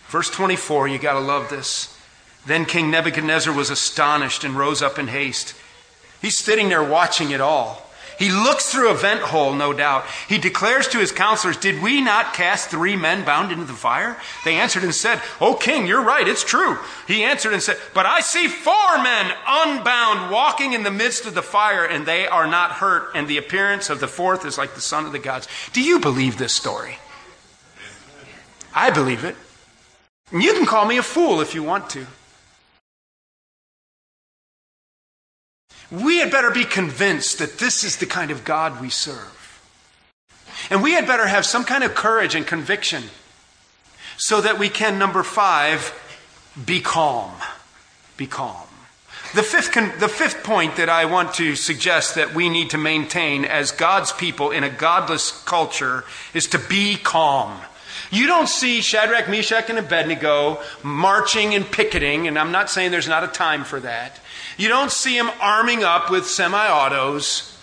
Verse 0.10 0.30
24, 0.30 0.88
you 0.88 1.00
got 1.00 1.14
to 1.14 1.20
love 1.20 1.50
this. 1.50 1.98
Then 2.46 2.66
King 2.66 2.89
Nebuchadnezzar 2.89 3.54
was 3.54 3.70
astonished 3.70 4.44
and 4.44 4.58
rose 4.58 4.82
up 4.82 4.98
in 4.98 5.08
haste. 5.08 5.56
He's 6.22 6.38
sitting 6.38 6.70
there 6.70 6.84
watching 6.84 7.32
it 7.32 7.42
all. 7.42 7.88
He 8.22 8.30
looks 8.30 8.72
through 8.72 8.92
a 8.92 8.94
vent 8.94 9.22
hole, 9.22 9.52
no 9.54 9.74
doubt. 9.74 10.06
He 10.30 10.38
declares 10.38 10.88
to 10.89 11.00
his 11.00 11.12
counselors, 11.12 11.58
Did 11.58 11.82
we 11.82 12.02
not 12.02 12.36
cast 12.36 12.70
three 12.70 12.96
men 12.96 13.26
bound 13.26 13.52
into 13.52 13.66
the 13.66 13.74
fire? 13.74 14.16
They 14.46 14.58
answered 14.58 14.84
and 14.84 14.94
said, 14.94 15.20
Oh, 15.39 15.56
king, 15.56 15.88
you're 15.88 16.04
right, 16.04 16.28
it's 16.28 16.44
true. 16.44 16.78
He 17.08 17.24
answered 17.24 17.54
and 17.54 17.64
said, 17.64 17.78
But 17.96 18.06
I 18.06 18.20
see 18.20 18.48
four 18.48 19.02
men 19.02 19.34
unbound 19.48 20.30
walking 20.30 20.74
in 20.74 20.84
the 20.84 20.92
midst 20.92 21.26
of 21.26 21.34
the 21.34 21.42
fire, 21.42 21.84
and 21.84 22.06
they 22.06 22.28
are 22.28 22.46
not 22.46 22.74
hurt, 22.74 23.10
and 23.16 23.28
the 23.28 23.38
appearance 23.38 23.89
of 23.89 24.00
the 24.00 24.08
fourth 24.08 24.46
is 24.46 24.56
like 24.56 24.76
the 24.76 24.82
son 24.82 25.08
of 25.08 25.14
the 25.14 25.18
gods. 25.18 25.48
Do 25.74 25.82
you 25.82 26.00
believe 26.00 26.38
this 26.38 26.54
story? 26.54 27.00
I 28.72 28.92
believe 28.92 29.24
it. 29.24 29.36
You 30.32 30.54
can 30.54 30.68
call 30.68 30.86
me 30.86 30.98
a 30.98 31.04
fool 31.04 31.42
if 31.42 31.56
you 31.56 31.64
want 31.64 31.89
to. 31.92 32.06
We 35.92 36.20
had 36.20 36.32
better 36.32 36.50
be 36.50 36.64
convinced 36.64 37.39
that 37.39 37.60
this 37.60 37.84
is 37.84 37.98
the 37.98 38.06
kind 38.06 38.32
of 38.32 38.46
God 38.46 38.82
we 38.82 38.89
serve. 38.89 39.38
And 40.70 40.82
we 40.82 40.94
had 40.94 41.06
better 41.06 41.28
have 41.28 41.46
some 41.46 41.66
kind 41.66 41.84
of 41.84 41.96
courage 41.96 42.34
and 42.34 42.48
conviction 42.48 43.04
so 44.18 44.42
that 44.42 44.58
we 44.58 44.70
can, 44.70 44.98
number 44.98 45.24
five, 45.24 45.94
be 46.66 46.80
calm. 46.80 47.34
Be 48.16 48.28
calm. 48.28 48.68
The 49.34 49.44
fifth, 49.44 49.72
con- 49.72 49.94
the 50.00 50.10
fifth 50.10 50.44
point 50.44 50.76
that 50.76 50.89
I 50.89 51.06
want 51.06 51.34
to 51.36 51.56
suggest 51.56 52.16
that 52.16 52.36
we 52.36 52.50
need 52.50 52.70
to 52.72 52.78
maintain 52.78 53.46
as 53.46 53.72
God's 53.72 54.12
people 54.12 54.52
in 54.52 54.64
a 54.64 54.70
godless 54.70 55.44
culture 55.44 56.04
is 56.34 56.48
to 56.48 56.60
be 56.60 56.98
calm. 56.98 57.60
You 58.12 58.28
don't 58.28 58.50
see 58.50 58.82
Shadrach, 58.82 59.30
Meshach, 59.30 59.70
and 59.70 59.80
Abednego 59.80 60.60
marching 60.84 61.54
and 61.56 61.70
picketing, 61.70 62.28
and 62.28 62.38
I'm 62.38 62.52
not 62.52 62.70
saying 62.70 62.92
there's 62.92 63.08
not 63.08 63.24
a 63.24 63.28
time 63.28 63.64
for 63.64 63.80
that. 63.80 64.20
You 64.62 64.68
don't 64.68 64.91
see 64.91 65.18
them 65.18 65.32
arming 65.41 65.84
up 65.84 66.12
with 66.12 66.28
semi 66.28 66.68
autos. 66.68 67.57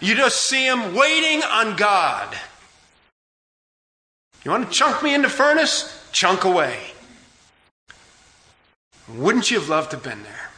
You 0.00 0.14
just 0.14 0.42
see 0.42 0.68
them 0.68 0.94
waiting 0.94 1.42
on 1.42 1.74
God. 1.74 2.32
You 4.44 4.52
want 4.52 4.68
to 4.68 4.72
chunk 4.72 5.02
me 5.02 5.16
in 5.16 5.22
the 5.22 5.28
furnace? 5.28 6.00
Chunk 6.12 6.44
away. 6.44 6.78
Wouldn't 9.08 9.50
you 9.50 9.58
have 9.58 9.68
loved 9.68 9.90
to 9.90 9.96
have 9.96 10.04
been 10.04 10.22
there? 10.22 10.51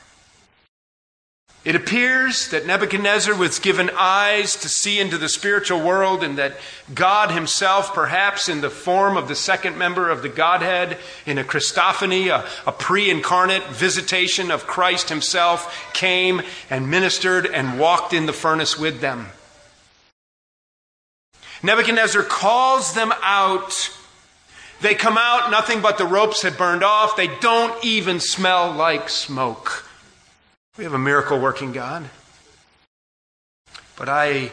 It 1.65 1.75
appears 1.75 2.49
that 2.49 2.67
Nebuchadnezzar 2.67 3.35
was 3.35 3.59
given 3.59 3.91
eyes 3.97 4.55
to 4.57 4.69
see 4.69 5.01
into 5.01 5.17
the 5.17 5.31
spiritual 5.31 5.81
world, 5.81 6.23
and 6.23 6.37
that 6.37 6.59
God 6.95 7.31
Himself, 7.31 7.95
perhaps 7.95 8.51
in 8.51 8.61
the 8.61 8.69
form 8.69 9.17
of 9.17 9.29
the 9.29 9.35
second 9.35 9.79
member 9.79 10.11
of 10.11 10.21
the 10.21 10.29
Godhead, 10.29 10.99
in 11.25 11.39
a 11.39 11.45
Christophany, 11.45 12.29
a, 12.29 12.47
a 12.69 12.73
pre 12.73 13.09
incarnate 13.09 13.67
visitation 13.69 14.51
of 14.51 14.67
Christ 14.67 15.09
Himself, 15.09 15.91
came 15.95 16.43
and 16.69 16.91
ministered 16.91 17.47
and 17.47 17.79
walked 17.79 18.13
in 18.13 18.27
the 18.27 18.35
furnace 18.35 18.79
with 18.79 19.01
them. 19.01 19.29
Nebuchadnezzar 21.63 22.25
calls 22.25 22.93
them 22.93 23.11
out. 23.23 23.91
They 24.83 24.95
come 24.95 25.17
out, 25.17 25.51
nothing 25.51 25.81
but 25.81 25.97
the 25.97 26.05
ropes 26.05 26.43
had 26.43 26.59
burned 26.59 26.85
off. 26.85 27.17
They 27.17 27.29
don't 27.39 27.83
even 27.83 28.21
smell 28.21 28.71
like 28.71 29.09
smoke. 29.09 29.89
We 30.77 30.85
have 30.85 30.95
a 30.95 30.99
miracle 30.99 31.39
working 31.39 31.73
God. 31.73 32.11
But 33.97 34.09
I 34.09 34.51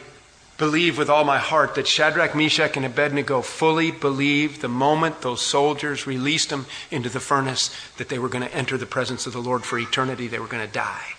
believe 0.56 0.96
with 0.96 1.10
all 1.10 1.24
my 1.24 1.38
heart 1.38 1.74
that 1.74 1.88
Shadrach, 1.88 2.36
Meshach, 2.36 2.76
and 2.76 2.86
Abednego 2.86 3.42
fully 3.42 3.90
believed 3.90 4.60
the 4.60 4.68
moment 4.68 5.22
those 5.22 5.42
soldiers 5.42 6.06
released 6.06 6.50
them 6.50 6.66
into 6.92 7.08
the 7.08 7.18
furnace 7.18 7.74
that 7.96 8.08
they 8.08 8.20
were 8.20 8.28
going 8.28 8.44
to 8.48 8.54
enter 8.54 8.78
the 8.78 8.86
presence 8.86 9.26
of 9.26 9.32
the 9.32 9.42
Lord 9.42 9.64
for 9.64 9.78
eternity. 9.78 10.28
They 10.28 10.38
were 10.38 10.46
going 10.46 10.64
to 10.64 10.72
die. 10.72 11.14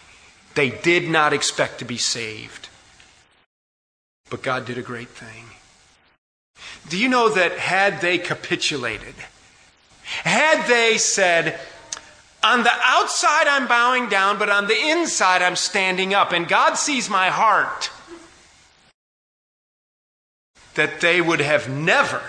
They 0.56 0.70
did 0.70 1.10
not 1.10 1.34
expect 1.34 1.80
to 1.80 1.86
be 1.86 1.98
saved. 1.98 2.70
But 4.30 4.44
God 4.44 4.66
did 4.66 4.78
a 4.78 4.82
great 4.82 5.10
thing. 5.10 5.46
Do 6.88 6.98
you 6.98 7.10
know 7.10 7.28
that 7.30 7.58
had 7.58 8.00
they 8.00 8.18
capitulated, 8.18 9.16
had 10.04 10.66
they 10.68 10.98
said, 10.98 11.60
on 12.44 12.64
the 12.64 12.72
outside 12.84 13.48
I'm 13.48 13.68
bowing 13.68 14.10
down, 14.10 14.38
but 14.38 14.50
on 14.50 14.68
the 14.68 14.78
inside 14.78 15.42
I'm 15.42 15.56
standing 15.56 16.14
up, 16.14 16.32
and 16.32 16.48
God 16.48 16.76
sees 16.76 17.10
my 17.10 17.30
heart, 17.30 17.90
that 20.76 21.02
they 21.02 21.22
would 21.22 21.40
have 21.40 21.70
never 21.70 22.22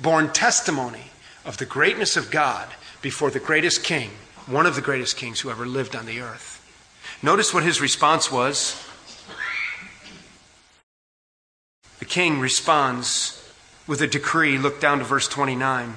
borne 0.00 0.30
testimony 0.32 1.10
of 1.44 1.56
the 1.56 1.66
greatness 1.66 2.16
of 2.16 2.30
God 2.30 2.68
before 3.00 3.30
the 3.30 3.40
greatest 3.40 3.82
king, 3.82 4.10
one 4.46 4.66
of 4.66 4.74
the 4.74 4.82
greatest 4.82 5.16
kings 5.16 5.40
who 5.40 5.50
ever 5.50 5.66
lived 5.66 5.96
on 5.96 6.06
the 6.06 6.20
earth. 6.20 6.56
Notice 7.22 7.54
what 7.54 7.62
his 7.62 7.80
response 7.80 8.30
was. 8.30 8.84
The 11.98 12.04
king 12.04 12.40
responds 12.40 13.34
with 13.86 14.00
a 14.02 14.06
decree. 14.06 14.58
Look 14.58 14.80
down 14.80 14.98
to 14.98 15.04
verse 15.04 15.26
29. 15.26 15.94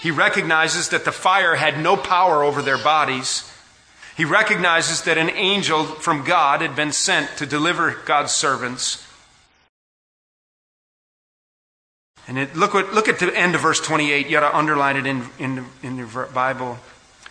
He 0.00 0.10
recognizes 0.10 0.90
that 0.90 1.04
the 1.04 1.12
fire 1.12 1.56
had 1.56 1.78
no 1.78 1.96
power 1.96 2.44
over 2.44 2.62
their 2.62 2.78
bodies. 2.78 3.50
He 4.16 4.24
recognizes 4.24 5.02
that 5.02 5.18
an 5.18 5.30
angel 5.30 5.84
from 5.84 6.24
God 6.24 6.60
had 6.60 6.76
been 6.76 6.92
sent 6.92 7.36
to 7.38 7.46
deliver 7.46 7.96
God's 8.04 8.32
servants. 8.32 9.04
And 12.28 12.38
it, 12.38 12.54
look, 12.54 12.74
what, 12.74 12.92
look 12.92 13.08
at 13.08 13.18
the 13.18 13.36
end 13.36 13.54
of 13.54 13.62
verse 13.62 13.80
28. 13.80 14.26
You 14.26 14.32
got 14.32 14.50
to 14.50 14.56
underline 14.56 14.96
it 14.96 15.06
in, 15.06 15.24
in, 15.38 15.64
in 15.82 15.96
your 15.96 16.26
Bible. 16.26 16.78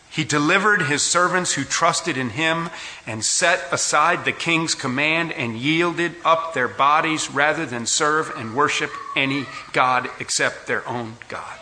He 0.09 0.23
delivered 0.23 0.83
his 0.83 1.03
servants 1.03 1.53
who 1.53 1.63
trusted 1.63 2.17
in 2.17 2.31
him 2.31 2.69
and 3.05 3.23
set 3.23 3.61
aside 3.71 4.25
the 4.25 4.31
king's 4.31 4.73
command 4.73 5.31
and 5.31 5.57
yielded 5.57 6.15
up 6.25 6.53
their 6.53 6.67
bodies 6.67 7.29
rather 7.29 7.65
than 7.65 7.85
serve 7.85 8.31
and 8.35 8.55
worship 8.55 8.91
any 9.15 9.45
God 9.73 10.09
except 10.19 10.65
their 10.65 10.87
own 10.87 11.17
God. 11.29 11.59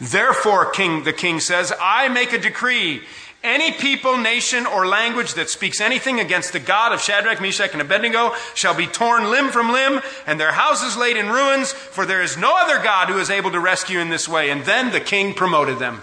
Therefore, 0.00 0.70
king, 0.70 1.04
the 1.04 1.12
king 1.12 1.40
says, 1.40 1.72
I 1.80 2.08
make 2.08 2.32
a 2.32 2.38
decree. 2.38 3.02
Any 3.42 3.72
people, 3.72 4.18
nation, 4.18 4.66
or 4.66 4.86
language 4.86 5.34
that 5.34 5.48
speaks 5.48 5.80
anything 5.80 6.18
against 6.18 6.52
the 6.52 6.58
God 6.58 6.92
of 6.92 7.00
Shadrach, 7.00 7.40
Meshach, 7.40 7.72
and 7.72 7.80
Abednego 7.80 8.34
shall 8.54 8.74
be 8.74 8.86
torn 8.86 9.30
limb 9.30 9.48
from 9.50 9.70
limb, 9.70 10.00
and 10.26 10.40
their 10.40 10.52
houses 10.52 10.96
laid 10.96 11.16
in 11.16 11.28
ruins, 11.28 11.72
for 11.72 12.04
there 12.04 12.22
is 12.22 12.36
no 12.36 12.54
other 12.56 12.82
God 12.82 13.08
who 13.08 13.18
is 13.18 13.30
able 13.30 13.52
to 13.52 13.60
rescue 13.60 14.00
in 14.00 14.08
this 14.08 14.28
way. 14.28 14.50
And 14.50 14.64
then 14.64 14.90
the 14.90 15.00
king 15.00 15.32
promoted 15.32 15.78
them. 15.78 16.02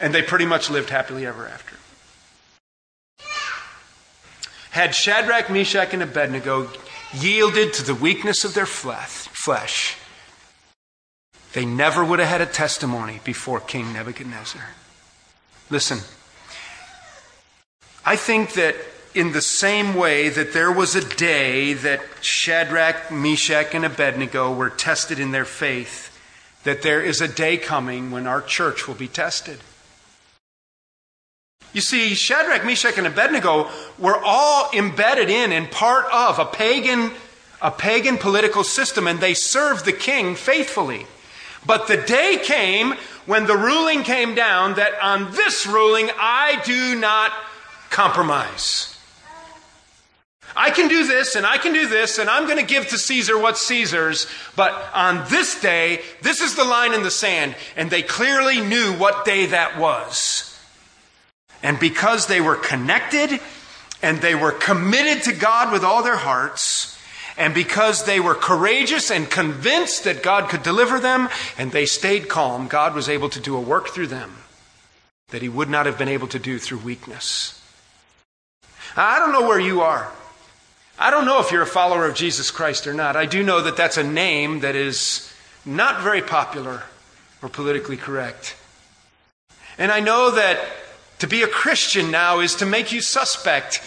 And 0.00 0.14
they 0.14 0.22
pretty 0.22 0.46
much 0.46 0.70
lived 0.70 0.90
happily 0.90 1.26
ever 1.26 1.48
after. 1.48 1.76
Had 4.70 4.94
Shadrach, 4.94 5.50
Meshach, 5.50 5.92
and 5.92 6.02
Abednego 6.02 6.68
yielded 7.12 7.72
to 7.74 7.82
the 7.84 7.94
weakness 7.94 8.44
of 8.44 8.54
their 8.54 8.66
flesh, 8.66 9.96
they 11.54 11.64
never 11.64 12.04
would 12.04 12.18
have 12.18 12.28
had 12.28 12.40
a 12.40 12.46
testimony 12.46 13.20
before 13.24 13.60
King 13.60 13.92
Nebuchadnezzar. 13.92 14.70
Listen, 15.70 15.98
I 18.04 18.16
think 18.16 18.52
that 18.54 18.74
in 19.14 19.32
the 19.32 19.40
same 19.40 19.94
way 19.94 20.28
that 20.28 20.52
there 20.52 20.72
was 20.72 20.96
a 20.96 21.16
day 21.16 21.72
that 21.72 22.02
Shadrach, 22.20 23.12
Meshach, 23.12 23.72
and 23.72 23.84
Abednego 23.84 24.52
were 24.52 24.68
tested 24.68 25.20
in 25.20 25.30
their 25.30 25.44
faith, 25.44 26.10
that 26.64 26.82
there 26.82 27.00
is 27.00 27.20
a 27.20 27.28
day 27.28 27.56
coming 27.56 28.10
when 28.10 28.26
our 28.26 28.42
church 28.42 28.88
will 28.88 28.96
be 28.96 29.08
tested. 29.08 29.60
You 31.72 31.80
see, 31.80 32.14
Shadrach, 32.14 32.64
Meshach, 32.64 32.98
and 32.98 33.06
Abednego 33.06 33.70
were 33.98 34.20
all 34.24 34.70
embedded 34.72 35.30
in 35.30 35.52
and 35.52 35.70
part 35.70 36.06
of 36.12 36.40
a 36.40 36.44
pagan, 36.44 37.12
a 37.62 37.70
pagan 37.70 38.18
political 38.18 38.64
system, 38.64 39.06
and 39.06 39.20
they 39.20 39.34
served 39.34 39.84
the 39.84 39.92
king 39.92 40.34
faithfully. 40.34 41.06
But 41.66 41.88
the 41.88 41.96
day 41.96 42.38
came 42.42 42.94
when 43.26 43.46
the 43.46 43.56
ruling 43.56 44.02
came 44.02 44.34
down 44.34 44.74
that 44.74 44.92
on 45.02 45.32
this 45.32 45.66
ruling 45.66 46.10
I 46.18 46.60
do 46.64 46.98
not 46.98 47.32
compromise. 47.90 48.90
I 50.56 50.70
can 50.70 50.88
do 50.88 51.06
this 51.06 51.34
and 51.34 51.44
I 51.44 51.58
can 51.58 51.72
do 51.72 51.88
this 51.88 52.18
and 52.18 52.30
I'm 52.30 52.44
going 52.46 52.58
to 52.58 52.64
give 52.64 52.88
to 52.88 52.98
Caesar 52.98 53.38
what's 53.38 53.60
Caesar's, 53.62 54.26
but 54.54 54.72
on 54.94 55.28
this 55.28 55.60
day, 55.60 56.00
this 56.22 56.40
is 56.40 56.54
the 56.54 56.64
line 56.64 56.94
in 56.94 57.02
the 57.02 57.10
sand, 57.10 57.56
and 57.76 57.90
they 57.90 58.02
clearly 58.02 58.60
knew 58.60 58.92
what 58.92 59.24
day 59.24 59.46
that 59.46 59.78
was. 59.78 60.56
And 61.62 61.80
because 61.80 62.26
they 62.26 62.40
were 62.40 62.56
connected 62.56 63.40
and 64.02 64.18
they 64.18 64.34
were 64.34 64.52
committed 64.52 65.24
to 65.24 65.32
God 65.32 65.72
with 65.72 65.82
all 65.82 66.02
their 66.02 66.16
hearts, 66.16 66.93
and 67.36 67.54
because 67.54 68.04
they 68.04 68.20
were 68.20 68.34
courageous 68.34 69.10
and 69.10 69.30
convinced 69.30 70.04
that 70.04 70.22
God 70.22 70.48
could 70.48 70.62
deliver 70.62 71.00
them, 71.00 71.28
and 71.58 71.72
they 71.72 71.86
stayed 71.86 72.28
calm, 72.28 72.68
God 72.68 72.94
was 72.94 73.08
able 73.08 73.28
to 73.30 73.40
do 73.40 73.56
a 73.56 73.60
work 73.60 73.88
through 73.88 74.08
them 74.08 74.36
that 75.28 75.42
He 75.42 75.48
would 75.48 75.68
not 75.68 75.86
have 75.86 75.98
been 75.98 76.08
able 76.08 76.28
to 76.28 76.38
do 76.38 76.58
through 76.58 76.78
weakness. 76.78 77.60
I 78.96 79.18
don't 79.18 79.32
know 79.32 79.48
where 79.48 79.58
you 79.58 79.80
are. 79.80 80.12
I 80.96 81.10
don't 81.10 81.24
know 81.24 81.40
if 81.40 81.50
you're 81.50 81.62
a 81.62 81.66
follower 81.66 82.06
of 82.06 82.14
Jesus 82.14 82.52
Christ 82.52 82.86
or 82.86 82.94
not. 82.94 83.16
I 83.16 83.26
do 83.26 83.42
know 83.42 83.60
that 83.62 83.76
that's 83.76 83.96
a 83.96 84.04
name 84.04 84.60
that 84.60 84.76
is 84.76 85.32
not 85.64 86.02
very 86.02 86.22
popular 86.22 86.84
or 87.42 87.48
politically 87.48 87.96
correct. 87.96 88.56
And 89.76 89.90
I 89.90 89.98
know 89.98 90.30
that 90.30 90.60
to 91.18 91.26
be 91.26 91.42
a 91.42 91.48
Christian 91.48 92.12
now 92.12 92.38
is 92.38 92.54
to 92.56 92.66
make 92.66 92.92
you 92.92 93.00
suspect 93.00 93.82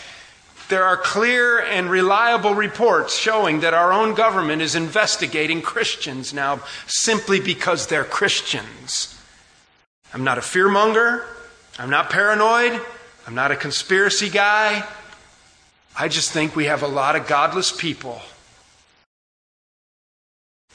there 0.69 0.83
are 0.83 0.97
clear 0.97 1.59
and 1.59 1.89
reliable 1.89 2.53
reports 2.53 3.17
showing 3.17 3.61
that 3.61 3.73
our 3.73 3.93
own 3.93 4.15
government 4.15 4.61
is 4.61 4.75
investigating 4.75 5.61
Christians 5.61 6.33
now 6.33 6.61
simply 6.87 7.39
because 7.39 7.87
they're 7.87 8.03
Christians. 8.03 9.19
I'm 10.13 10.23
not 10.23 10.37
a 10.37 10.41
fearmonger. 10.41 11.25
I'm 11.79 11.89
not 11.89 12.09
paranoid. 12.09 12.81
I'm 13.25 13.35
not 13.35 13.51
a 13.51 13.55
conspiracy 13.55 14.29
guy. 14.29 14.85
I 15.97 16.07
just 16.07 16.31
think 16.31 16.55
we 16.55 16.65
have 16.65 16.83
a 16.83 16.87
lot 16.87 17.15
of 17.15 17.27
godless 17.27 17.71
people 17.71 18.21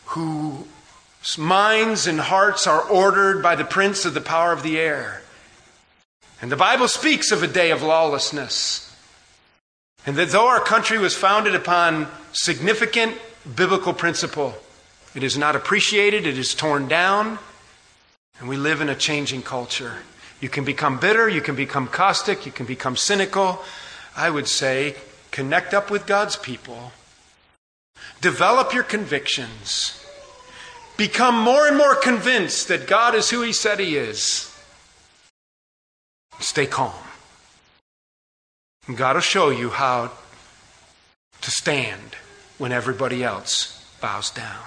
whose 0.07 1.38
minds 1.38 2.07
and 2.07 2.20
hearts 2.20 2.66
are 2.66 2.82
ordered 2.82 3.43
by 3.43 3.57
the 3.57 3.64
prince 3.64 4.05
of 4.05 4.14
the 4.14 4.20
power 4.20 4.53
of 4.53 4.62
the 4.62 4.78
air. 4.78 5.22
And 6.43 6.53
the 6.53 6.57
Bible 6.57 6.88
speaks 6.88 7.30
of 7.30 7.43
a 7.43 7.47
day 7.47 7.70
of 7.70 7.82
lawlessness. 7.82 8.91
And 10.07 10.16
that 10.16 10.30
though 10.30 10.48
our 10.48 10.61
country 10.61 10.98
was 10.98 11.14
founded 11.14 11.55
upon 11.55 12.09
significant 12.32 13.16
biblical 13.57 13.92
principle, 13.92 14.55
it 15.14 15.22
is 15.22 15.38
not 15.38 15.55
appreciated, 15.55 16.26
it 16.26 16.38
is 16.38 16.55
torn 16.55 16.88
down, 16.88 17.38
and 18.38 18.48
we 18.48 18.57
live 18.57 18.80
in 18.80 18.88
a 18.88 18.96
changing 18.96 19.42
culture. 19.42 19.98
You 20.40 20.48
can 20.48 20.64
become 20.64 20.98
bitter, 20.98 21.28
you 21.28 21.40
can 21.40 21.55
become 21.55 21.86
caustic, 21.86 22.44
you 22.44 22.53
can 22.53 22.66
become 22.66 22.96
cynical. 22.96 23.62
I 24.16 24.28
would 24.28 24.48
say, 24.48 24.96
connect 25.30 25.72
up 25.72 25.90
with 25.90 26.07
God's 26.07 26.36
people. 26.36 26.92
Develop 28.20 28.74
your 28.74 28.82
convictions. 28.82 30.05
Become 30.96 31.38
more 31.38 31.66
and 31.68 31.76
more 31.76 31.94
convinced 31.94 32.68
that 32.68 32.86
God 32.88 33.14
is 33.14 33.30
who 33.30 33.42
He 33.42 33.53
said 33.53 33.78
He 33.78 33.96
is. 33.96 34.53
Stay 36.40 36.66
calm. 36.66 36.92
And 38.93 38.99
God 38.99 39.16
will 39.16 39.22
show 39.22 39.49
you 39.49 39.70
how 39.70 40.11
to 41.40 41.51
stand 41.51 42.14
when 42.59 42.72
everybody 42.72 43.24
else 43.24 43.82
bows 44.03 44.30
down. 44.30 44.66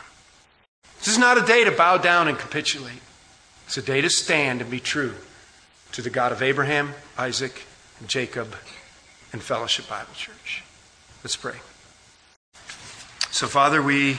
This 0.98 1.10
is 1.10 1.20
not 1.20 1.38
a 1.38 1.46
day 1.46 1.64
to 1.64 1.70
bow 1.70 2.00
down 2.00 2.28
and 2.28 2.36
capitulate. 2.36 3.04
It's 3.68 3.78
a 3.78 3.84
day 3.84 4.02
to 4.02 4.10
stand 4.10 4.62
and 4.62 4.72
be 4.72 4.80
true 4.80 5.14
to 5.92 6.02
the 6.02 6.10
God 6.10 6.32
of 6.32 6.42
Abraham, 6.42 6.96
Isaac, 7.20 7.68
and 8.00 8.10
Jacob, 8.10 8.56
and 9.32 9.44
Fellowship 9.44 9.88
Bible 9.88 10.16
Church. 10.16 10.64
Let's 11.24 11.36
pray. 11.36 11.58
So, 13.30 13.46
Father, 13.46 13.80
we 13.80 14.18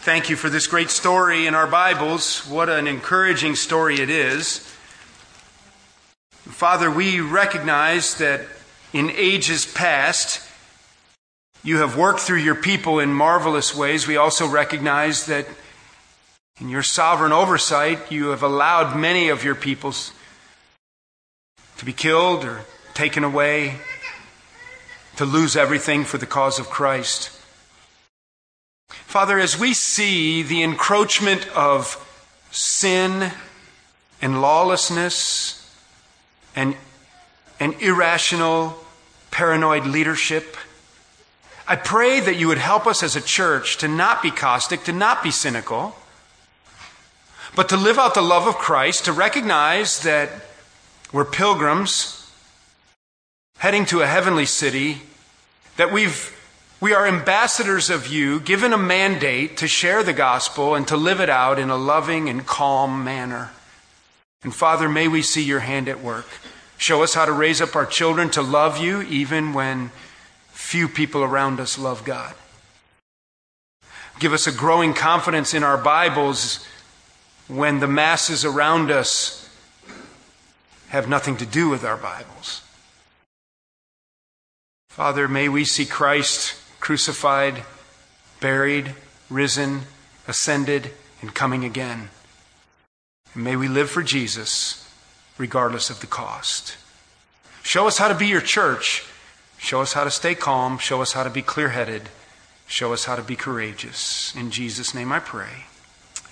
thank 0.00 0.28
you 0.28 0.34
for 0.34 0.50
this 0.50 0.66
great 0.66 0.90
story 0.90 1.46
in 1.46 1.54
our 1.54 1.68
Bibles. 1.68 2.40
What 2.48 2.68
an 2.68 2.88
encouraging 2.88 3.54
story 3.54 4.00
it 4.00 4.10
is. 4.10 4.58
Father, 6.32 6.90
we 6.90 7.20
recognize 7.20 8.18
that 8.18 8.40
in 8.96 9.10
ages 9.10 9.66
past, 9.66 10.40
you 11.62 11.78
have 11.78 11.98
worked 11.98 12.20
through 12.20 12.38
your 12.38 12.54
people 12.54 12.98
in 12.98 13.12
marvelous 13.12 13.74
ways. 13.74 14.06
We 14.06 14.16
also 14.16 14.48
recognize 14.48 15.26
that 15.26 15.46
in 16.60 16.70
your 16.70 16.82
sovereign 16.82 17.32
oversight, 17.32 18.10
you 18.10 18.28
have 18.28 18.42
allowed 18.42 18.96
many 18.96 19.28
of 19.28 19.44
your 19.44 19.54
peoples 19.54 20.12
to 21.76 21.84
be 21.84 21.92
killed 21.92 22.46
or 22.46 22.62
taken 22.94 23.22
away, 23.22 23.74
to 25.16 25.26
lose 25.26 25.56
everything 25.56 26.04
for 26.04 26.16
the 26.16 26.24
cause 26.24 26.58
of 26.58 26.70
Christ. 26.70 27.28
Father, 28.88 29.38
as 29.38 29.58
we 29.58 29.74
see 29.74 30.42
the 30.42 30.62
encroachment 30.62 31.46
of 31.48 32.02
sin 32.50 33.30
and 34.22 34.40
lawlessness 34.40 35.70
and, 36.54 36.74
and 37.60 37.74
irrational 37.82 38.78
paranoid 39.36 39.84
leadership. 39.84 40.56
I 41.68 41.76
pray 41.76 42.20
that 42.20 42.36
you 42.36 42.48
would 42.48 42.56
help 42.56 42.86
us 42.86 43.02
as 43.02 43.16
a 43.16 43.20
church 43.20 43.76
to 43.78 43.86
not 43.86 44.22
be 44.22 44.30
caustic, 44.30 44.84
to 44.84 44.94
not 44.94 45.22
be 45.22 45.30
cynical, 45.30 45.94
but 47.54 47.68
to 47.68 47.76
live 47.76 47.98
out 47.98 48.14
the 48.14 48.22
love 48.22 48.46
of 48.46 48.54
Christ, 48.54 49.04
to 49.04 49.12
recognize 49.12 50.00
that 50.04 50.30
we're 51.12 51.26
pilgrims 51.26 52.32
heading 53.58 53.84
to 53.86 54.00
a 54.00 54.06
heavenly 54.06 54.46
city, 54.46 55.02
that 55.76 55.92
we've 55.92 56.32
we 56.80 56.94
are 56.94 57.06
ambassadors 57.06 57.90
of 57.90 58.06
you, 58.06 58.40
given 58.40 58.72
a 58.72 58.78
mandate 58.78 59.58
to 59.58 59.68
share 59.68 60.02
the 60.02 60.14
gospel 60.14 60.74
and 60.74 60.88
to 60.88 60.96
live 60.96 61.20
it 61.20 61.28
out 61.28 61.58
in 61.58 61.68
a 61.68 61.76
loving 61.76 62.30
and 62.30 62.46
calm 62.46 63.04
manner. 63.04 63.50
And 64.42 64.54
Father, 64.54 64.88
may 64.88 65.08
we 65.08 65.20
see 65.20 65.42
your 65.42 65.60
hand 65.60 65.90
at 65.90 66.00
work. 66.00 66.26
Show 66.78 67.02
us 67.02 67.14
how 67.14 67.24
to 67.24 67.32
raise 67.32 67.60
up 67.60 67.74
our 67.74 67.86
children 67.86 68.30
to 68.30 68.42
love 68.42 68.78
you 68.78 69.02
even 69.02 69.52
when 69.52 69.90
few 70.50 70.88
people 70.88 71.22
around 71.22 71.60
us 71.60 71.78
love 71.78 72.04
God. 72.04 72.34
Give 74.18 74.32
us 74.32 74.46
a 74.46 74.52
growing 74.52 74.94
confidence 74.94 75.54
in 75.54 75.62
our 75.62 75.78
Bibles 75.78 76.66
when 77.48 77.80
the 77.80 77.86
masses 77.86 78.44
around 78.44 78.90
us 78.90 79.48
have 80.88 81.08
nothing 81.08 81.36
to 81.36 81.46
do 81.46 81.68
with 81.68 81.84
our 81.84 81.96
Bibles. 81.96 82.62
Father, 84.88 85.28
may 85.28 85.48
we 85.48 85.64
see 85.64 85.84
Christ 85.84 86.54
crucified, 86.80 87.62
buried, 88.40 88.94
risen, 89.28 89.82
ascended, 90.26 90.92
and 91.20 91.34
coming 91.34 91.64
again. 91.64 92.08
And 93.34 93.44
may 93.44 93.56
we 93.56 93.68
live 93.68 93.90
for 93.90 94.02
Jesus 94.02 94.85
regardless 95.38 95.90
of 95.90 96.00
the 96.00 96.06
cost. 96.06 96.76
Show 97.62 97.86
us 97.86 97.98
how 97.98 98.08
to 98.08 98.14
be 98.14 98.26
your 98.26 98.40
church. 98.40 99.04
Show 99.58 99.80
us 99.80 99.94
how 99.94 100.04
to 100.04 100.10
stay 100.10 100.34
calm. 100.34 100.78
Show 100.78 101.02
us 101.02 101.12
how 101.12 101.24
to 101.24 101.30
be 101.30 101.42
clear 101.42 101.70
headed. 101.70 102.08
Show 102.66 102.92
us 102.92 103.04
how 103.04 103.16
to 103.16 103.22
be 103.22 103.36
courageous. 103.36 104.34
In 104.36 104.50
Jesus' 104.50 104.94
name 104.94 105.12
I 105.12 105.18
pray. 105.18 105.64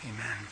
Amen. 0.04 0.43